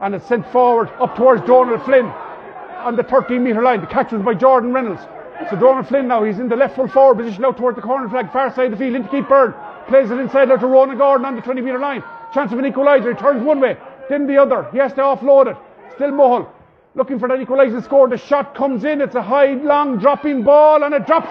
and 0.00 0.14
it's 0.14 0.26
sent 0.26 0.50
forward 0.52 0.90
up 1.00 1.16
towards 1.16 1.46
Donald 1.46 1.82
Flynn 1.84 2.06
on 2.06 2.96
the 2.96 3.04
13 3.04 3.42
metre 3.42 3.62
line. 3.62 3.80
The 3.80 3.86
catch 3.86 4.12
was 4.12 4.22
by 4.22 4.34
Jordan 4.34 4.72
Reynolds. 4.72 5.02
So 5.50 5.56
Donald 5.56 5.86
Flynn 5.86 6.08
now, 6.08 6.24
he's 6.24 6.38
in 6.38 6.48
the 6.48 6.56
left 6.56 6.74
full 6.74 6.88
forward 6.88 7.22
position 7.22 7.44
out 7.44 7.56
towards 7.56 7.76
the 7.76 7.82
corner 7.82 8.08
flag, 8.08 8.32
far 8.32 8.52
side 8.54 8.72
of 8.72 8.72
the 8.72 8.76
field, 8.76 8.96
into 8.96 9.08
Keith 9.08 9.28
Byrne. 9.28 9.54
Plays 9.88 10.10
it 10.10 10.18
inside 10.18 10.50
out 10.50 10.60
to 10.60 10.66
Ronan 10.66 10.98
Gordon 10.98 11.24
on 11.24 11.36
the 11.36 11.42
20 11.42 11.60
metre 11.60 11.78
line. 11.78 12.02
Chance 12.34 12.52
of 12.52 12.58
an 12.58 12.64
equaliser. 12.64 13.14
He 13.14 13.18
turns 13.18 13.42
one 13.42 13.60
way, 13.60 13.76
then 14.08 14.26
the 14.26 14.36
other. 14.36 14.68
He 14.72 14.78
has 14.78 14.92
to 14.94 15.00
offload 15.00 15.46
it. 15.50 15.56
Still 15.94 16.10
Mohill 16.10 16.48
looking 16.94 17.18
for 17.18 17.28
that 17.28 17.40
equalising 17.40 17.80
score. 17.82 18.08
The 18.08 18.18
shot 18.18 18.54
comes 18.54 18.84
in. 18.84 19.00
It's 19.00 19.14
a 19.14 19.22
high, 19.22 19.54
long, 19.54 19.98
dropping 19.98 20.42
ball, 20.42 20.82
and 20.82 20.92
it 20.92 21.06
drops 21.06 21.30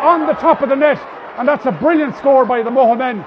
on 0.00 0.26
the 0.26 0.34
top 0.34 0.62
of 0.62 0.68
the 0.68 0.76
net. 0.76 0.98
And 1.36 1.46
that's 1.46 1.66
a 1.66 1.72
brilliant 1.72 2.16
score 2.16 2.46
by 2.46 2.62
the 2.62 2.70
Mohill 2.70 2.98
men. 2.98 3.18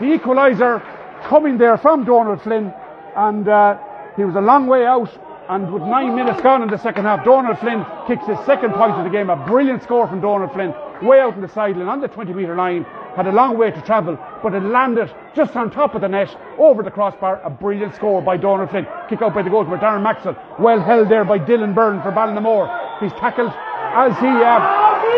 The 0.00 0.16
equaliser 0.16 0.80
coming 1.24 1.58
there 1.58 1.76
from 1.76 2.04
Donald 2.04 2.40
Flynn, 2.42 2.72
and 3.16 3.48
uh, 3.48 3.78
he 4.16 4.24
was 4.24 4.36
a 4.36 4.40
long 4.40 4.66
way 4.66 4.86
out. 4.86 5.10
And 5.52 5.70
with 5.70 5.82
nine 5.82 6.16
minutes 6.16 6.40
gone 6.40 6.62
in 6.62 6.70
the 6.70 6.78
second 6.78 7.04
half, 7.04 7.26
Donald 7.26 7.58
Flynn 7.58 7.84
kicks 8.06 8.24
his 8.24 8.38
second 8.46 8.72
point 8.72 8.92
of 8.92 9.04
the 9.04 9.10
game. 9.10 9.28
A 9.28 9.36
brilliant 9.36 9.82
score 9.82 10.08
from 10.08 10.22
Donald 10.22 10.50
Flynn, 10.50 10.72
way 11.02 11.20
out 11.20 11.34
in 11.34 11.42
the 11.42 11.48
sideline 11.48 11.88
on 11.88 12.00
the 12.00 12.08
20 12.08 12.32
metre 12.32 12.56
line. 12.56 12.84
Had 13.16 13.26
a 13.26 13.32
long 13.32 13.58
way 13.58 13.70
to 13.70 13.80
travel, 13.82 14.18
but 14.42 14.54
it 14.54 14.62
landed 14.62 15.14
just 15.36 15.54
on 15.54 15.70
top 15.70 15.94
of 15.94 16.00
the 16.00 16.08
net, 16.08 16.34
over 16.56 16.82
the 16.82 16.90
crossbar. 16.90 17.42
A 17.42 17.50
brilliant 17.50 17.94
score 17.94 18.22
by 18.22 18.38
Donald 18.38 18.70
Flynn. 18.70 18.86
Kick 19.10 19.20
out 19.20 19.34
by 19.34 19.42
the 19.42 19.50
goalkeeper, 19.50 19.76
Darren 19.76 20.02
Maxwell. 20.02 20.38
Well 20.58 20.80
held 20.80 21.10
there 21.10 21.26
by 21.26 21.38
Dylan 21.38 21.74
Byrne 21.74 22.00
for 22.00 22.12
Ballinamore. 22.12 22.72
He's 23.00 23.12
tackled 23.20 23.52
as 23.52 24.16
he 24.20 24.32
uh, 24.32 24.58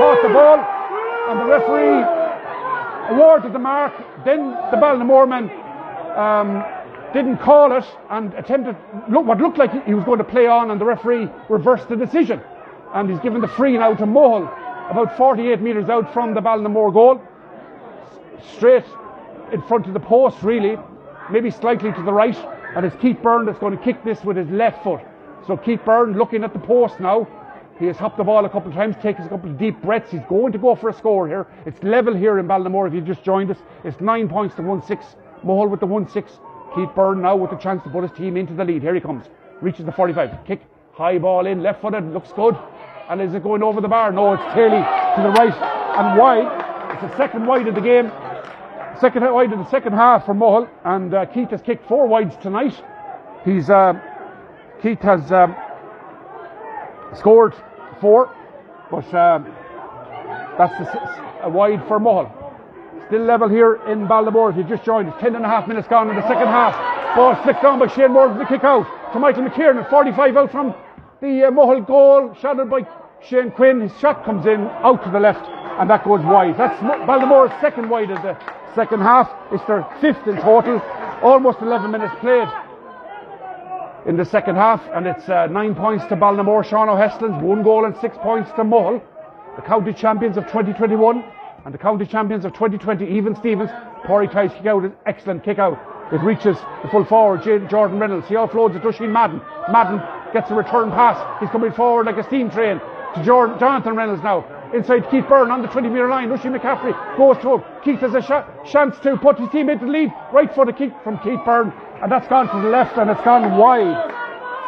caught 0.00 0.18
the 0.20 0.34
ball, 0.34 0.58
and 1.30 1.38
the 1.38 1.46
referee 1.46 3.14
awarded 3.14 3.52
the 3.52 3.60
mark. 3.60 3.92
Then 4.24 4.50
the 4.50 4.78
Ballinamore 4.82 5.28
men 5.28 5.44
um, 6.18 6.83
didn't 7.14 7.38
call 7.38 7.76
it 7.76 7.84
and 8.10 8.34
attempted 8.34 8.76
look 9.08 9.24
what 9.24 9.38
looked 9.38 9.56
like 9.56 9.86
he 9.86 9.94
was 9.94 10.04
going 10.04 10.18
to 10.18 10.24
play 10.24 10.46
on, 10.46 10.70
and 10.70 10.80
the 10.80 10.84
referee 10.84 11.28
reversed 11.48 11.88
the 11.88 11.96
decision, 11.96 12.40
and 12.92 13.08
he's 13.08 13.20
given 13.20 13.40
the 13.40 13.48
free 13.48 13.78
now 13.78 13.94
to 13.94 14.04
Mohill, 14.04 14.42
about 14.90 15.16
48 15.16 15.60
metres 15.62 15.88
out 15.88 16.12
from 16.12 16.34
the 16.34 16.40
Ballinamore 16.40 16.92
goal, 16.92 17.22
straight 18.56 18.84
in 19.52 19.62
front 19.62 19.86
of 19.86 19.94
the 19.94 20.00
post, 20.00 20.42
really, 20.42 20.76
maybe 21.30 21.50
slightly 21.50 21.92
to 21.92 22.02
the 22.02 22.12
right, 22.12 22.36
and 22.76 22.84
it's 22.84 22.96
Keith 22.96 23.18
Byrne 23.22 23.46
that's 23.46 23.58
going 23.58 23.76
to 23.76 23.82
kick 23.82 24.04
this 24.04 24.22
with 24.24 24.36
his 24.36 24.48
left 24.50 24.82
foot. 24.82 25.00
So 25.46 25.56
Keith 25.56 25.80
Byrne 25.84 26.14
looking 26.18 26.42
at 26.42 26.52
the 26.52 26.58
post 26.58 27.00
now. 27.00 27.28
He 27.78 27.86
has 27.86 27.96
hopped 27.96 28.16
the 28.18 28.24
ball 28.24 28.44
a 28.44 28.48
couple 28.48 28.70
of 28.70 28.76
times, 28.76 28.94
taken 29.02 29.24
a 29.24 29.28
couple 29.28 29.50
of 29.50 29.58
deep 29.58 29.80
breaths. 29.82 30.12
He's 30.12 30.22
going 30.28 30.52
to 30.52 30.58
go 30.58 30.76
for 30.76 30.90
a 30.90 30.92
score 30.92 31.26
here. 31.26 31.46
It's 31.66 31.82
level 31.82 32.14
here 32.14 32.38
in 32.38 32.46
Ballinamore 32.46 32.86
if 32.86 32.94
you 32.94 33.00
just 33.00 33.24
joined 33.24 33.50
us. 33.50 33.58
It's 33.82 34.00
nine 34.00 34.28
points 34.28 34.54
to 34.56 34.62
one 34.62 34.80
six. 34.80 35.16
Mohill 35.44 35.68
with 35.68 35.80
the 35.80 35.86
one 35.86 36.08
six. 36.08 36.38
Keith 36.74 36.90
Byrne 36.94 37.22
now 37.22 37.36
with 37.36 37.50
the 37.50 37.56
chance 37.56 37.82
to 37.84 37.90
put 37.90 38.02
his 38.02 38.12
team 38.12 38.36
into 38.36 38.54
the 38.54 38.64
lead. 38.64 38.82
Here 38.82 38.94
he 38.94 39.00
comes. 39.00 39.26
Reaches 39.60 39.84
the 39.84 39.92
45. 39.92 40.44
Kick. 40.46 40.62
High 40.92 41.18
ball 41.18 41.46
in. 41.46 41.62
Left 41.62 41.80
footed. 41.80 42.12
Looks 42.12 42.32
good. 42.32 42.56
And 43.08 43.20
is 43.20 43.34
it 43.34 43.42
going 43.42 43.62
over 43.62 43.80
the 43.80 43.88
bar? 43.88 44.12
No, 44.12 44.32
it's 44.32 44.52
clearly 44.52 44.78
to 44.78 45.22
the 45.22 45.30
right 45.30 45.54
and 45.98 46.18
wide. 46.18 46.94
It's 46.94 47.02
the 47.02 47.16
second 47.16 47.46
wide 47.46 47.68
of 47.68 47.74
the 47.74 47.80
game. 47.80 48.10
Second 49.00 49.22
wide 49.32 49.52
of 49.52 49.58
the 49.58 49.70
second 49.70 49.92
half 49.92 50.26
for 50.26 50.34
Mohill. 50.34 50.68
And 50.84 51.14
uh, 51.14 51.26
Keith 51.26 51.50
has 51.50 51.62
kicked 51.62 51.86
four 51.86 52.06
wides 52.06 52.36
tonight. 52.36 52.82
He's 53.44 53.70
uh, 53.70 53.94
Keith 54.82 55.00
has 55.00 55.30
um, 55.30 55.54
scored 57.14 57.54
four, 58.00 58.34
but 58.90 59.04
um, 59.14 59.54
that's 60.58 60.76
the, 60.78 61.44
a 61.44 61.48
wide 61.48 61.86
for 61.86 61.98
Mohill. 62.00 62.43
Still 63.08 63.22
level 63.22 63.48
here 63.48 63.80
in 63.86 64.06
Ballinamore. 64.06 64.56
If 64.58 64.66
just 64.66 64.84
joined, 64.84 65.08
it's 65.08 65.20
10 65.20 65.36
and 65.36 65.44
a 65.44 65.48
half 65.48 65.68
minutes 65.68 65.86
gone 65.88 66.08
in 66.08 66.16
the 66.16 66.22
second 66.22 66.46
half. 66.46 66.74
Ball 67.14 67.34
flicked 67.42 67.62
on 67.62 67.78
by 67.78 67.86
Shane 67.86 68.12
Morgan 68.12 68.38
to 68.38 68.46
kick 68.46 68.64
out 68.64 68.86
to 69.12 69.18
Michael 69.18 69.42
McKiernan. 69.42 69.88
45 69.90 70.36
out 70.36 70.50
from 70.50 70.74
the 71.20 71.44
uh, 71.44 71.50
Mohill 71.50 71.86
goal, 71.86 72.34
shadowed 72.40 72.70
by 72.70 72.86
Shane 73.20 73.50
Quinn. 73.50 73.80
His 73.80 73.92
shot 73.98 74.24
comes 74.24 74.46
in 74.46 74.60
out 74.82 75.04
to 75.04 75.10
the 75.10 75.20
left, 75.20 75.46
and 75.78 75.90
that 75.90 76.02
goes 76.04 76.24
wide. 76.24 76.56
That's 76.56 76.80
Ballinamore's 76.80 77.52
second 77.60 77.90
wide 77.90 78.10
of 78.10 78.22
the 78.22 78.38
second 78.74 79.00
half. 79.00 79.30
It's 79.52 79.64
their 79.66 79.86
fifth 80.00 80.26
in 80.26 80.36
total. 80.40 80.80
Almost 81.22 81.60
11 81.60 81.90
minutes 81.90 82.14
played 82.20 82.48
in 84.06 84.16
the 84.16 84.24
second 84.24 84.56
half, 84.56 84.82
and 84.94 85.06
it's 85.06 85.28
uh, 85.28 85.46
nine 85.48 85.74
points 85.74 86.06
to 86.06 86.16
Ballinamore. 86.16 86.64
Sean 86.64 86.88
O'Heslin's 86.88 87.42
one 87.42 87.62
goal 87.62 87.84
and 87.84 87.94
six 88.00 88.16
points 88.22 88.50
to 88.52 88.64
Mohill, 88.64 89.02
the 89.56 89.62
county 89.62 89.92
champions 89.92 90.38
of 90.38 90.44
2021 90.44 91.22
and 91.64 91.72
the 91.72 91.78
county 91.78 92.06
champions 92.06 92.44
of 92.44 92.52
2020. 92.52 93.06
Even 93.06 93.34
Stevens, 93.36 93.70
Corey 94.06 94.28
Tye's 94.28 94.52
kick 94.52 94.66
out, 94.66 94.84
an 94.84 94.92
excellent 95.06 95.44
kick 95.44 95.58
out. 95.58 95.78
It 96.12 96.20
reaches 96.20 96.56
the 96.82 96.88
full 96.90 97.04
forward, 97.04 97.42
Jordan 97.70 97.98
Reynolds. 97.98 98.28
He 98.28 98.34
offloads 98.34 98.76
it 98.76 98.80
to 98.80 98.92
Sheen 98.92 99.12
Madden. 99.12 99.40
Madden 99.72 100.02
gets 100.32 100.50
a 100.50 100.54
return 100.54 100.90
pass. 100.90 101.16
He's 101.40 101.48
coming 101.50 101.72
forward 101.72 102.06
like 102.06 102.18
a 102.18 102.24
steam 102.24 102.50
train 102.50 102.80
to 103.14 103.24
Jordan, 103.24 103.58
Jonathan 103.58 103.96
Reynolds 103.96 104.22
now. 104.22 104.44
Inside 104.74 105.08
Keith 105.10 105.24
Byrne 105.28 105.50
on 105.50 105.62
the 105.62 105.68
20 105.68 105.88
metre 105.88 106.08
line. 106.08 106.28
Rushy 106.28 106.48
McCaffrey 106.48 106.92
goes 107.16 107.40
to 107.42 107.54
him. 107.54 107.64
Keith 107.84 108.00
has 108.00 108.14
a 108.14 108.20
sh- 108.20 108.72
chance 108.72 108.98
to 109.04 109.16
put 109.16 109.38
his 109.38 109.48
team 109.50 109.68
into 109.70 109.86
the 109.86 109.92
lead. 109.92 110.12
Right 110.32 110.52
foot 110.52 110.68
of 110.68 110.76
kick 110.76 110.90
from 111.04 111.18
Keith 111.20 111.38
Byrne. 111.44 111.72
And 112.02 112.10
that's 112.10 112.26
gone 112.28 112.48
to 112.48 112.60
the 112.60 112.68
left 112.68 112.98
and 112.98 113.08
it's 113.08 113.20
gone 113.22 113.56
wide. 113.56 114.12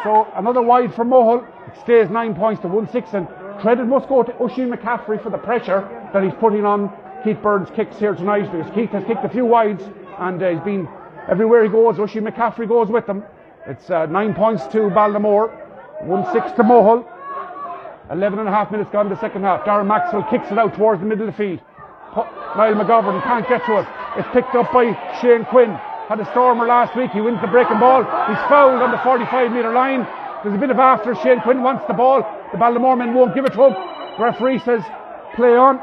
So 0.03 0.27
another 0.35 0.61
wide 0.61 0.93
for 0.95 1.03
Mohill. 1.03 1.45
It 1.67 1.79
stays 1.81 2.09
nine 2.09 2.35
points 2.35 2.61
to 2.61 2.69
1 2.69 2.89
6. 2.89 3.09
And 3.13 3.27
credit 3.59 3.85
must 3.85 4.07
go 4.07 4.23
to 4.23 4.33
Oisin 4.41 4.71
McCaffrey 4.71 5.21
for 5.21 5.29
the 5.29 5.37
pressure 5.37 5.81
that 6.13 6.23
he's 6.23 6.33
putting 6.39 6.65
on 6.65 6.91
Keith 7.23 7.41
Byrne's 7.41 7.69
kicks 7.75 7.97
here 7.97 8.15
tonight 8.15 8.51
because 8.51 8.73
Keith 8.73 8.89
has 8.91 9.03
kicked 9.03 9.23
a 9.25 9.29
few 9.29 9.45
wides 9.45 9.83
and 10.19 10.41
uh, 10.41 10.49
he's 10.49 10.61
been 10.61 10.87
everywhere 11.29 11.63
he 11.63 11.69
goes. 11.69 11.99
Oisin 11.99 12.23
McCaffrey 12.23 12.67
goes 12.67 12.89
with 12.89 13.05
them. 13.05 13.23
It's 13.67 13.89
uh, 13.89 14.05
nine 14.05 14.33
points 14.33 14.63
to 14.67 14.89
Ballinamore, 14.89 15.51
1 16.05 16.33
6 16.33 16.51
to 16.53 16.63
Mohill. 16.63 17.05
11 18.09 18.39
and 18.39 18.47
a 18.47 18.51
half 18.51 18.71
minutes 18.71 18.89
gone 18.91 19.07
in 19.07 19.11
the 19.11 19.19
second 19.19 19.43
half. 19.43 19.65
Darren 19.65 19.87
Maxwell 19.87 20.23
kicks 20.29 20.49
it 20.51 20.57
out 20.57 20.73
towards 20.75 21.01
the 21.01 21.07
middle 21.07 21.27
of 21.27 21.33
the 21.33 21.37
field. 21.37 21.59
Niall 22.15 22.79
McGovern 22.79 23.21
can't 23.23 23.47
get 23.47 23.65
to 23.65 23.79
it. 23.79 23.87
It's 24.17 24.27
picked 24.31 24.55
up 24.55 24.71
by 24.71 24.95
Shane 25.21 25.43
Quinn. 25.45 25.71
Had 26.07 26.21
a 26.21 26.25
stormer 26.31 26.65
last 26.65 26.95
week. 26.95 27.11
He 27.11 27.19
wins 27.19 27.41
the 27.41 27.47
breaking 27.47 27.79
ball. 27.79 28.03
He's 28.03 28.39
fouled 28.47 28.81
on 28.81 28.91
the 28.91 28.97
45 29.03 29.51
metre 29.51 29.73
line. 29.73 30.07
There's 30.41 30.55
a 30.55 30.57
bit 30.57 30.71
of 30.71 30.79
after. 30.79 31.13
Shane 31.15 31.41
Quinn 31.41 31.61
wants 31.61 31.83
the 31.87 31.93
ball. 31.93 32.23
The 32.53 32.57
Ballinamore 32.57 32.97
men 32.97 33.13
won't 33.13 33.35
give 33.35 33.43
it 33.43 33.53
to 33.53 33.67
him. 33.67 33.73
The 34.17 34.23
referee 34.23 34.59
says, 34.59 34.81
play 35.35 35.55
on. 35.55 35.81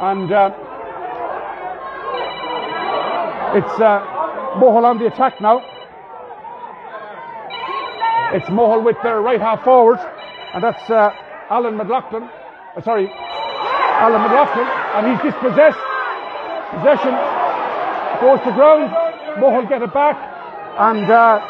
And 0.00 0.32
uh, 0.32 0.50
it's 3.54 3.80
uh, 3.80 4.00
Mohill 4.56 4.84
on 4.84 4.98
the 4.98 5.06
attack 5.06 5.40
now. 5.40 5.60
It's 8.32 8.48
Mohill 8.48 8.82
with 8.82 8.96
their 9.02 9.20
right 9.20 9.40
half 9.40 9.62
forward. 9.62 9.98
And 10.54 10.64
that's 10.64 10.88
uh, 10.88 11.10
Alan 11.50 11.76
McLaughlin. 11.76 12.22
Uh, 12.22 12.80
sorry, 12.80 13.12
Alan 13.12 14.22
McLaughlin. 14.22 14.66
And 14.96 15.12
he's 15.12 15.32
dispossessed. 15.32 15.78
Possession 16.72 17.12
goes 18.24 18.40
to 18.48 18.52
ground. 18.56 18.88
Mohill 19.36 19.68
get 19.68 19.82
it 19.82 19.92
back. 19.92 20.16
And 20.78 21.10
uh, 21.10 21.44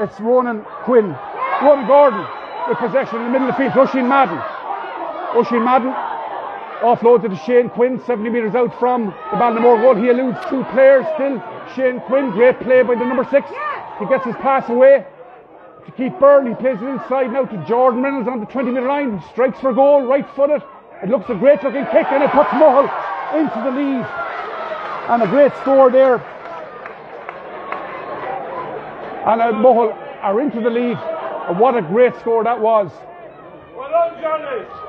it's 0.00 0.18
Ronan 0.18 0.64
Quinn. 0.82 1.14
Ronan 1.62 1.86
Gordon 1.86 2.26
with 2.68 2.78
possession 2.78 3.22
in 3.22 3.24
the 3.26 3.30
middle 3.30 3.48
of 3.48 3.54
the 3.54 3.58
field. 3.62 3.76
Oisin 3.78 4.08
Madden. 4.08 4.42
Oisin 5.38 5.64
Madden 5.64 5.94
offloaded 6.84 7.30
to 7.30 7.36
Shane 7.46 7.70
Quinn, 7.70 8.00
70 8.04 8.28
metres 8.28 8.54
out 8.54 8.78
from 8.78 9.06
the 9.06 9.36
Ballinamore 9.40 9.80
goal. 9.80 9.96
He 9.96 10.10
eludes 10.10 10.38
two 10.50 10.62
players 10.64 11.06
still. 11.14 11.40
Shane 11.74 12.00
Quinn, 12.00 12.30
great 12.30 12.60
play 12.60 12.82
by 12.82 12.94
the 12.94 13.04
number 13.04 13.24
six. 13.30 13.48
He 13.98 14.06
gets 14.06 14.24
his 14.24 14.36
pass 14.36 14.68
away 14.68 15.06
to 15.86 15.92
Keith 15.92 16.12
Byrne. 16.20 16.46
He 16.46 16.54
plays 16.54 16.76
it 16.76 16.86
inside 16.86 17.32
now 17.32 17.46
to 17.46 17.56
Jordan 17.66 18.02
Reynolds 18.02 18.28
on 18.28 18.40
the 18.40 18.46
20 18.46 18.70
metre 18.70 18.86
line. 18.86 19.22
Strikes 19.32 19.58
for 19.60 19.72
goal, 19.72 20.02
right 20.04 20.28
footed. 20.36 20.62
It 21.02 21.08
looks 21.08 21.28
a 21.30 21.34
great 21.34 21.62
looking 21.64 21.84
kick 21.86 22.06
and 22.12 22.22
it 22.22 22.30
puts 22.30 22.50
Mohill 22.50 22.88
into 23.32 23.60
the 23.64 23.72
lead. 23.72 24.04
And 25.08 25.22
a 25.22 25.26
great 25.26 25.52
score 25.62 25.90
there. 25.90 26.16
And 29.24 29.40
uh, 29.40 29.52
Mohill 29.52 29.96
are 30.22 30.40
into 30.40 30.60
the 30.60 30.70
lead. 30.70 30.98
And 31.48 31.58
what 31.58 31.76
a 31.76 31.82
great 31.82 32.14
score 32.20 32.44
that 32.44 32.60
was. 32.60 32.90
Well 33.74 33.88
done, 33.88 34.20
Johnny. 34.20 34.83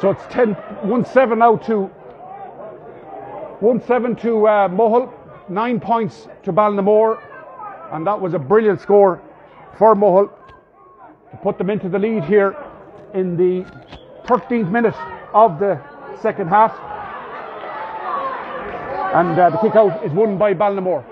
So 0.00 0.08
it's 0.08 0.24
10, 0.30 0.54
1-7 0.54 1.36
now 1.36 1.56
to 1.56 1.90
1-7 3.60 4.18
to 4.22 4.46
uh, 4.46 4.68
Mohill, 4.68 5.12
nine 5.50 5.78
points 5.78 6.26
to 6.44 6.54
Ballinamore, 6.54 7.22
and 7.92 8.06
that 8.06 8.18
was 8.18 8.32
a 8.32 8.38
brilliant 8.38 8.80
score 8.80 9.20
for 9.76 9.94
Mohill 9.94 10.30
to 11.30 11.36
put 11.42 11.58
them 11.58 11.68
into 11.68 11.90
the 11.90 11.98
lead 11.98 12.24
here 12.24 12.56
in 13.12 13.36
the 13.36 13.62
13th 14.24 14.70
minute 14.70 14.94
of 15.34 15.58
the 15.58 15.78
second 16.22 16.48
half. 16.48 16.72
And 19.14 19.38
uh, 19.38 19.50
the 19.50 19.58
kick 19.58 19.76
out 19.76 20.02
is 20.02 20.12
won 20.12 20.38
by 20.38 20.54
Ballinamore, 20.54 21.04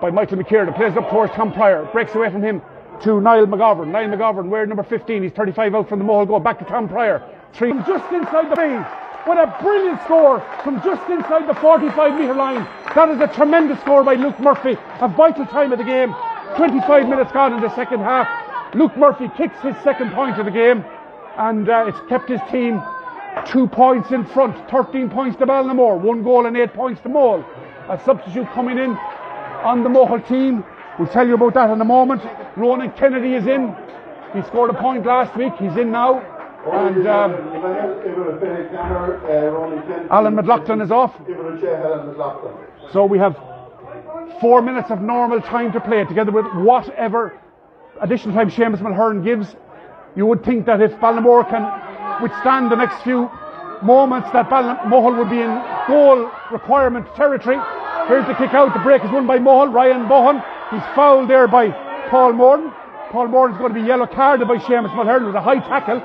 by 0.00 0.10
Michael 0.10 0.38
McKiernan. 0.38 0.74
Plays 0.74 0.96
up 0.96 1.08
towards 1.08 1.32
Tom 1.34 1.52
Pryor, 1.52 1.88
breaks 1.92 2.12
away 2.16 2.30
from 2.32 2.42
him 2.42 2.60
to 3.02 3.20
Niall 3.20 3.46
McGovern. 3.46 3.92
Niall 3.92 4.08
McGovern, 4.08 4.48
wearing 4.48 4.70
number 4.70 4.82
15, 4.82 5.22
he's 5.22 5.32
35 5.32 5.74
out 5.76 5.88
from 5.88 6.00
the 6.00 6.04
Mohill 6.04 6.26
goal, 6.26 6.40
back 6.40 6.58
to 6.58 6.64
Tom 6.64 6.88
Pryor. 6.88 7.22
Three 7.54 7.70
from 7.70 7.84
just 7.86 8.12
inside 8.12 8.50
the 8.50 8.56
field. 8.56 8.84
What 9.26 9.38
a 9.38 9.46
brilliant 9.62 10.02
score 10.02 10.40
from 10.64 10.82
just 10.82 11.08
inside 11.08 11.48
the 11.48 11.54
45 11.54 12.18
metre 12.18 12.34
line. 12.34 12.66
That 12.94 13.08
is 13.10 13.20
a 13.20 13.28
tremendous 13.28 13.78
score 13.80 14.02
by 14.02 14.14
Luke 14.14 14.38
Murphy. 14.40 14.76
A 15.00 15.08
vital 15.08 15.46
time 15.46 15.70
of 15.70 15.78
the 15.78 15.84
game. 15.84 16.14
25 16.56 17.08
minutes 17.08 17.30
gone 17.32 17.54
in 17.54 17.60
the 17.60 17.74
second 17.76 18.00
half. 18.00 18.26
Luke 18.74 18.96
Murphy 18.96 19.30
kicks 19.36 19.56
his 19.62 19.76
second 19.84 20.12
point 20.12 20.38
of 20.38 20.46
the 20.46 20.50
game, 20.50 20.84
and 21.38 21.68
uh, 21.68 21.86
it's 21.86 21.98
kept 22.08 22.28
his 22.28 22.40
team 22.50 22.82
two 23.46 23.68
points 23.68 24.10
in 24.10 24.26
front. 24.26 24.56
13 24.68 25.08
points 25.08 25.38
to 25.38 25.46
Ballinamore, 25.46 25.98
one 25.98 26.24
goal 26.24 26.46
and 26.46 26.56
eight 26.56 26.74
points 26.74 27.00
to 27.02 27.08
Mohill. 27.08 27.44
A 27.88 28.02
substitute 28.04 28.48
coming 28.48 28.78
in 28.78 28.90
on 29.62 29.84
the 29.84 29.88
Mohill 29.88 30.26
team. 30.28 30.64
We'll 30.98 31.08
tell 31.08 31.26
you 31.26 31.34
about 31.34 31.54
that 31.54 31.70
in 31.70 31.80
a 31.80 31.84
moment. 31.84 32.22
Ronan 32.56 32.90
Kennedy 32.92 33.34
is 33.34 33.46
in. 33.46 33.74
He 34.34 34.42
scored 34.42 34.70
a 34.70 34.74
point 34.74 35.06
last 35.06 35.36
week. 35.36 35.52
He's 35.58 35.76
in 35.76 35.92
now. 35.92 36.33
And 36.72 37.06
um, 37.06 37.32
Alan 40.10 40.34
McLaughlin 40.34 40.80
is 40.80 40.90
off. 40.90 41.14
So 42.92 43.04
we 43.04 43.18
have 43.18 43.36
four 44.40 44.62
minutes 44.62 44.90
of 44.90 45.00
normal 45.00 45.40
time 45.42 45.72
to 45.72 45.80
play 45.80 46.04
together 46.04 46.32
with 46.32 46.46
whatever 46.54 47.38
additional 48.00 48.34
time 48.34 48.50
Seamus 48.50 48.80
Mulhern 48.80 49.22
gives. 49.22 49.54
You 50.16 50.26
would 50.26 50.44
think 50.44 50.66
that 50.66 50.80
if 50.80 50.92
Ballinamore 50.92 51.48
can 51.48 52.22
withstand 52.22 52.70
the 52.70 52.76
next 52.76 53.02
few 53.02 53.30
moments 53.82 54.30
that 54.32 54.48
Mohill 54.48 55.18
would 55.18 55.28
be 55.28 55.40
in 55.40 55.62
goal 55.86 56.30
requirement 56.50 57.06
territory. 57.14 57.58
Here's 58.08 58.26
the 58.26 58.34
kick 58.34 58.54
out. 58.54 58.72
The 58.72 58.80
break 58.80 59.04
is 59.04 59.10
won 59.10 59.26
by 59.26 59.38
Mohill. 59.38 59.72
Ryan 59.72 60.06
Bohan. 60.06 60.42
He's 60.70 60.82
fouled 60.94 61.28
there 61.28 61.46
by 61.46 61.70
Paul 62.10 62.32
Morton. 62.32 62.72
Paul 63.10 63.28
Morton 63.28 63.56
is 63.56 63.60
going 63.60 63.74
to 63.74 63.80
be 63.80 63.86
yellow 63.86 64.06
carded 64.06 64.48
by 64.48 64.56
Seamus 64.56 64.90
Mulhern. 64.94 65.22
It 65.22 65.26
was 65.26 65.34
a 65.34 65.42
high 65.42 65.58
tackle. 65.58 66.00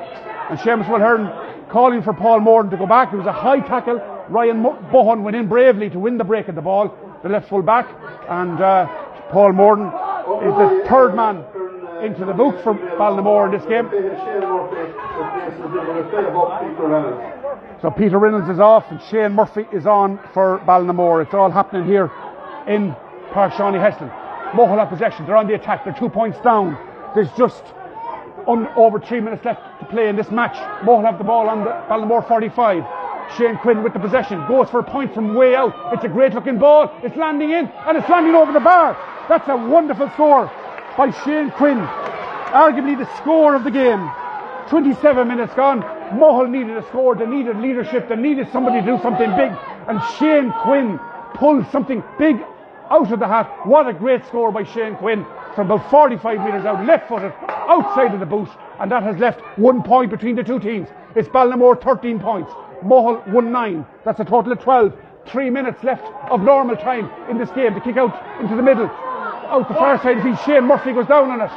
And 0.50 0.58
Seamus 0.60 0.86
Mulhern 0.86 1.70
calling 1.70 2.02
for 2.02 2.14
Paul 2.14 2.40
Morton 2.40 2.72
to 2.72 2.78
go 2.78 2.88
back. 2.88 3.14
It 3.14 3.18
was 3.18 3.28
a 3.28 3.32
high 3.32 3.60
tackle. 3.60 3.98
Ryan 4.30 4.64
Bohan 4.64 5.22
went 5.22 5.36
in 5.36 5.48
bravely 5.48 5.90
to 5.90 6.00
win 6.00 6.18
the 6.18 6.24
break 6.24 6.48
of 6.48 6.56
the 6.56 6.62
ball, 6.62 6.96
the 7.24 7.30
left 7.30 7.50
full 7.50 7.62
back. 7.62 7.88
And 8.28 8.60
uh, 8.60 8.88
Paul 9.32 9.54
Morton 9.54 9.88
is 9.88 10.54
the 10.56 10.86
third 10.90 11.16
man 11.16 11.46
into 12.04 12.26
the 12.26 12.34
book 12.34 12.64
for 12.64 12.74
Ballinamore 12.74 13.46
in 13.46 13.60
this 13.60 13.68
game. 13.68 13.90
So 17.82 17.92
Peter 17.92 18.18
Reynolds 18.18 18.50
is 18.50 18.60
off 18.60 18.86
and 18.90 19.02
Shane 19.10 19.34
Murphy 19.34 19.66
is 19.72 19.86
on 19.86 20.20
for 20.34 20.60
Ballinamore. 20.66 21.24
It's 21.24 21.34
all 21.34 21.52
happening 21.52 21.86
here 21.86 22.12
in 22.68 22.96
Park 23.34 23.54
Sean 23.54 23.76
O'Heslin. 23.76 24.10
Have 24.10 24.90
possession. 24.90 25.26
They're 25.26 25.38
on 25.38 25.48
the 25.48 25.54
attack. 25.54 25.84
They're 25.86 25.94
two 25.94 26.10
points 26.10 26.40
down. 26.40 26.78
There's 27.14 27.32
just 27.38 27.64
un- 28.50 28.68
over 28.76 29.00
three 29.00 29.20
minutes 29.22 29.46
left 29.46 29.62
to 29.80 29.86
play 29.86 30.10
in 30.10 30.16
this 30.16 30.32
match. 30.32 30.56
Mohill 30.84 31.06
have 31.06 31.18
the 31.18 31.24
ball 31.24 31.48
on 31.48 31.64
the 31.64 31.72
Ballinamore 31.88 32.28
45. 32.28 32.84
Shane 33.38 33.58
Quinn 33.58 33.84
with 33.84 33.94
the 33.94 34.00
possession 34.00 34.44
goes 34.48 34.70
for 34.70 34.80
a 34.80 34.84
point 34.84 35.14
from 35.14 35.36
way 35.36 35.56
out. 35.56 35.74
It's 35.94 36.04
a 36.04 36.08
great 36.08 36.34
looking 36.34 36.58
ball. 36.58 36.92
It's 37.04 37.16
landing 37.16 37.52
in 37.52 37.68
and 37.68 37.98
it's 37.98 38.10
landing 38.10 38.34
over 38.34 38.52
the 38.52 38.60
bar. 38.60 38.98
That's 39.30 39.48
a 39.48 39.56
wonderful 39.56 40.10
score 40.12 40.52
by 40.98 41.12
Shane 41.24 41.52
Quinn. 41.52 41.78
Arguably 41.78 42.98
the 42.98 43.08
score 43.18 43.54
of 43.54 43.64
the 43.64 43.72
game. 43.72 44.10
27 44.70 45.28
minutes 45.28 45.54
gone. 45.54 45.82
Mohill 46.18 46.50
needed 46.50 46.76
a 46.78 46.88
score. 46.88 47.16
They 47.16 47.28
needed 47.28 47.58
leadership. 47.58 48.10
They 48.10 48.16
needed 48.16 48.52
somebody 48.52 48.82
to 48.82 48.86
do 48.86 49.00
something 49.02 49.30
big. 49.36 49.52
And 49.88 50.02
Shane 50.18 50.52
Quinn 50.64 51.00
pulled 51.36 51.70
something 51.72 52.04
big 52.18 52.38
out 52.90 53.12
of 53.12 53.20
the 53.20 53.28
hat. 53.28 53.68
What 53.68 53.88
a 53.88 53.94
great 53.94 54.26
score 54.26 54.52
by 54.52 54.64
Shane 54.64 54.96
Quinn 54.96 55.26
from 55.56 55.72
about 55.72 55.90
45 55.90 56.40
metres 56.40 56.66
out, 56.66 56.86
left 56.86 57.08
footed, 57.08 57.34
outside 57.48 58.14
of 58.14 58.20
the 58.20 58.26
boot. 58.26 58.50
And 58.80 58.92
that 58.92 59.04
has 59.04 59.18
left 59.18 59.42
one 59.58 59.84
point 59.84 60.12
between 60.12 60.36
the 60.36 60.44
two 60.44 60.60
teams. 60.60 60.88
It's 61.16 61.28
Ballinamore 61.30 61.82
13 61.82 62.20
points. 62.20 62.52
Mohill 62.84 63.28
1 63.28 63.52
9. 63.52 63.86
That's 64.06 64.20
a 64.20 64.26
total 64.26 64.52
of 64.54 64.60
12. 64.60 64.94
Three 65.28 65.50
minutes 65.50 65.84
left 65.84 66.06
of 66.32 66.42
normal 66.42 66.76
time 66.76 67.12
in 67.30 67.38
this 67.38 67.50
game. 67.52 67.74
The 67.74 67.82
kick 67.82 67.98
out 67.98 68.42
into 68.42 68.56
the 68.56 68.64
middle. 68.64 68.86
Out 68.88 69.68
the 69.68 69.74
far 69.74 70.02
side 70.02 70.18
of 70.18 70.24
the 70.24 70.30
field. 70.30 70.40
Shane 70.46 70.64
Murphy 70.66 70.94
goes 70.94 71.08
down 71.08 71.30
on 71.30 71.42
it. 71.42 71.52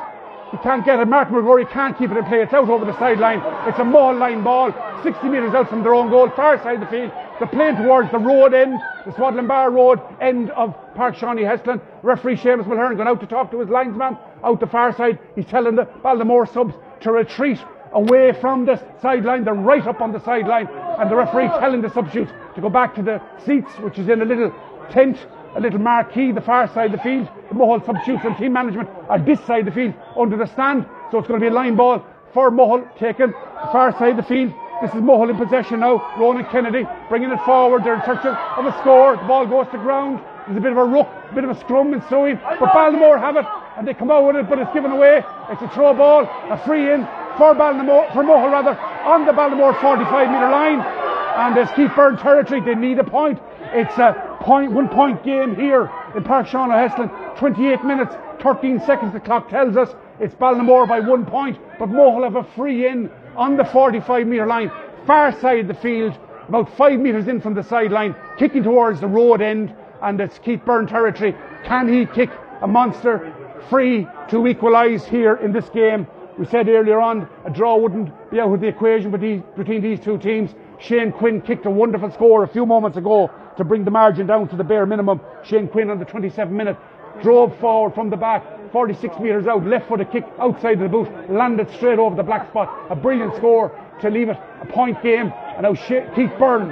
He 0.50 0.58
can't 0.58 0.84
get 0.84 0.98
it. 0.98 1.06
Martin 1.06 1.34
McGrory 1.34 1.70
can't 1.70 1.96
keep 1.96 2.10
it 2.10 2.16
in 2.16 2.24
play. 2.24 2.42
It's 2.42 2.52
out 2.52 2.68
over 2.68 2.84
the 2.84 2.98
sideline. 2.98 3.38
It's 3.68 3.78
a 3.78 3.82
Mohill 3.82 4.18
line 4.18 4.42
ball. 4.42 4.72
60 5.02 5.28
metres 5.28 5.54
out 5.54 5.68
from 5.68 5.82
their 5.82 5.94
own 5.94 6.10
goal. 6.10 6.28
Far 6.30 6.62
side 6.62 6.74
of 6.74 6.80
the 6.80 6.86
field. 6.86 7.12
They're 7.42 7.50
playing 7.50 7.74
towards 7.74 8.08
the 8.12 8.20
road 8.20 8.54
end, 8.54 8.78
the 9.04 9.10
Swanlinbar 9.10 9.72
Road 9.72 9.98
end 10.20 10.50
of 10.50 10.76
Park 10.94 11.16
Sean 11.16 11.36
O'Heslin. 11.40 11.80
Referee 12.04 12.36
Seamus 12.36 12.66
Mulhern 12.66 12.94
going 12.94 13.08
out 13.08 13.18
to 13.18 13.26
talk 13.26 13.50
to 13.50 13.58
his 13.58 13.68
linesman 13.68 14.16
out 14.44 14.60
the 14.60 14.68
far 14.68 14.96
side. 14.96 15.18
He's 15.34 15.46
telling 15.46 15.74
the 15.74 15.86
Ballinamore 16.04 16.46
subs 16.52 16.72
to 17.00 17.10
retreat 17.10 17.58
away 17.94 18.32
from 18.40 18.64
the 18.64 18.80
sideline. 19.00 19.42
They're 19.42 19.54
right 19.54 19.84
up 19.88 20.00
on 20.00 20.12
the 20.12 20.20
sideline. 20.20 20.68
And 20.70 21.10
the 21.10 21.16
referee 21.16 21.48
telling 21.48 21.82
the 21.82 21.90
substitutes 21.90 22.30
to 22.54 22.60
go 22.60 22.70
back 22.70 22.94
to 22.94 23.02
the 23.02 23.20
seats, 23.44 23.72
which 23.80 23.98
is 23.98 24.08
in 24.08 24.22
a 24.22 24.24
little 24.24 24.54
tent, 24.92 25.18
a 25.56 25.60
little 25.60 25.80
marquee, 25.80 26.30
the 26.30 26.40
far 26.40 26.72
side 26.72 26.94
of 26.94 26.98
the 26.98 27.02
field. 27.02 27.28
The 27.48 27.56
Mohill 27.56 27.84
substitutes 27.84 28.24
and 28.24 28.36
team 28.36 28.52
management 28.52 28.88
are 29.08 29.18
this 29.18 29.44
side 29.46 29.66
of 29.66 29.74
the 29.74 29.80
field 29.80 29.94
under 30.16 30.36
the 30.36 30.46
stand. 30.46 30.86
So 31.10 31.18
it's 31.18 31.26
going 31.26 31.40
to 31.40 31.44
be 31.44 31.50
a 31.50 31.52
line 31.52 31.74
ball 31.74 32.06
for 32.32 32.52
Mohill 32.52 32.86
taken 33.00 33.32
the 33.32 33.72
far 33.72 33.90
side 33.98 34.10
of 34.10 34.18
the 34.18 34.22
field. 34.22 34.54
This 34.82 34.90
is 34.94 35.00
Mohill 35.00 35.30
in 35.30 35.38
possession 35.38 35.78
now. 35.78 36.02
Ronan 36.18 36.44
Kennedy 36.50 36.82
bringing 37.08 37.30
it 37.30 37.38
forward. 37.46 37.84
They're 37.84 37.94
in 37.94 38.02
search 38.02 38.26
of 38.26 38.66
a 38.66 38.76
score. 38.80 39.16
The 39.16 39.22
ball 39.22 39.46
goes 39.46 39.70
to 39.70 39.78
ground. 39.78 40.18
There's 40.44 40.58
a 40.58 40.60
bit 40.60 40.72
of 40.72 40.78
a 40.78 40.84
ruck, 40.84 41.06
a 41.30 41.34
bit 41.36 41.44
of 41.44 41.50
a 41.50 41.60
scrum 41.60 41.92
and 41.92 42.02
ensuing. 42.02 42.34
But 42.58 42.74
Ballinamore 42.74 43.16
have 43.20 43.36
it 43.36 43.46
and 43.78 43.86
they 43.86 43.94
come 43.94 44.10
out 44.10 44.26
with 44.26 44.34
it, 44.34 44.48
but 44.48 44.58
it's 44.58 44.72
given 44.72 44.90
away. 44.90 45.22
It's 45.50 45.62
a 45.62 45.68
throw 45.68 45.94
ball, 45.94 46.26
a 46.50 46.58
free 46.66 46.92
in 46.92 47.04
for 47.38 47.54
Ballinamore, 47.54 48.12
for 48.12 48.24
Mohill 48.24 48.50
rather, 48.50 48.76
on 49.06 49.24
the 49.24 49.30
Ballinamore 49.30 49.80
45 49.80 50.28
metre 50.28 50.50
line. 50.50 50.80
And 50.80 51.56
it's 51.56 51.70
Keith 51.78 51.92
Byrne 51.94 52.18
territory, 52.18 52.60
they 52.60 52.74
need 52.74 52.98
a 52.98 53.04
point. 53.04 53.38
It's 53.72 53.96
a 53.98 54.36
point, 54.40 54.72
one 54.72 54.88
point 54.88 55.22
game 55.22 55.54
here 55.54 55.92
in 56.16 56.24
Park 56.24 56.48
Sean 56.48 56.72
O'Heslin. 56.72 57.08
28 57.38 57.84
minutes, 57.84 58.16
13 58.42 58.80
seconds, 58.80 59.12
the 59.12 59.20
clock 59.20 59.48
tells 59.48 59.76
us. 59.76 59.94
It's 60.18 60.34
Ballinamore 60.34 60.88
by 60.88 60.98
one 60.98 61.24
point, 61.24 61.56
but 61.78 61.88
Mohill 61.88 62.24
have 62.24 62.34
a 62.34 62.44
free 62.56 62.88
in 62.88 63.10
on 63.36 63.56
the 63.56 63.64
45 63.64 64.26
metre 64.26 64.46
line, 64.46 64.70
far 65.06 65.38
side 65.40 65.60
of 65.60 65.68
the 65.68 65.74
field, 65.74 66.18
about 66.48 66.74
five 66.76 66.98
metres 66.98 67.28
in 67.28 67.40
from 67.40 67.54
the 67.54 67.62
sideline, 67.62 68.14
kicking 68.38 68.62
towards 68.62 69.00
the 69.00 69.06
road 69.06 69.40
end, 69.40 69.74
and 70.02 70.20
it's 70.20 70.38
Keith 70.38 70.64
Byrne 70.64 70.86
territory. 70.86 71.34
Can 71.64 71.92
he 71.92 72.06
kick 72.06 72.30
a 72.60 72.66
monster 72.66 73.34
free 73.68 74.06
to 74.28 74.46
equalise 74.46 75.04
here 75.04 75.34
in 75.36 75.52
this 75.52 75.68
game. 75.70 76.06
We 76.38 76.46
said 76.46 76.68
earlier 76.68 77.00
on 77.00 77.28
a 77.44 77.50
draw 77.50 77.76
wouldn't 77.76 78.30
be 78.30 78.40
out 78.40 78.52
of 78.52 78.60
the 78.60 78.68
equation 78.68 79.10
between, 79.10 79.82
these 79.82 80.00
two 80.00 80.18
teams. 80.18 80.50
Shane 80.78 81.12
Quinn 81.12 81.40
kicked 81.40 81.66
a 81.66 81.70
wonderful 81.70 82.10
score 82.10 82.42
a 82.42 82.48
few 82.48 82.64
moments 82.64 82.96
ago 82.96 83.30
to 83.56 83.64
bring 83.64 83.84
the 83.84 83.90
margin 83.90 84.26
down 84.26 84.48
to 84.48 84.56
the 84.56 84.64
bare 84.64 84.86
minimum. 84.86 85.20
Shane 85.44 85.68
Quinn 85.68 85.90
on 85.90 85.98
the 85.98 86.04
27 86.04 86.56
minute 86.56 86.76
drove 87.22 87.56
forward 87.58 87.94
from 87.94 88.08
the 88.10 88.16
back, 88.16 88.44
46 88.72 89.18
metres 89.20 89.46
out, 89.46 89.64
left 89.66 89.88
foot 89.88 90.00
a 90.00 90.04
kick 90.04 90.24
outside 90.40 90.80
of 90.80 90.80
the 90.80 90.88
boot, 90.88 91.08
landed 91.30 91.70
straight 91.76 91.98
over 91.98 92.16
the 92.16 92.22
black 92.22 92.48
spot. 92.48 92.86
A 92.90 92.96
brilliant 92.96 93.36
score 93.36 93.70
to 94.00 94.10
leave 94.10 94.28
it 94.28 94.36
a 94.60 94.66
point 94.66 95.02
game. 95.02 95.32
And 95.56 95.62
now 95.62 95.74
Keith 95.74 96.32
Byrne, 96.38 96.70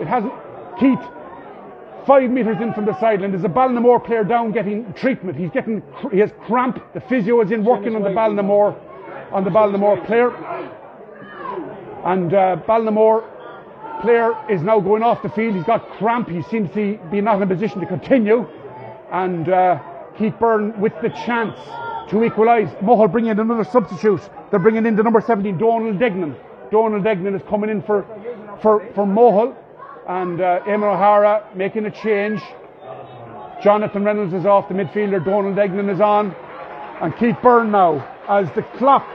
it 0.00 0.06
hasn't, 0.06 0.32
Keith 0.78 1.00
five 2.06 2.30
metres 2.30 2.56
in 2.62 2.72
from 2.72 2.86
the 2.86 2.98
sideline. 3.00 3.32
There's 3.32 3.44
a 3.44 3.48
Ballinamore 3.48 4.02
player 4.02 4.24
down 4.24 4.50
getting 4.52 4.92
treatment. 4.94 5.36
He's 5.36 5.50
getting, 5.50 5.82
he 6.10 6.18
has 6.18 6.30
cramp. 6.46 6.78
The 6.94 7.00
physio 7.00 7.40
is 7.42 7.50
in 7.50 7.64
working 7.64 7.94
on 7.96 8.02
the 8.02 8.08
Ballinamore, 8.08 8.74
on 9.30 9.44
the 9.44 9.50
Ballinamore 9.50 10.04
player. 10.06 10.30
And 12.06 12.32
uh, 12.32 12.62
Ballinamore 12.66 14.00
player 14.00 14.32
is 14.48 14.62
now 14.62 14.80
going 14.80 15.02
off 15.02 15.22
the 15.22 15.28
field. 15.28 15.54
He's 15.54 15.64
got 15.64 15.86
cramp. 15.98 16.30
He 16.30 16.42
seems 16.44 16.72
to 16.74 16.98
be 17.10 17.20
not 17.20 17.36
in 17.36 17.42
a 17.42 17.46
position 17.46 17.80
to 17.80 17.86
continue. 17.86 18.48
And 19.12 19.48
uh, 19.48 19.78
Keith 20.18 20.34
Byrne 20.40 20.78
with 20.80 20.92
the 21.00 21.10
chance 21.10 21.56
to 22.10 22.24
equalise. 22.24 22.68
Mohill 22.82 23.10
bringing 23.10 23.30
in 23.30 23.38
another 23.38 23.64
substitute. 23.64 24.20
They're 24.50 24.58
bringing 24.58 24.84
in 24.84 24.96
the 24.96 25.02
number 25.02 25.20
17, 25.20 25.58
Donald 25.58 25.98
Degnan. 25.98 26.34
Donald 26.72 27.04
Degnan 27.04 27.34
is 27.34 27.42
coming 27.48 27.70
in 27.70 27.82
for, 27.82 28.04
for, 28.60 28.86
for 28.94 29.06
Mohill. 29.06 29.56
And 30.08 30.40
uh, 30.40 30.60
Eamon 30.66 30.94
O'Hara 30.94 31.48
making 31.54 31.86
a 31.86 31.90
change. 31.90 32.40
Jonathan 33.62 34.04
Reynolds 34.04 34.34
is 34.34 34.46
off 34.46 34.68
the 34.68 34.74
midfielder. 34.74 35.24
Donald 35.24 35.54
Degnan 35.54 35.88
is 35.88 36.00
on. 36.00 36.34
And 37.00 37.16
Keith 37.16 37.36
Byrne 37.42 37.70
now, 37.70 38.04
as 38.28 38.50
the 38.56 38.62
clock 38.76 39.06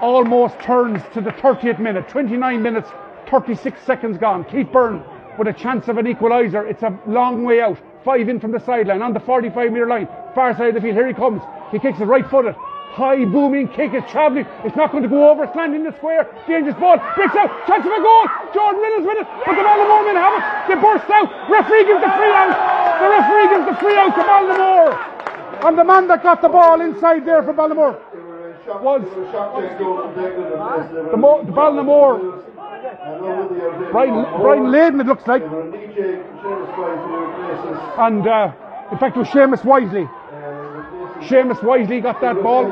almost 0.00 0.60
turns 0.60 1.02
to 1.14 1.20
the 1.20 1.30
30th 1.30 1.80
minute. 1.80 2.08
29 2.08 2.62
minutes, 2.62 2.88
36 3.30 3.80
seconds 3.82 4.18
gone. 4.18 4.44
Keith 4.44 4.70
Byrne 4.72 5.02
with 5.38 5.48
a 5.48 5.52
chance 5.52 5.88
of 5.88 5.98
an 5.98 6.06
equaliser. 6.06 6.68
It's 6.68 6.82
a 6.82 6.98
long 7.06 7.44
way 7.44 7.60
out. 7.60 7.78
Five 8.06 8.28
in 8.28 8.38
from 8.38 8.52
the 8.52 8.60
sideline 8.62 9.02
on 9.02 9.12
the 9.12 9.18
45 9.18 9.72
metre 9.72 9.88
line. 9.90 10.06
Far 10.32 10.54
side 10.54 10.68
of 10.70 10.74
the 10.78 10.80
field. 10.80 10.94
Here 10.94 11.08
he 11.08 11.12
comes. 11.12 11.42
He 11.72 11.80
kicks 11.82 11.98
it 11.98 12.04
right 12.06 12.22
footed. 12.30 12.54
High 12.94 13.26
booming 13.26 13.66
kick 13.74 13.92
is 13.98 14.06
travelling. 14.08 14.46
It's 14.62 14.76
not 14.78 14.92
going 14.94 15.02
to 15.02 15.08
go 15.10 15.28
over. 15.28 15.42
It's 15.42 15.56
landing 15.58 15.82
in 15.82 15.90
the 15.90 15.96
square. 15.98 16.22
Dangerous 16.46 16.78
ball. 16.78 17.02
Breaks 17.18 17.34
out. 17.34 17.50
Chance 17.66 17.82
of 17.82 17.90
a 17.90 17.98
goal. 17.98 18.24
Jordan 18.54 18.78
Reynolds 18.80 19.06
with 19.10 19.18
it. 19.18 19.26
But 19.42 19.58
the 19.58 19.66
Ballinamore 19.66 20.06
men 20.06 20.14
have 20.22 20.38
it. 20.38 20.44
They 20.70 20.78
burst 20.78 21.10
out. 21.10 21.26
Referee 21.50 21.82
gives 21.90 21.98
the 21.98 22.14
free 22.14 22.30
out. 22.30 22.54
The 23.02 23.08
referee 23.10 23.48
gives 23.50 23.66
the 23.74 23.76
free 23.82 23.98
out 23.98 24.14
to 24.14 24.22
Ballinamore. 24.22 24.94
And 25.66 25.76
the 25.76 25.84
man 25.84 26.06
that 26.06 26.22
got 26.22 26.40
the 26.40 26.48
ball 26.48 26.80
inside 26.80 27.26
there 27.26 27.42
for 27.42 27.52
Ballinamore 27.58 27.98
was 28.86 29.02
the, 31.10 31.16
Mo- 31.18 31.42
the 31.42 31.50
Ballinamore. 31.52 32.22
Brian, 33.92 34.40
Brian 34.40 34.64
Layden, 34.64 35.00
it 35.00 35.06
looks 35.06 35.26
like. 35.26 35.42
And 37.98 38.26
uh, 38.26 38.52
in 38.92 38.98
fact, 38.98 39.16
it 39.16 39.20
was 39.20 39.28
Seamus 39.28 39.64
Wisely. 39.64 40.08
Seamus 41.28 41.62
Wisely 41.62 42.00
got 42.00 42.20
that 42.20 42.42
ball. 42.42 42.64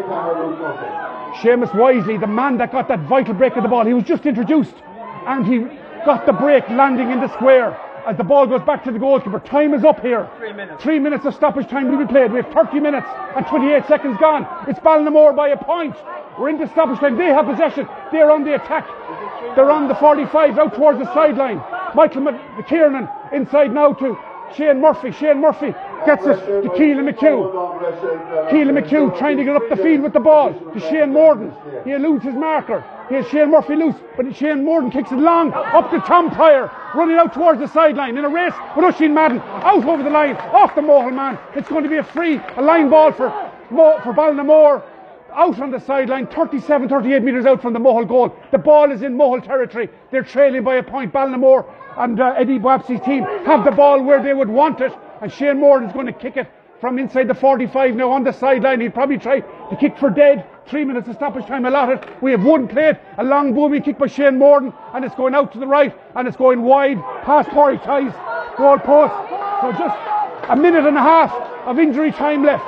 Seamus 1.41 1.75
Wisely, 1.75 2.16
the 2.18 2.27
man 2.27 2.59
that 2.59 2.72
got 2.72 2.89
that 2.89 3.01
vital 3.01 3.35
break 3.35 3.57
of 3.57 3.62
the 3.62 3.68
ball, 3.68 3.85
he 3.85 3.95
was 3.95 4.05
just 4.05 4.27
introduced 4.27 4.75
and 5.27 5.47
he 5.47 5.61
got 6.05 6.27
the 6.27 6.33
break 6.33 6.68
landing 6.68 7.11
in 7.11 7.20
the 7.20 7.33
square 7.35 7.79
as 8.07 8.17
the 8.17 8.25
ball 8.25 8.47
goes 8.47 8.63
back 8.63 8.85
to 8.85 8.93
the 8.93 8.99
goalkeeper. 8.99 9.41
Time 9.41 9.75
is 9.75 9.85
up 9.85 10.01
here. 10.01 10.29
Three 10.39 10.53
minutes. 10.53 10.83
Three 10.83 10.99
minutes 10.99 11.25
of 11.25 11.35
stoppage 11.35 11.69
time 11.69 11.91
to 11.91 11.99
be 11.99 12.07
played. 12.07 12.33
We 12.33 12.43
have 12.43 12.53
30 12.53 12.81
minutes 12.81 13.07
and 13.37 13.47
28 13.47 13.87
seconds 13.87 14.17
gone. 14.19 14.47
It's 14.69 14.79
Ballinamore 14.81 15.35
by 15.35 15.49
a 15.49 15.57
point. 15.57 15.97
We're 16.39 16.51
into 16.51 16.69
stoppage 16.69 17.01
time. 17.01 17.17
They 17.17 17.27
have 17.27 17.47
possession. 17.47 17.89
They're 18.13 18.31
on 18.31 18.45
the 18.45 18.55
attack. 18.55 18.87
They're 19.57 19.71
on 19.71 19.89
the 19.89 19.95
45 19.95 20.59
out 20.59 20.75
towards 20.75 20.99
the 20.99 21.13
sideline. 21.15 21.63
Michael 21.95 22.23
McKiernan 22.23 23.33
inside 23.33 23.73
now 23.73 23.93
to 23.95 24.19
Shane 24.57 24.81
Murphy. 24.81 25.13
Shane 25.13 25.41
Murphy 25.41 25.73
gets 26.07 26.27
it 26.27 26.37
to 26.63 26.69
Keelan 26.71 27.09
McHugh. 27.11 28.51
Keelan 28.51 28.79
McHugh 28.79 29.17
trying 29.19 29.37
to 29.37 29.45
get 29.45 29.57
up 29.57 29.63
the 29.69 29.77
field 29.77 30.03
with 30.03 30.13
the 30.13 30.21
ball 30.21 30.53
to 30.53 30.81
Shane 30.81 31.13
Morden. 31.13 31.53
He 31.85 31.93
eludes 31.93 32.25
his 32.25 32.35
marker. 32.35 32.85
He 33.09 33.17
has 33.17 33.29
Shane 33.29 33.51
Murphy 33.51 33.77
loose, 33.77 33.97
but 34.17 34.35
Shane 34.35 34.65
Morden 34.65 34.91
kicks 34.91 35.13
it 35.13 35.17
long 35.19 35.53
up 35.53 35.91
to 35.91 36.01
Tom 36.01 36.31
Pryor, 36.31 36.71
running 36.95 37.17
out 37.17 37.35
towards 37.35 37.61
the 37.61 37.69
sideline 37.69 38.17
in 38.17 38.25
a 38.25 38.29
race 38.29 38.55
with 38.75 38.85
Oisin 38.85 39.13
Madden 39.13 39.41
out 39.41 39.85
over 39.85 40.03
the 40.03 40.11
line, 40.11 40.37
off 40.37 40.75
the 40.75 40.81
Mohill 40.81 41.15
man. 41.15 41.39
It's 41.55 41.69
going 41.69 41.85
to 41.85 41.91
be 41.91 41.99
a 41.99 42.05
free, 42.05 42.41
a 42.57 42.63
line 42.63 42.89
ball 42.89 43.13
for 43.13 43.31
for 43.69 44.13
Ballinamore. 44.13 44.83
Out 45.33 45.59
on 45.59 45.73
the 45.73 45.81
sideline, 45.81 46.29
37, 46.29 46.89
38 46.89 47.23
metres 47.23 47.45
out 47.45 47.61
from 47.61 47.73
the 47.73 47.79
Mohill 47.81 48.07
goal. 48.07 48.37
The 48.53 48.59
ball 48.59 48.93
is 48.93 49.03
in 49.03 49.17
Mohill 49.17 49.45
territory. 49.45 49.91
They're 50.13 50.23
trailing 50.23 50.63
by 50.63 50.77
a 50.77 50.83
point. 50.83 51.13
Ballinamore 51.13 51.67
and 51.97 52.21
uh, 52.21 52.35
Eddie 52.37 52.59
Boapsey's 52.59 53.01
team 53.01 53.25
have 53.45 53.65
the 53.65 53.73
ball 53.73 54.03
where 54.03 54.23
they 54.23 54.33
would 54.33 54.49
want 54.49 54.81
it, 54.81 54.93
and 55.21 55.33
Shane 55.33 55.59
Morden 55.59 55.89
is 55.89 55.93
going 55.93 56.07
to 56.07 56.13
kick 56.13 56.37
it 56.37 56.49
from 56.81 56.99
inside 56.99 57.29
the 57.29 57.35
45 57.35 57.97
now 57.97 58.11
on 58.11 58.25
the 58.25 58.33
sideline. 58.33 58.81
He'd 58.81 58.95
probably 58.95 59.19
try 59.19 59.41
to 59.41 59.77
kick 59.79 59.99
for 59.99 60.11
dead. 60.11 60.47
Three 60.67 60.85
minutes 60.85 61.09
of 61.09 61.17
stoppage 61.17 61.47
time 61.47 61.67
allotted. 61.67 62.01
We 62.23 62.31
have 62.31 62.43
one 62.43 62.67
plate, 62.67 62.97
a 63.19 63.25
long 63.25 63.53
booming 63.55 63.83
kick 63.83 63.99
by 63.99 64.07
Shane 64.07 64.39
Morden, 64.39 64.73
and 64.95 65.05
it's 65.05 65.15
going 65.15 65.35
out 65.35 65.53
to 65.53 65.59
the 65.59 65.67
right, 65.67 65.95
and 66.17 66.27
it's 66.27 66.39
going 66.39 66.62
wide 66.62 66.99
past 67.23 67.51
Corey 67.51 67.77
Tye's, 67.79 68.15
goal 68.57 68.79
post. 68.79 69.12
So 69.61 69.73
just 69.73 69.97
a 70.49 70.57
minute 70.57 70.87
and 70.87 70.97
a 70.97 71.03
half 71.03 71.33
of 71.67 71.79
injury 71.79 72.12
time 72.12 72.45
left. 72.45 72.65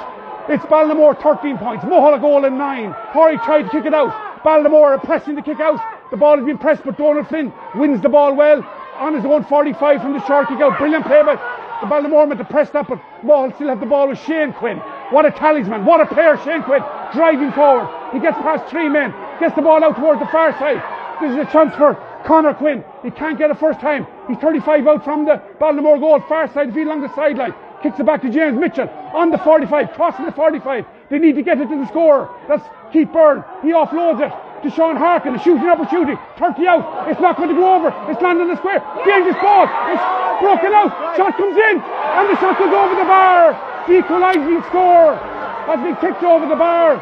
It's 0.50 0.64
Ballinamore 0.66 1.20
13 1.22 1.56
points, 1.56 1.84
Mohill 1.86 2.16
a 2.16 2.20
goal 2.20 2.44
in 2.44 2.58
nine. 2.58 2.94
Corey 3.12 3.38
tried 3.38 3.62
to 3.62 3.68
kick 3.70 3.86
it 3.86 3.94
out. 3.94 4.12
Ballinamore 4.44 4.94
are 4.94 4.98
pressing 4.98 5.34
the 5.34 5.42
kick 5.42 5.60
out. 5.60 5.80
The 6.10 6.18
ball 6.18 6.36
has 6.36 6.44
been 6.44 6.58
pressed, 6.58 6.84
but 6.84 6.98
Donald 6.98 7.26
Flynn 7.28 7.50
wins 7.74 8.02
the 8.02 8.10
ball 8.10 8.34
well 8.34 8.62
on 8.98 9.14
his 9.14 9.24
own 9.24 9.42
45 9.44 10.02
from 10.02 10.12
the 10.12 10.24
short 10.26 10.48
kick 10.48 10.60
out. 10.60 10.78
Brilliant 10.78 11.06
play 11.06 11.22
by 11.22 11.36
the 11.80 11.86
Ballinamore 11.86 12.28
men 12.28 12.36
to 12.38 12.44
press 12.44 12.68
that, 12.70 12.88
but 12.88 13.00
Mohill 13.22 13.54
still 13.54 13.68
have 13.68 13.80
the 13.80 13.86
ball 13.86 14.08
with 14.08 14.20
Shane 14.20 14.52
Quinn. 14.52 14.80
What 15.10 15.24
a 15.24 15.30
talisman, 15.30 15.84
what 15.84 16.00
a 16.00 16.06
player 16.06 16.36
Shane 16.44 16.62
driving 16.62 17.52
forward. 17.52 17.88
He 18.12 18.18
gets 18.18 18.36
past 18.38 18.68
three 18.70 18.88
men, 18.88 19.14
gets 19.38 19.54
the 19.54 19.62
ball 19.62 19.82
out 19.84 19.96
towards 19.96 20.20
the 20.20 20.26
far 20.26 20.52
side. 20.58 20.82
This 21.20 21.30
is 21.30 21.38
a 21.38 21.50
chance 21.52 21.74
for 21.76 21.94
Connor 22.26 22.54
Quinn. 22.54 22.84
He 23.02 23.10
can't 23.10 23.38
get 23.38 23.50
it 23.50 23.58
first 23.58 23.80
time. 23.80 24.06
He's 24.26 24.36
35 24.38 24.86
out 24.86 25.04
from 25.04 25.24
the 25.24 25.40
Ballinamore 25.60 26.00
goal, 26.00 26.20
far 26.28 26.52
side, 26.52 26.74
field 26.74 26.88
along 26.88 27.02
the 27.02 27.14
sideline. 27.14 27.54
Kicks 27.82 28.00
it 28.00 28.06
back 28.06 28.22
to 28.22 28.30
James 28.30 28.58
Mitchell 28.58 28.88
on 29.14 29.30
the 29.30 29.38
45, 29.38 29.92
crossing 29.92 30.26
the 30.26 30.32
45. 30.32 30.84
They 31.08 31.18
need 31.18 31.36
to 31.36 31.42
get 31.42 31.60
it 31.60 31.68
to 31.68 31.76
the 31.76 31.86
scorer. 31.86 32.28
That's 32.48 32.64
Keith 32.92 33.12
Byrne. 33.12 33.44
He 33.62 33.70
offloads 33.70 34.26
it 34.26 34.32
to 34.64 34.74
Sean 34.74 34.96
Harkin. 34.96 35.36
A 35.36 35.38
shooting 35.38 35.68
opportunity. 35.68 36.18
30 36.38 36.66
out. 36.66 37.08
It's 37.08 37.20
not 37.20 37.36
going 37.36 37.50
to 37.50 37.54
go 37.54 37.76
over. 37.76 37.94
It's 38.10 38.20
landing 38.20 38.48
the 38.48 38.56
square. 38.56 38.82
Dangerous 39.06 39.36
ball. 39.38 39.70
It's 39.92 40.02
broken 40.42 40.74
out. 40.74 40.90
Shot 41.16 41.36
comes 41.36 41.56
in. 41.56 41.78
And 41.78 42.26
the 42.26 42.36
shot 42.40 42.58
goes 42.58 42.74
over 42.74 42.94
the 42.96 43.06
bar. 43.06 43.75
The 43.86 43.98
equalising 43.98 44.62
score 44.64 45.14
has 45.14 45.80
been 45.80 45.94
kicked 45.96 46.24
over 46.24 46.46
the 46.48 46.56
bar. 46.56 46.96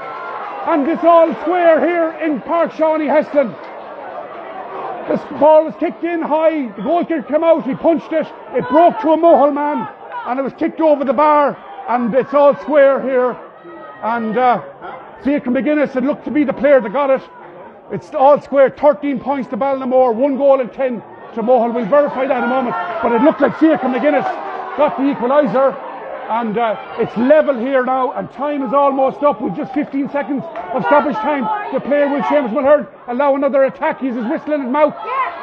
And 0.66 0.86
it's 0.88 1.04
all 1.04 1.32
square 1.40 1.80
here 1.80 2.10
in 2.20 2.42
Park 2.42 2.72
Sean 2.72 3.00
O'Heslin. 3.00 3.54
This 5.08 5.20
ball 5.40 5.64
was 5.64 5.74
kicked 5.80 6.04
in 6.04 6.20
high. 6.20 6.68
The 6.76 6.82
goalkeeper 6.82 7.22
came 7.22 7.44
out. 7.44 7.64
He 7.66 7.74
punched 7.74 8.12
it. 8.12 8.26
It 8.52 8.68
broke 8.68 9.00
to 9.00 9.12
a 9.12 9.16
Mohill 9.16 9.54
man. 9.54 9.88
And 10.26 10.38
it 10.38 10.42
was 10.42 10.52
kicked 10.54 10.80
over 10.80 11.04
the 11.04 11.12
bar. 11.12 11.56
And 11.88 12.14
it's 12.14 12.32
all 12.32 12.54
square 12.56 13.02
here. 13.02 13.32
And 14.02 14.36
uh, 14.36 14.62
Fiachra 15.22 15.48
McGuinness 15.48 15.92
had 15.92 16.04
looked 16.04 16.24
to 16.26 16.30
be 16.30 16.44
the 16.44 16.52
player 16.52 16.80
that 16.80 16.92
got 16.92 17.10
it. 17.10 17.22
It's 17.92 18.14
all 18.14 18.40
square, 18.40 18.70
13 18.70 19.20
points 19.20 19.48
to 19.50 19.56
Ballinamore, 19.56 20.14
one 20.14 20.36
goal 20.36 20.60
and 20.60 20.72
10 20.72 21.02
to 21.34 21.42
Mohill. 21.42 21.74
We'll 21.74 21.86
verify 21.86 22.26
that 22.26 22.38
in 22.38 22.44
a 22.44 22.46
moment. 22.46 22.76
But 23.02 23.12
it 23.12 23.22
looked 23.22 23.42
like 23.42 23.52
Fiachra 23.56 23.80
McGuinness 23.80 24.24
got 24.76 24.96
the 24.96 25.02
equaliser. 25.02 25.83
And 26.28 26.56
uh, 26.56 26.96
it's 26.98 27.14
level 27.18 27.58
here 27.58 27.84
now, 27.84 28.12
and 28.12 28.30
time 28.32 28.62
is 28.62 28.72
almost 28.72 29.22
up 29.22 29.42
with 29.42 29.54
just 29.54 29.74
15 29.74 30.08
seconds 30.08 30.42
of 30.72 30.82
stoppage 30.84 31.16
time. 31.16 31.44
The 31.72 31.80
player 31.80 32.08
will 32.08 32.22
Seamus 32.22 32.48
Mulhern 32.48 32.88
allow 33.08 33.36
another 33.36 33.64
attack. 33.64 34.00
He's 34.00 34.14
his 34.14 34.24
whistle 34.24 34.54
in 34.54 34.62
his 34.62 34.70
mouth. 34.70 34.94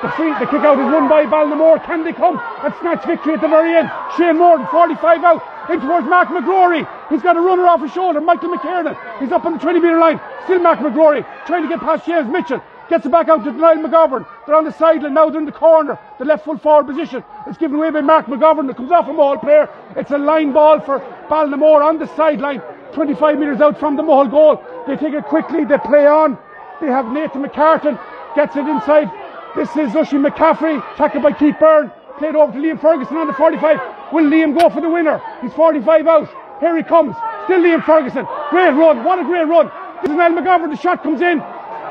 The 0.01 0.09
free, 0.17 0.33
the 0.39 0.49
kick 0.49 0.65
out 0.65 0.79
is 0.79 0.89
won 0.91 1.07
by 1.07 1.25
Ballinamore. 1.25 1.85
Can 1.85 2.03
they 2.03 2.13
come 2.13 2.41
and 2.63 2.73
snatch 2.81 3.05
victory 3.05 3.35
at 3.35 3.41
the 3.41 3.47
very 3.47 3.75
end? 3.77 3.91
Shane 4.17 4.39
Morden, 4.39 4.65
45 4.71 5.23
out, 5.23 5.43
in 5.69 5.79
towards 5.79 6.07
Mark 6.07 6.29
McGrory. 6.29 6.81
He's 7.09 7.21
got 7.21 7.37
a 7.37 7.41
runner 7.41 7.67
off 7.67 7.81
his 7.81 7.93
shoulder. 7.93 8.19
Michael 8.19 8.49
McKiernan. 8.49 8.97
He's 9.19 9.31
up 9.31 9.45
on 9.45 9.53
the 9.53 9.59
20 9.59 9.79
metre 9.79 9.99
line. 9.99 10.19
Still 10.45 10.59
Mark 10.59 10.79
McGrory 10.79 11.23
trying 11.45 11.61
to 11.61 11.69
get 11.69 11.79
past 11.79 12.07
James 12.07 12.27
Mitchell. 12.27 12.63
Gets 12.91 13.05
it 13.05 13.09
back 13.09 13.29
out 13.29 13.45
to 13.45 13.53
Niall 13.53 13.77
McGovern. 13.77 14.27
They're 14.45 14.55
on 14.55 14.65
the 14.65 14.73
sideline 14.73 15.13
now. 15.13 15.29
They're 15.29 15.39
in 15.39 15.45
the 15.45 15.53
corner. 15.53 15.97
The 16.19 16.25
left 16.25 16.43
full 16.43 16.57
forward 16.57 16.87
position. 16.87 17.23
It's 17.47 17.57
given 17.57 17.77
away 17.77 17.89
by 17.89 18.01
Mark 18.01 18.25
McGovern. 18.25 18.69
It 18.69 18.75
comes 18.75 18.91
off 18.91 19.07
a 19.07 19.11
Mohill 19.11 19.39
player. 19.39 19.69
It's 19.95 20.11
a 20.11 20.17
line 20.17 20.51
ball 20.51 20.81
for 20.81 20.99
Ballinamore 21.29 21.81
on 21.81 21.99
the 21.99 22.07
sideline. 22.17 22.61
25 22.91 23.39
metres 23.39 23.61
out 23.61 23.79
from 23.79 23.95
the 23.95 24.03
Mohill 24.03 24.29
goal. 24.29 24.61
They 24.87 24.97
take 24.97 25.13
it 25.13 25.23
quickly. 25.23 25.63
They 25.63 25.77
play 25.77 26.05
on. 26.05 26.37
They 26.81 26.87
have 26.87 27.05
Nathan 27.13 27.45
McCartan. 27.45 27.97
Gets 28.35 28.57
it 28.57 28.67
inside. 28.67 29.09
This 29.55 29.69
is 29.77 29.95
Ushy 29.95 30.19
McCaffrey. 30.19 30.83
Tackled 30.97 31.23
by 31.23 31.31
Keith 31.31 31.55
Byrne. 31.61 31.93
Played 32.17 32.35
over 32.35 32.51
to 32.51 32.59
Liam 32.59 32.81
Ferguson 32.81 33.15
on 33.15 33.27
the 33.27 33.33
45. 33.33 34.11
Will 34.11 34.25
Liam 34.25 34.59
go 34.59 34.69
for 34.69 34.81
the 34.81 34.89
winner? 34.89 35.21
He's 35.41 35.53
45 35.53 36.07
out. 36.07 36.29
Here 36.59 36.75
he 36.75 36.83
comes. 36.83 37.15
Still 37.45 37.61
Liam 37.61 37.85
Ferguson. 37.85 38.27
Great 38.49 38.71
run. 38.71 39.05
What 39.05 39.17
a 39.17 39.23
great 39.23 39.47
run. 39.47 39.71
This 40.01 40.11
is 40.11 40.17
Niall 40.17 40.31
McGovern. 40.31 40.71
The 40.71 40.75
shot 40.75 41.01
comes 41.03 41.21
in. 41.21 41.41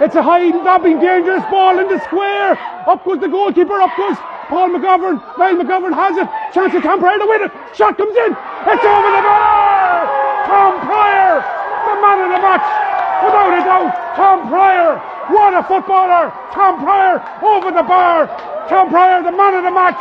It's 0.00 0.16
a 0.16 0.24
high 0.24 0.48
lobbing, 0.48 0.96
dangerous 0.96 1.44
ball 1.52 1.76
in 1.76 1.84
the 1.92 2.00
square. 2.08 2.56
Up 2.88 3.04
goes 3.04 3.20
the 3.20 3.28
goalkeeper. 3.28 3.76
Up 3.76 3.92
goes 4.00 4.16
Paul 4.48 4.72
McGovern. 4.72 5.20
Niall 5.36 5.60
McGovern 5.60 5.92
has 5.92 6.16
it. 6.16 6.24
Chance 6.56 6.72
of 6.72 6.80
Tom 6.80 7.04
Pryor 7.04 7.20
to 7.20 7.28
win 7.28 7.44
it. 7.44 7.52
Shot 7.76 8.00
comes 8.00 8.16
in. 8.16 8.32
It's 8.32 8.80
over 8.80 9.10
the 9.12 9.22
bar. 9.28 10.08
Tom 10.48 10.80
Pryor, 10.88 11.44
the 11.84 11.94
man 12.00 12.16
of 12.16 12.30
the 12.32 12.40
match. 12.40 12.64
Without 13.28 13.52
a 13.52 13.60
doubt, 13.60 13.92
Tom 14.16 14.48
Pryor. 14.48 14.96
What 15.28 15.52
a 15.52 15.62
footballer. 15.68 16.32
Tom 16.56 16.80
Pryor 16.80 17.20
over 17.44 17.68
the 17.68 17.84
bar. 17.84 18.24
Tom 18.72 18.88
Pryor, 18.88 19.20
the 19.20 19.36
man 19.36 19.52
of 19.52 19.68
the 19.68 19.70
match. 19.70 20.00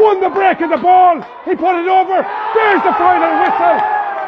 Won 0.00 0.16
the 0.24 0.32
break 0.32 0.64
of 0.64 0.72
the 0.72 0.80
ball. 0.80 1.20
He 1.44 1.52
put 1.52 1.76
it 1.76 1.84
over. 1.84 2.24
There's 2.56 2.82
the 2.88 2.94
final 2.96 3.32
whistle. 3.44 3.76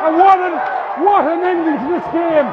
And 0.04 0.20
what 0.20 0.36
an, 0.36 0.52
what 1.00 1.24
an 1.32 1.40
ending 1.48 1.80
to 1.80 1.88
this 1.96 2.06
game. 2.12 2.44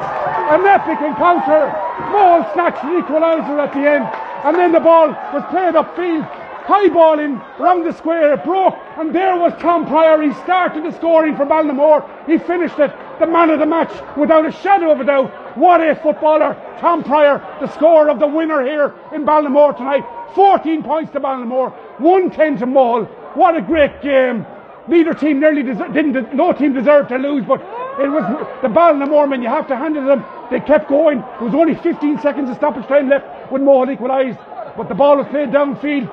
An 0.56 0.64
epic 0.64 1.04
encounter. 1.04 1.85
Ball 1.98 2.48
snatched 2.52 2.84
an 2.84 3.02
equaliser 3.02 3.58
at 3.58 3.72
the 3.72 3.88
end. 3.88 4.04
And 4.44 4.56
then 4.56 4.72
the 4.72 4.80
ball 4.80 5.08
was 5.08 5.42
played 5.50 5.74
upfield. 5.74 6.24
High 6.66 6.88
ball 6.88 7.18
in 7.18 7.40
round 7.58 7.86
the 7.86 7.92
square. 7.92 8.34
It 8.34 8.44
broke. 8.44 8.74
And 8.96 9.14
there 9.14 9.36
was 9.36 9.52
Tom 9.60 9.86
Pryor. 9.86 10.20
He 10.20 10.32
started 10.42 10.84
the 10.84 10.92
scoring 10.92 11.36
for 11.36 11.46
Ballinamore. 11.46 12.04
He 12.26 12.38
finished 12.38 12.78
it. 12.78 12.92
The 13.18 13.26
man 13.26 13.50
of 13.50 13.60
the 13.60 13.66
match 13.66 13.92
without 14.16 14.44
a 14.44 14.52
shadow 14.52 14.90
of 14.90 15.00
a 15.00 15.04
doubt. 15.04 15.56
What 15.56 15.80
a 15.80 15.94
footballer. 15.94 16.54
Tom 16.80 17.02
Pryor, 17.02 17.38
the 17.60 17.72
scorer 17.72 18.10
of 18.10 18.18
the 18.18 18.26
winner 18.26 18.62
here 18.62 18.94
in 19.14 19.24
Ballinamore 19.24 19.76
tonight. 19.76 20.04
14 20.34 20.82
points 20.82 21.12
to 21.12 21.20
Ballinamore. 21.20 21.72
110 21.98 22.58
to 22.58 22.66
Mohill. 22.66 23.06
What 23.36 23.56
a 23.56 23.62
great 23.62 24.02
game. 24.02 24.44
Neither 24.88 25.14
team 25.14 25.40
nearly 25.40 25.62
didn't. 25.62 26.34
No 26.34 26.52
team 26.52 26.74
deserved 26.74 27.08
to 27.08 27.16
lose, 27.16 27.44
but 27.44 27.60
it 27.98 28.08
was 28.08 28.22
the 28.60 28.68
Ballinamore 28.68 29.28
men. 29.28 29.40
You 29.40 29.48
have 29.48 29.66
to 29.68 29.76
hand 29.76 29.96
it 29.96 30.00
to 30.00 30.06
them. 30.06 30.24
They 30.50 30.60
kept 30.60 30.88
going. 30.88 31.20
There 31.20 31.44
was 31.44 31.54
only 31.54 31.74
15 31.74 32.20
seconds 32.20 32.50
of 32.50 32.56
stoppage 32.56 32.86
time 32.86 33.08
left 33.08 33.50
when 33.50 33.62
Mohill 33.62 33.92
equalised, 33.92 34.38
but 34.76 34.88
the 34.88 34.94
ball 34.94 35.16
was 35.16 35.26
played 35.28 35.50
downfield. 35.50 36.10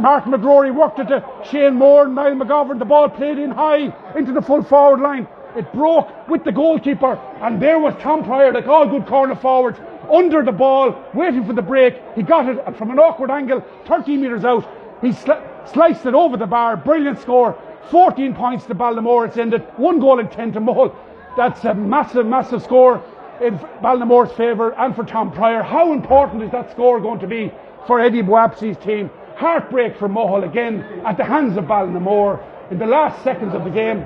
Martin 0.00 0.32
McGrory 0.32 0.74
worked 0.74 0.98
it 0.98 1.08
to 1.08 1.24
Shane 1.50 1.74
Moore 1.74 2.06
and 2.06 2.14
Niall 2.14 2.36
McGovern. 2.36 2.78
The 2.78 2.84
ball 2.84 3.08
played 3.08 3.38
in 3.38 3.50
high 3.50 3.92
into 4.16 4.32
the 4.32 4.40
full 4.40 4.62
forward 4.62 5.00
line. 5.00 5.28
It 5.56 5.72
broke 5.72 6.28
with 6.28 6.42
the 6.44 6.52
goalkeeper, 6.52 7.16
and 7.42 7.60
there 7.60 7.78
was 7.78 7.94
Tom 8.00 8.24
Pryor, 8.24 8.52
like 8.52 8.66
all 8.66 8.88
good 8.88 9.06
corner 9.06 9.36
forwards, 9.36 9.78
under 10.10 10.42
the 10.42 10.52
ball, 10.52 10.96
waiting 11.14 11.44
for 11.44 11.52
the 11.52 11.62
break. 11.62 12.00
He 12.14 12.22
got 12.22 12.48
it 12.48 12.76
from 12.76 12.90
an 12.90 12.98
awkward 12.98 13.30
angle, 13.30 13.64
30 13.86 14.16
metres 14.16 14.44
out. 14.44 14.66
He 15.00 15.08
sli- 15.08 15.70
sliced 15.72 16.06
it 16.06 16.14
over 16.14 16.36
the 16.36 16.46
bar. 16.46 16.76
Brilliant 16.76 17.20
score. 17.20 17.56
14 17.90 18.34
points 18.34 18.64
to 18.66 18.74
Ballinamore. 18.74 19.28
It's 19.28 19.36
ended. 19.36 19.62
One 19.76 20.00
goal 20.00 20.18
in 20.18 20.28
10 20.28 20.52
to 20.52 20.60
Mohill. 20.60 20.94
That's 21.36 21.64
a 21.64 21.74
massive, 21.74 22.26
massive 22.26 22.62
score 22.62 23.02
in 23.40 23.58
Ballinamore's 23.82 24.32
favour 24.32 24.72
and 24.78 24.94
for 24.94 25.04
Tom 25.04 25.32
Pryor. 25.32 25.62
How 25.62 25.92
important 25.92 26.42
is 26.42 26.50
that 26.52 26.70
score 26.70 27.00
going 27.00 27.20
to 27.20 27.26
be 27.26 27.52
for 27.86 28.00
Eddie 28.00 28.22
Boapsy's 28.22 28.76
team? 28.78 29.10
Heartbreak 29.36 29.98
for 29.98 30.08
Mohill 30.08 30.48
again 30.48 30.82
at 31.04 31.16
the 31.16 31.24
hands 31.24 31.56
of 31.56 31.64
Ballinamore 31.64 32.42
in 32.70 32.78
the 32.78 32.86
last 32.86 33.22
seconds 33.24 33.54
of 33.54 33.64
the 33.64 33.70
game. 33.70 34.04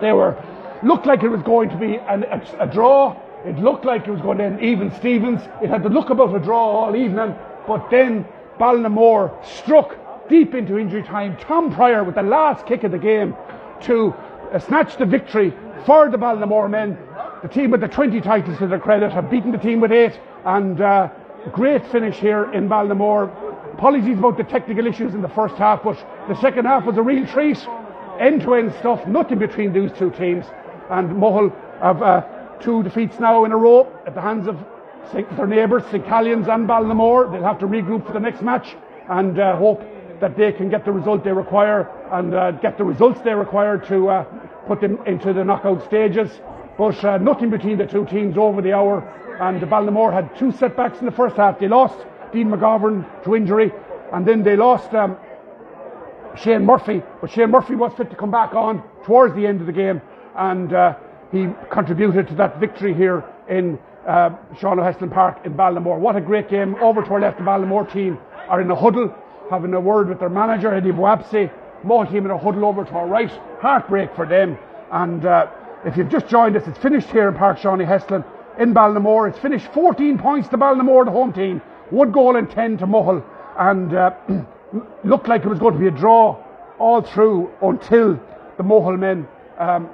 They 0.00 0.12
were 0.12 0.36
looked 0.82 1.06
like 1.06 1.22
it 1.22 1.28
was 1.28 1.42
going 1.42 1.70
to 1.70 1.76
be 1.76 1.96
an, 1.96 2.24
a, 2.24 2.42
a 2.60 2.66
draw. 2.66 3.16
It 3.44 3.58
looked 3.58 3.84
like 3.84 4.06
it 4.06 4.10
was 4.10 4.20
going 4.20 4.38
to 4.38 4.44
end 4.44 4.62
even 4.62 4.92
Stevens. 4.96 5.40
It 5.62 5.70
had 5.70 5.82
the 5.82 5.88
look 5.88 6.10
about 6.10 6.34
a 6.34 6.40
draw 6.40 6.84
all 6.84 6.96
evening, 6.96 7.34
but 7.66 7.88
then 7.90 8.26
Ballinamore 8.58 9.44
struck 9.44 9.96
deep 10.28 10.54
into 10.54 10.78
injury 10.78 11.02
time. 11.02 11.36
Tom 11.36 11.72
Pryor 11.72 12.04
with 12.04 12.16
the 12.16 12.22
last 12.22 12.66
kick 12.66 12.84
of 12.84 12.90
the 12.90 12.98
game 12.98 13.36
to 13.82 14.12
uh, 14.52 14.58
snatch 14.58 14.96
the 14.96 15.06
victory 15.06 15.54
for 15.86 16.10
the 16.10 16.18
Ballinamore 16.18 16.68
men. 16.68 16.98
The 17.42 17.48
team 17.48 17.70
with 17.70 17.80
the 17.80 17.88
20 17.88 18.20
titles 18.20 18.58
to 18.58 18.66
their 18.66 18.80
credit 18.80 19.12
have 19.12 19.30
beaten 19.30 19.52
the 19.52 19.58
team 19.58 19.80
with 19.80 19.92
eight, 19.92 20.18
and 20.44 20.80
uh, 20.80 21.08
great 21.52 21.86
finish 21.86 22.16
here 22.16 22.52
in 22.52 22.68
Ballinamore. 22.68 23.30
Apologies 23.74 24.18
about 24.18 24.36
the 24.36 24.42
technical 24.42 24.88
issues 24.88 25.14
in 25.14 25.22
the 25.22 25.28
first 25.28 25.54
half, 25.54 25.84
but 25.84 25.96
the 26.26 26.34
second 26.40 26.64
half 26.64 26.84
was 26.84 26.96
a 26.96 27.02
real 27.02 27.24
treat. 27.28 27.64
End 28.18 28.40
to 28.42 28.54
end 28.54 28.74
stuff, 28.80 29.06
nothing 29.06 29.38
between 29.38 29.72
these 29.72 29.92
two 29.92 30.10
teams. 30.10 30.46
And 30.90 31.10
Mohill 31.10 31.54
have 31.80 32.02
uh, 32.02 32.22
two 32.58 32.82
defeats 32.82 33.20
now 33.20 33.44
in 33.44 33.52
a 33.52 33.56
row 33.56 33.86
at 34.04 34.16
the 34.16 34.20
hands 34.20 34.48
of 34.48 34.58
their 35.12 35.46
neighbours, 35.46 35.84
St 35.92 36.04
Caillin's 36.06 36.48
and 36.48 36.68
Ballinamore. 36.68 37.30
They'll 37.30 37.44
have 37.44 37.60
to 37.60 37.66
regroup 37.66 38.04
for 38.04 38.14
the 38.14 38.20
next 38.20 38.42
match 38.42 38.74
and 39.08 39.38
uh, 39.38 39.56
hope 39.56 39.80
that 40.20 40.36
they 40.36 40.50
can 40.50 40.68
get 40.68 40.84
the 40.84 40.90
result 40.90 41.22
they 41.22 41.32
require 41.32 41.88
and 42.10 42.34
uh, 42.34 42.50
get 42.50 42.76
the 42.78 42.84
results 42.84 43.20
they 43.20 43.32
require 43.32 43.78
to 43.78 44.08
uh, 44.08 44.24
put 44.66 44.80
them 44.80 44.98
into 45.06 45.32
the 45.32 45.44
knockout 45.44 45.84
stages. 45.84 46.40
But 46.78 47.04
uh, 47.04 47.18
nothing 47.18 47.50
between 47.50 47.76
the 47.76 47.86
two 47.86 48.06
teams 48.06 48.38
over 48.38 48.62
the 48.62 48.72
hour. 48.72 49.02
And 49.40 49.60
Ballinamore 49.60 50.12
had 50.12 50.36
two 50.36 50.52
setbacks 50.52 51.00
in 51.00 51.06
the 51.06 51.12
first 51.12 51.36
half. 51.36 51.58
They 51.58 51.68
lost 51.68 51.98
Dean 52.32 52.48
McGovern 52.48 53.04
to 53.24 53.36
injury, 53.36 53.72
and 54.12 54.26
then 54.26 54.42
they 54.42 54.56
lost 54.56 54.92
um, 54.94 55.16
Shane 56.36 56.64
Murphy. 56.64 57.02
But 57.20 57.30
Shane 57.30 57.50
Murphy 57.50 57.74
was 57.74 57.92
fit 57.96 58.10
to 58.10 58.16
come 58.16 58.30
back 58.30 58.54
on 58.54 58.82
towards 59.04 59.34
the 59.34 59.46
end 59.46 59.60
of 59.60 59.66
the 59.66 59.72
game, 59.72 60.00
and 60.36 60.72
uh, 60.72 60.94
he 61.30 61.48
contributed 61.70 62.28
to 62.28 62.34
that 62.36 62.58
victory 62.58 62.94
here 62.94 63.24
in 63.48 63.78
uh, 64.06 64.30
Sean 64.58 64.78
Park 65.10 65.38
in 65.44 65.54
Ballinamore. 65.54 65.98
What 65.98 66.16
a 66.16 66.20
great 66.20 66.48
game. 66.48 66.74
Over 66.76 67.02
to 67.02 67.10
our 67.10 67.20
left, 67.20 67.38
the 67.38 67.44
Ballinamore 67.44 67.92
team 67.92 68.18
are 68.48 68.60
in 68.60 68.70
a 68.70 68.76
huddle, 68.76 69.14
having 69.50 69.74
a 69.74 69.80
word 69.80 70.08
with 70.08 70.20
their 70.20 70.30
manager, 70.30 70.74
Eddie 70.74 70.92
Boapsy. 70.92 71.50
Mohill 71.84 72.10
team 72.10 72.24
in 72.24 72.30
a 72.32 72.38
huddle 72.38 72.64
over 72.64 72.84
to 72.84 72.90
our 72.92 73.06
right. 73.06 73.30
Heartbreak 73.60 74.14
for 74.16 74.26
them. 74.26 74.58
And 74.90 75.24
uh, 75.24 75.46
if 75.84 75.96
you've 75.96 76.08
just 76.08 76.28
joined 76.28 76.56
us, 76.56 76.66
it's 76.66 76.78
finished 76.78 77.08
here 77.08 77.28
in 77.28 77.34
Park 77.34 77.58
Sean 77.58 77.80
O'Heslin 77.80 78.24
in 78.58 78.74
Ballinamore. 78.74 79.28
It's 79.28 79.38
finished 79.38 79.66
14 79.72 80.18
points 80.18 80.48
to 80.48 80.58
Ballinamore, 80.58 81.04
the 81.04 81.10
home 81.10 81.32
team. 81.32 81.60
One 81.90 82.10
goal 82.10 82.36
and 82.36 82.50
10 82.50 82.78
to 82.78 82.86
Mohill. 82.86 83.24
And 83.58 83.94
uh, 83.94 84.14
looked 85.04 85.28
like 85.28 85.44
it 85.44 85.48
was 85.48 85.58
going 85.58 85.74
to 85.74 85.80
be 85.80 85.86
a 85.86 85.90
draw 85.90 86.36
all 86.78 87.02
through 87.02 87.50
until 87.62 88.20
the 88.56 88.64
Mohill 88.64 88.98
men 88.98 89.26
um, 89.58 89.88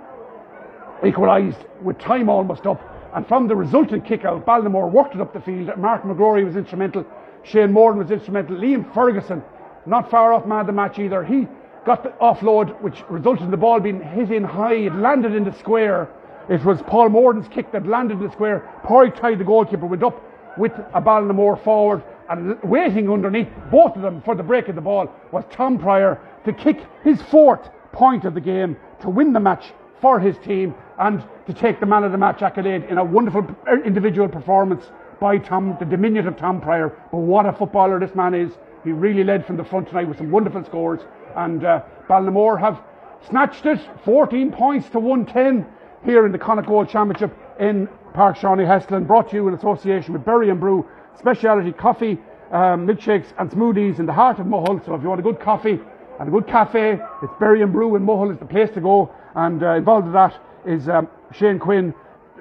equalised 1.05 1.59
with 1.82 1.99
time 1.99 2.28
almost 2.28 2.66
up. 2.66 2.80
And 3.14 3.26
from 3.28 3.47
the 3.47 3.55
resultant 3.55 4.05
kick 4.05 4.24
out, 4.24 4.45
Ballinamore 4.45 4.91
worked 4.91 5.14
it 5.14 5.20
up 5.20 5.32
the 5.32 5.41
field. 5.41 5.76
Mark 5.76 6.03
McGrory 6.03 6.45
was 6.45 6.57
instrumental. 6.57 7.05
Shane 7.45 7.72
Morton 7.72 8.01
was 8.01 8.11
instrumental. 8.11 8.57
Liam 8.57 8.93
Ferguson, 8.95 9.43
not 9.87 10.11
far 10.11 10.32
off 10.32 10.47
man 10.47 10.61
of 10.61 10.66
the 10.66 10.72
match 10.72 10.99
either. 10.99 11.22
He 11.24 11.47
got 11.85 12.03
the 12.03 12.11
offload, 12.20 12.80
which 12.80 13.03
resulted 13.09 13.45
in 13.45 13.51
the 13.51 13.57
ball 13.57 13.80
being 13.80 14.01
hit 14.01 14.30
in 14.30 14.45
high. 14.45 14.74
It 14.74 14.95
landed 14.95 15.35
in 15.35 15.45
the 15.45 15.53
square. 15.59 16.09
It 16.49 16.64
was 16.64 16.80
Paul 16.82 17.09
Morden's 17.09 17.49
kick 17.49 17.72
that 17.72 17.87
landed 17.87 18.18
in 18.18 18.26
the 18.26 18.32
square. 18.32 18.70
Pádraig 18.85 19.18
Tye 19.18 19.35
the 19.35 19.45
goalkeeper, 19.45 19.87
went 19.87 20.03
up 20.03 20.22
with 20.59 20.72
a 20.95 21.01
Ballinamore 21.01 21.62
forward 21.64 22.03
and 22.28 22.61
waiting 22.62 23.11
underneath 23.11 23.49
both 23.70 23.97
of 23.97 24.03
them 24.03 24.22
for 24.22 24.35
the 24.35 24.43
break 24.43 24.68
of 24.68 24.74
the 24.74 24.80
ball 24.80 25.12
was 25.32 25.45
Tom 25.51 25.78
Pryor 25.78 26.20
to 26.45 26.53
kick 26.53 26.78
his 27.03 27.20
fourth 27.22 27.68
point 27.93 28.24
of 28.24 28.35
the 28.35 28.41
game 28.41 28.76
to 29.03 29.11
win 29.11 29.32
the 29.32 29.41
match 29.41 29.72
for 30.01 30.20
his 30.20 30.37
team 30.39 30.74
and 30.99 31.24
to 31.47 31.53
take 31.53 31.80
the 31.80 31.87
man 31.87 32.05
of 32.05 32.12
the 32.12 32.18
match 32.18 32.43
accolade 32.43 32.85
in 32.85 32.99
a 32.99 33.05
wonderful 33.05 33.47
uh, 33.68 33.76
individual 33.85 34.28
performance 34.28 34.85
by 35.20 35.39
Tom, 35.39 35.76
the 35.78 35.85
diminutive 35.85 36.37
Tom 36.37 36.61
Pryor. 36.61 36.97
But 37.11 37.18
what 37.18 37.47
a 37.47 37.53
footballer 37.53 37.99
this 37.99 38.14
man 38.14 38.35
is. 38.35 38.53
He 38.85 38.93
really 38.93 39.24
led 39.24 39.47
from 39.47 39.57
the 39.57 39.64
front 39.64 39.89
tonight 39.89 40.09
with 40.09 40.18
some 40.18 40.30
wonderful 40.30 40.64
scores. 40.64 41.01
And 41.37 41.64
uh, 41.64 41.82
Ballinamore 42.09 42.59
have 42.61 42.80
snatched 43.28 43.66
it 43.66 43.80
14 44.05 44.53
points 44.53 44.89
to 44.91 44.99
110 44.99 45.66
here 46.05 46.26
in 46.26 46.32
the 46.32 46.39
Connacht 46.39 46.68
Gold 46.68 46.89
Championship 46.89 47.37
in 47.59 47.89
Park 48.12 48.37
Sean 48.37 48.61
O'Heslin, 48.61 49.07
brought 49.07 49.30
to 49.30 49.37
you 49.37 49.49
in 49.49 49.55
association 49.55 50.12
with 50.12 50.24
Berry 50.24 50.51
and 50.51 50.61
Brew, 50.61 50.87
speciality 51.18 51.72
coffee, 51.72 52.18
um, 52.53 52.87
milkshakes, 52.87 53.32
and 53.39 53.51
smoothies 53.51 53.99
in 53.99 54.07
the 54.07 54.12
heart 54.12 54.39
of 54.39 54.47
Mohill. 54.47 54.85
So 54.85 54.95
if 54.95 55.03
you 55.03 55.09
want 55.09 55.20
a 55.20 55.24
good 55.24 55.41
coffee 55.41 55.80
and 56.20 56.28
a 56.28 56.30
good 56.30 56.47
cafe, 56.47 57.01
it's 57.22 57.32
Berry 57.41 57.62
and 57.62 57.72
Brew 57.72 57.97
in 57.97 58.07
Mohill 58.07 58.32
is 58.32 58.39
the 58.39 58.45
place 58.45 58.70
to 58.74 58.80
go. 58.80 59.12
And 59.35 59.62
uh, 59.62 59.74
involved 59.74 60.07
with 60.07 60.14
that 60.14 60.41
is 60.64 60.89
um, 60.89 61.09
Shane 61.32 61.59
Quinn, 61.59 61.93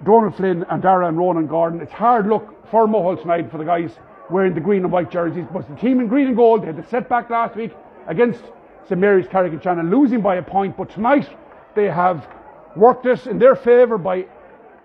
Donald 0.03 0.35
Flynn, 0.35 0.63
and 0.69 0.81
Dara 0.81 1.07
and 1.07 1.17
Ronan 1.17 1.47
Gordon. 1.47 1.81
It's 1.81 1.91
hard 1.91 2.27
luck 2.27 2.53
for 2.69 2.87
Mohill 2.87 3.19
tonight 3.19 3.49
for 3.49 3.57
the 3.57 3.65
guys 3.65 3.91
wearing 4.29 4.53
the 4.53 4.61
green 4.61 4.83
and 4.83 4.91
white 4.91 5.09
jerseys. 5.09 5.45
But 5.51 5.67
the 5.67 5.75
team 5.75 5.99
in 5.99 6.07
green 6.07 6.27
and 6.27 6.35
gold, 6.35 6.61
they 6.61 6.67
had 6.67 6.77
the 6.77 6.87
setback 6.89 7.29
last 7.29 7.55
week 7.55 7.71
against 8.07 8.43
St 8.85 8.99
Mary's 8.99 9.27
Carrick-on-Shannon, 9.27 9.89
losing 9.89 10.21
by 10.21 10.35
a 10.35 10.43
point. 10.43 10.75
But 10.75 10.89
tonight 10.89 11.29
they 11.75 11.89
have 11.89 12.27
worked 12.75 13.03
this 13.03 13.27
in 13.27 13.39
their 13.39 13.55
favour 13.55 13.97
by 13.97 14.25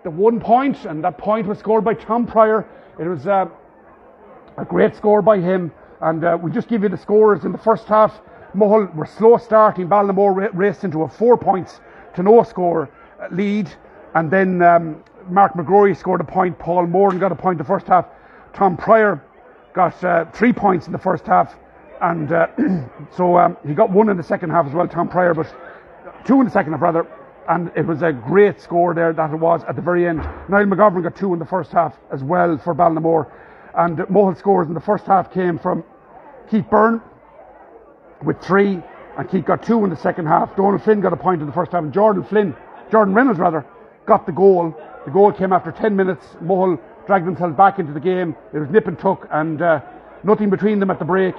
the 0.03 0.09
one 0.09 0.39
point, 0.39 0.85
and 0.85 1.03
that 1.03 1.17
point 1.17 1.47
was 1.47 1.59
scored 1.59 1.83
by 1.83 1.93
Tom 1.93 2.25
Pryor. 2.25 2.65
It 2.99 3.07
was 3.07 3.27
uh, 3.27 3.47
a 4.57 4.65
great 4.65 4.95
score 4.95 5.21
by 5.21 5.39
him, 5.39 5.71
and 6.01 6.23
uh, 6.23 6.37
we'll 6.41 6.53
just 6.53 6.69
give 6.69 6.83
you 6.83 6.89
the 6.89 6.97
scores 6.97 7.43
in 7.43 7.51
the 7.51 7.57
first 7.57 7.87
half. 7.87 8.21
Mohill 8.55 8.93
were 8.95 9.05
slow 9.05 9.37
starting. 9.37 9.87
Ballinamore 9.87 10.49
raced 10.53 10.83
into 10.83 11.03
a 11.03 11.09
four 11.09 11.37
points 11.37 11.81
to 12.15 12.23
no 12.23 12.43
score 12.43 12.89
uh, 13.21 13.27
lead, 13.31 13.69
and 14.15 14.31
then 14.31 14.61
um, 14.61 15.03
Mark 15.29 15.53
McGrory 15.53 15.95
scored 15.95 16.21
a 16.21 16.23
point. 16.23 16.57
Paul 16.57 16.87
Morgan 16.87 17.19
got 17.19 17.31
a 17.31 17.35
point 17.35 17.55
in 17.55 17.57
the 17.59 17.67
first 17.67 17.87
half. 17.87 18.05
Tom 18.53 18.77
Pryor 18.77 19.21
got 19.73 20.03
uh, 20.03 20.25
three 20.31 20.53
points 20.53 20.87
in 20.87 20.91
the 20.93 20.97
first 20.97 21.25
half, 21.25 21.55
and 22.01 22.31
uh, 22.31 22.47
so 23.15 23.37
um, 23.37 23.57
he 23.67 23.73
got 23.73 23.89
one 23.89 24.09
in 24.09 24.17
the 24.17 24.23
second 24.23 24.49
half 24.51 24.65
as 24.67 24.73
well. 24.73 24.87
Tom 24.87 25.07
Pryor, 25.09 25.33
but 25.33 25.53
two 26.25 26.39
in 26.39 26.45
the 26.45 26.51
second 26.51 26.73
half 26.73 26.81
rather. 26.81 27.07
and 27.49 27.71
it 27.75 27.85
was 27.85 28.01
a 28.03 28.11
great 28.13 28.61
score 28.61 28.93
there 28.93 29.11
that 29.13 29.31
it 29.31 29.35
was 29.37 29.63
at 29.67 29.75
the 29.75 29.81
very 29.81 30.07
end. 30.07 30.19
Niall 30.49 30.65
McGovern 30.65 31.03
got 31.03 31.15
two 31.15 31.33
in 31.33 31.39
the 31.39 31.45
first 31.45 31.71
half 31.71 31.97
as 32.11 32.23
well 32.23 32.57
for 32.57 32.75
Ballinamore, 32.75 33.29
and 33.75 33.97
Mohill 33.97 34.37
scores 34.37 34.67
in 34.67 34.73
the 34.73 34.79
first 34.79 35.05
half 35.05 35.33
came 35.33 35.57
from 35.57 35.83
Keith 36.49 36.65
Byrne 36.69 37.01
with 38.23 38.39
three, 38.41 38.81
and 39.17 39.29
Keith 39.29 39.45
got 39.45 39.63
two 39.63 39.83
in 39.83 39.89
the 39.89 39.95
second 39.97 40.27
half. 40.27 40.55
Donald 40.55 40.83
Flynn 40.83 41.01
got 41.01 41.11
a 41.13 41.17
point 41.17 41.41
in 41.41 41.47
the 41.47 41.53
first 41.53 41.71
half, 41.71 41.83
and 41.83 41.93
Jordan 41.93 42.23
Flynn, 42.23 42.55
Jordan 42.91 43.13
Reynolds 43.13 43.39
rather, 43.39 43.65
got 44.05 44.25
the 44.25 44.31
goal. 44.31 44.75
The 45.05 45.11
goal 45.11 45.31
came 45.31 45.51
after 45.53 45.71
10 45.71 45.95
minutes. 45.95 46.25
Mohill 46.43 46.79
dragged 47.07 47.25
themselves 47.25 47.55
back 47.55 47.79
into 47.79 47.93
the 47.93 47.99
game. 47.99 48.35
It 48.53 48.59
was 48.59 48.69
nip 48.69 48.87
and 48.87 48.99
tuck, 48.99 49.27
and 49.31 49.61
uh, 49.61 49.81
nothing 50.23 50.49
between 50.49 50.79
them 50.79 50.91
at 50.91 50.99
the 50.99 51.05
break. 51.05 51.35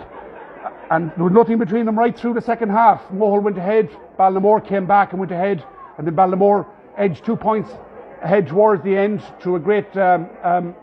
And 0.91 1.13
there 1.17 1.25
was 1.25 1.33
nothing 1.33 1.59
between 1.59 1.87
them 1.87 1.97
right 1.97 2.19
through 2.19 2.35
the 2.35 2.41
second 2.41 2.71
half. 2.71 3.01
Mohill 3.11 3.43
went 3.43 3.57
ahead, 3.57 3.89
Ballinamore 4.19 4.67
came 4.67 4.87
back 4.87 5.13
and 5.13 5.21
went 5.21 5.31
ahead, 5.31 5.65
and 5.97 6.07
then 6.07 6.17
Ballinamore 6.17 6.67
edged 6.99 7.25
two 7.25 7.37
points 7.37 7.71
ahead 8.23 8.49
towards 8.49 8.83
the 8.83 8.97
end 8.97 9.23
through 9.41 9.55
a 9.55 9.61
great 9.61 9.97
um, 9.97 10.29
um, 10.43 10.75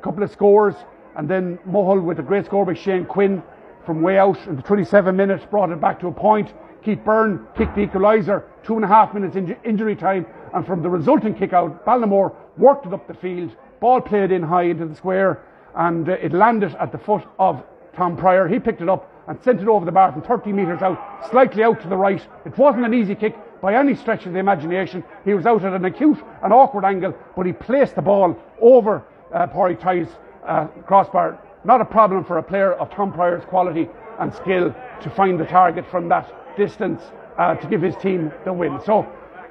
couple 0.00 0.22
of 0.22 0.30
scores. 0.30 0.76
And 1.16 1.28
then 1.28 1.58
Mohill 1.68 2.04
with 2.04 2.20
a 2.20 2.22
great 2.22 2.46
score 2.46 2.64
by 2.64 2.74
Shane 2.74 3.04
Quinn 3.04 3.42
from 3.84 4.00
way 4.00 4.16
out 4.16 4.38
in 4.46 4.54
the 4.54 4.62
27 4.62 5.16
minutes 5.16 5.44
brought 5.50 5.70
it 5.70 5.80
back 5.80 5.98
to 6.00 6.06
a 6.06 6.12
point. 6.12 6.52
Keith 6.84 7.02
Byrne 7.04 7.44
kicked 7.56 7.74
the 7.74 7.84
equaliser, 7.84 8.44
two 8.62 8.76
and 8.76 8.84
a 8.84 8.88
half 8.88 9.12
minutes 9.12 9.34
in 9.34 9.56
injury 9.64 9.96
time, 9.96 10.24
and 10.54 10.64
from 10.64 10.82
the 10.82 10.88
resulting 10.88 11.34
kick 11.34 11.52
out, 11.52 11.84
Ballinamore 11.84 12.34
worked 12.56 12.86
it 12.86 12.92
up 12.92 13.08
the 13.08 13.14
field, 13.14 13.56
ball 13.80 14.00
played 14.00 14.30
in 14.30 14.42
high 14.42 14.64
into 14.64 14.86
the 14.86 14.94
square, 14.94 15.42
and 15.74 16.08
uh, 16.08 16.12
it 16.12 16.32
landed 16.32 16.76
at 16.76 16.92
the 16.92 16.98
foot 16.98 17.24
of 17.40 17.64
Tom 17.96 18.16
Pryor. 18.16 18.46
He 18.46 18.60
picked 18.60 18.80
it 18.80 18.88
up 18.88 19.10
and 19.28 19.38
sent 19.42 19.60
it 19.60 19.68
over 19.68 19.84
the 19.84 19.92
bar 19.92 20.10
from 20.10 20.22
30 20.22 20.52
metres 20.52 20.80
out, 20.82 20.98
slightly 21.30 21.62
out 21.62 21.80
to 21.82 21.88
the 21.88 21.96
right. 21.96 22.26
It 22.46 22.56
wasn't 22.56 22.86
an 22.86 22.94
easy 22.94 23.14
kick 23.14 23.36
by 23.60 23.74
any 23.74 23.94
stretch 23.94 24.26
of 24.26 24.32
the 24.32 24.38
imagination. 24.38 25.04
He 25.24 25.34
was 25.34 25.46
out 25.46 25.64
at 25.64 25.72
an 25.72 25.84
acute 25.84 26.18
and 26.42 26.52
awkward 26.52 26.84
angle, 26.84 27.14
but 27.36 27.44
he 27.44 27.52
placed 27.52 27.94
the 27.94 28.02
ball 28.02 28.36
over 28.60 29.04
uh, 29.32 29.46
Pádraig 29.46 29.80
Tye's 29.80 30.08
uh, 30.46 30.66
crossbar. 30.86 31.38
Not 31.64 31.80
a 31.80 31.84
problem 31.84 32.24
for 32.24 32.38
a 32.38 32.42
player 32.42 32.72
of 32.72 32.90
Tom 32.90 33.12
Pryor's 33.12 33.44
quality 33.44 33.88
and 34.18 34.34
skill 34.34 34.74
to 35.02 35.10
find 35.10 35.38
the 35.38 35.44
target 35.44 35.84
from 35.90 36.08
that 36.08 36.56
distance 36.56 37.02
uh, 37.36 37.54
to 37.56 37.66
give 37.68 37.82
his 37.82 37.96
team 37.96 38.32
the 38.44 38.52
win. 38.52 38.80
So, 38.84 39.06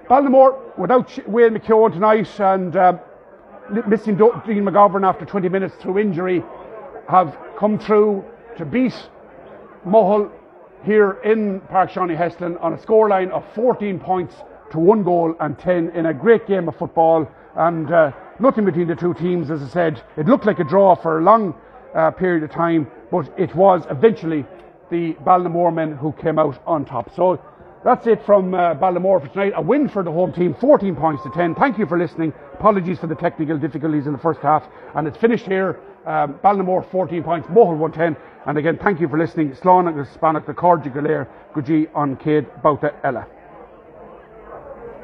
Ballinamore 0.09 0.77
without 0.77 1.17
Wayne 1.27 1.55
McKeown 1.55 1.93
tonight 1.93 2.39
and 2.39 2.75
uh, 2.75 2.97
missing 3.87 4.15
Dean 4.15 4.63
McGovern 4.63 5.07
after 5.07 5.25
20 5.25 5.49
minutes 5.49 5.75
through 5.75 5.99
injury 5.99 6.43
have 7.09 7.37
come 7.57 7.77
through 7.77 8.25
to 8.57 8.65
beat 8.65 8.95
Mohill 9.87 10.31
here 10.83 11.13
in 11.23 11.61
Park 11.61 11.91
Heslin 11.91 12.61
on 12.61 12.73
a 12.73 12.77
scoreline 12.77 13.31
of 13.31 13.43
14 13.55 13.99
points 13.99 14.35
to 14.71 14.79
one 14.79 15.03
goal 15.03 15.35
and 15.39 15.57
10 15.57 15.89
in 15.95 16.07
a 16.07 16.13
great 16.13 16.45
game 16.45 16.67
of 16.67 16.75
football 16.75 17.27
and 17.55 17.91
uh, 17.91 18.11
nothing 18.39 18.65
between 18.65 18.87
the 18.87 18.95
two 18.95 19.13
teams 19.13 19.49
as 19.49 19.61
I 19.63 19.67
said 19.69 20.03
it 20.17 20.27
looked 20.27 20.45
like 20.45 20.59
a 20.59 20.63
draw 20.63 20.95
for 20.95 21.19
a 21.19 21.23
long 21.23 21.55
uh, 21.95 22.11
period 22.11 22.43
of 22.43 22.51
time 22.51 22.87
but 23.09 23.33
it 23.37 23.55
was 23.55 23.83
eventually 23.89 24.45
the 24.91 25.13
Ballinamore 25.25 25.73
men 25.73 25.95
who 25.95 26.11
came 26.13 26.37
out 26.37 26.61
on 26.67 26.85
top 26.85 27.13
so 27.15 27.41
that's 27.83 28.05
it 28.05 28.19
from 28.25 28.53
uh, 28.53 28.75
Ballinamore 28.75 29.21
for 29.21 29.29
tonight. 29.29 29.53
A 29.55 29.61
win 29.61 29.87
for 29.87 30.03
the 30.03 30.11
home 30.11 30.33
team, 30.33 30.55
14 30.59 30.95
points 30.95 31.23
to 31.23 31.29
10. 31.29 31.55
Thank 31.55 31.77
you 31.77 31.85
for 31.85 31.97
listening. 31.97 32.33
Apologies 32.53 32.99
for 32.99 33.07
the 33.07 33.15
technical 33.15 33.57
difficulties 33.57 34.07
in 34.07 34.11
the 34.11 34.19
first 34.19 34.41
half. 34.41 34.63
And 34.95 35.07
it's 35.07 35.17
finished 35.17 35.45
here. 35.45 35.79
Um, 36.07 36.35
Ballinamore 36.35 36.89
14 36.89 37.21
points, 37.21 37.49
Mohill 37.49 37.77
110. 37.77 38.15
And 38.45 38.57
again, 38.57 38.79
thank 38.81 39.01
you 39.01 39.09
for 39.09 39.17
listening. 39.17 39.51
Slán 39.51 39.89
agus 39.89 40.09
Spanish 40.13 40.45
the 40.45 40.53
Cordi 40.53 40.89
Galer 40.89 41.27
Guji 41.53 41.89
on 41.93 42.15
Cade 42.15 42.47
Bauta 42.63 42.95
Ella. 43.03 43.27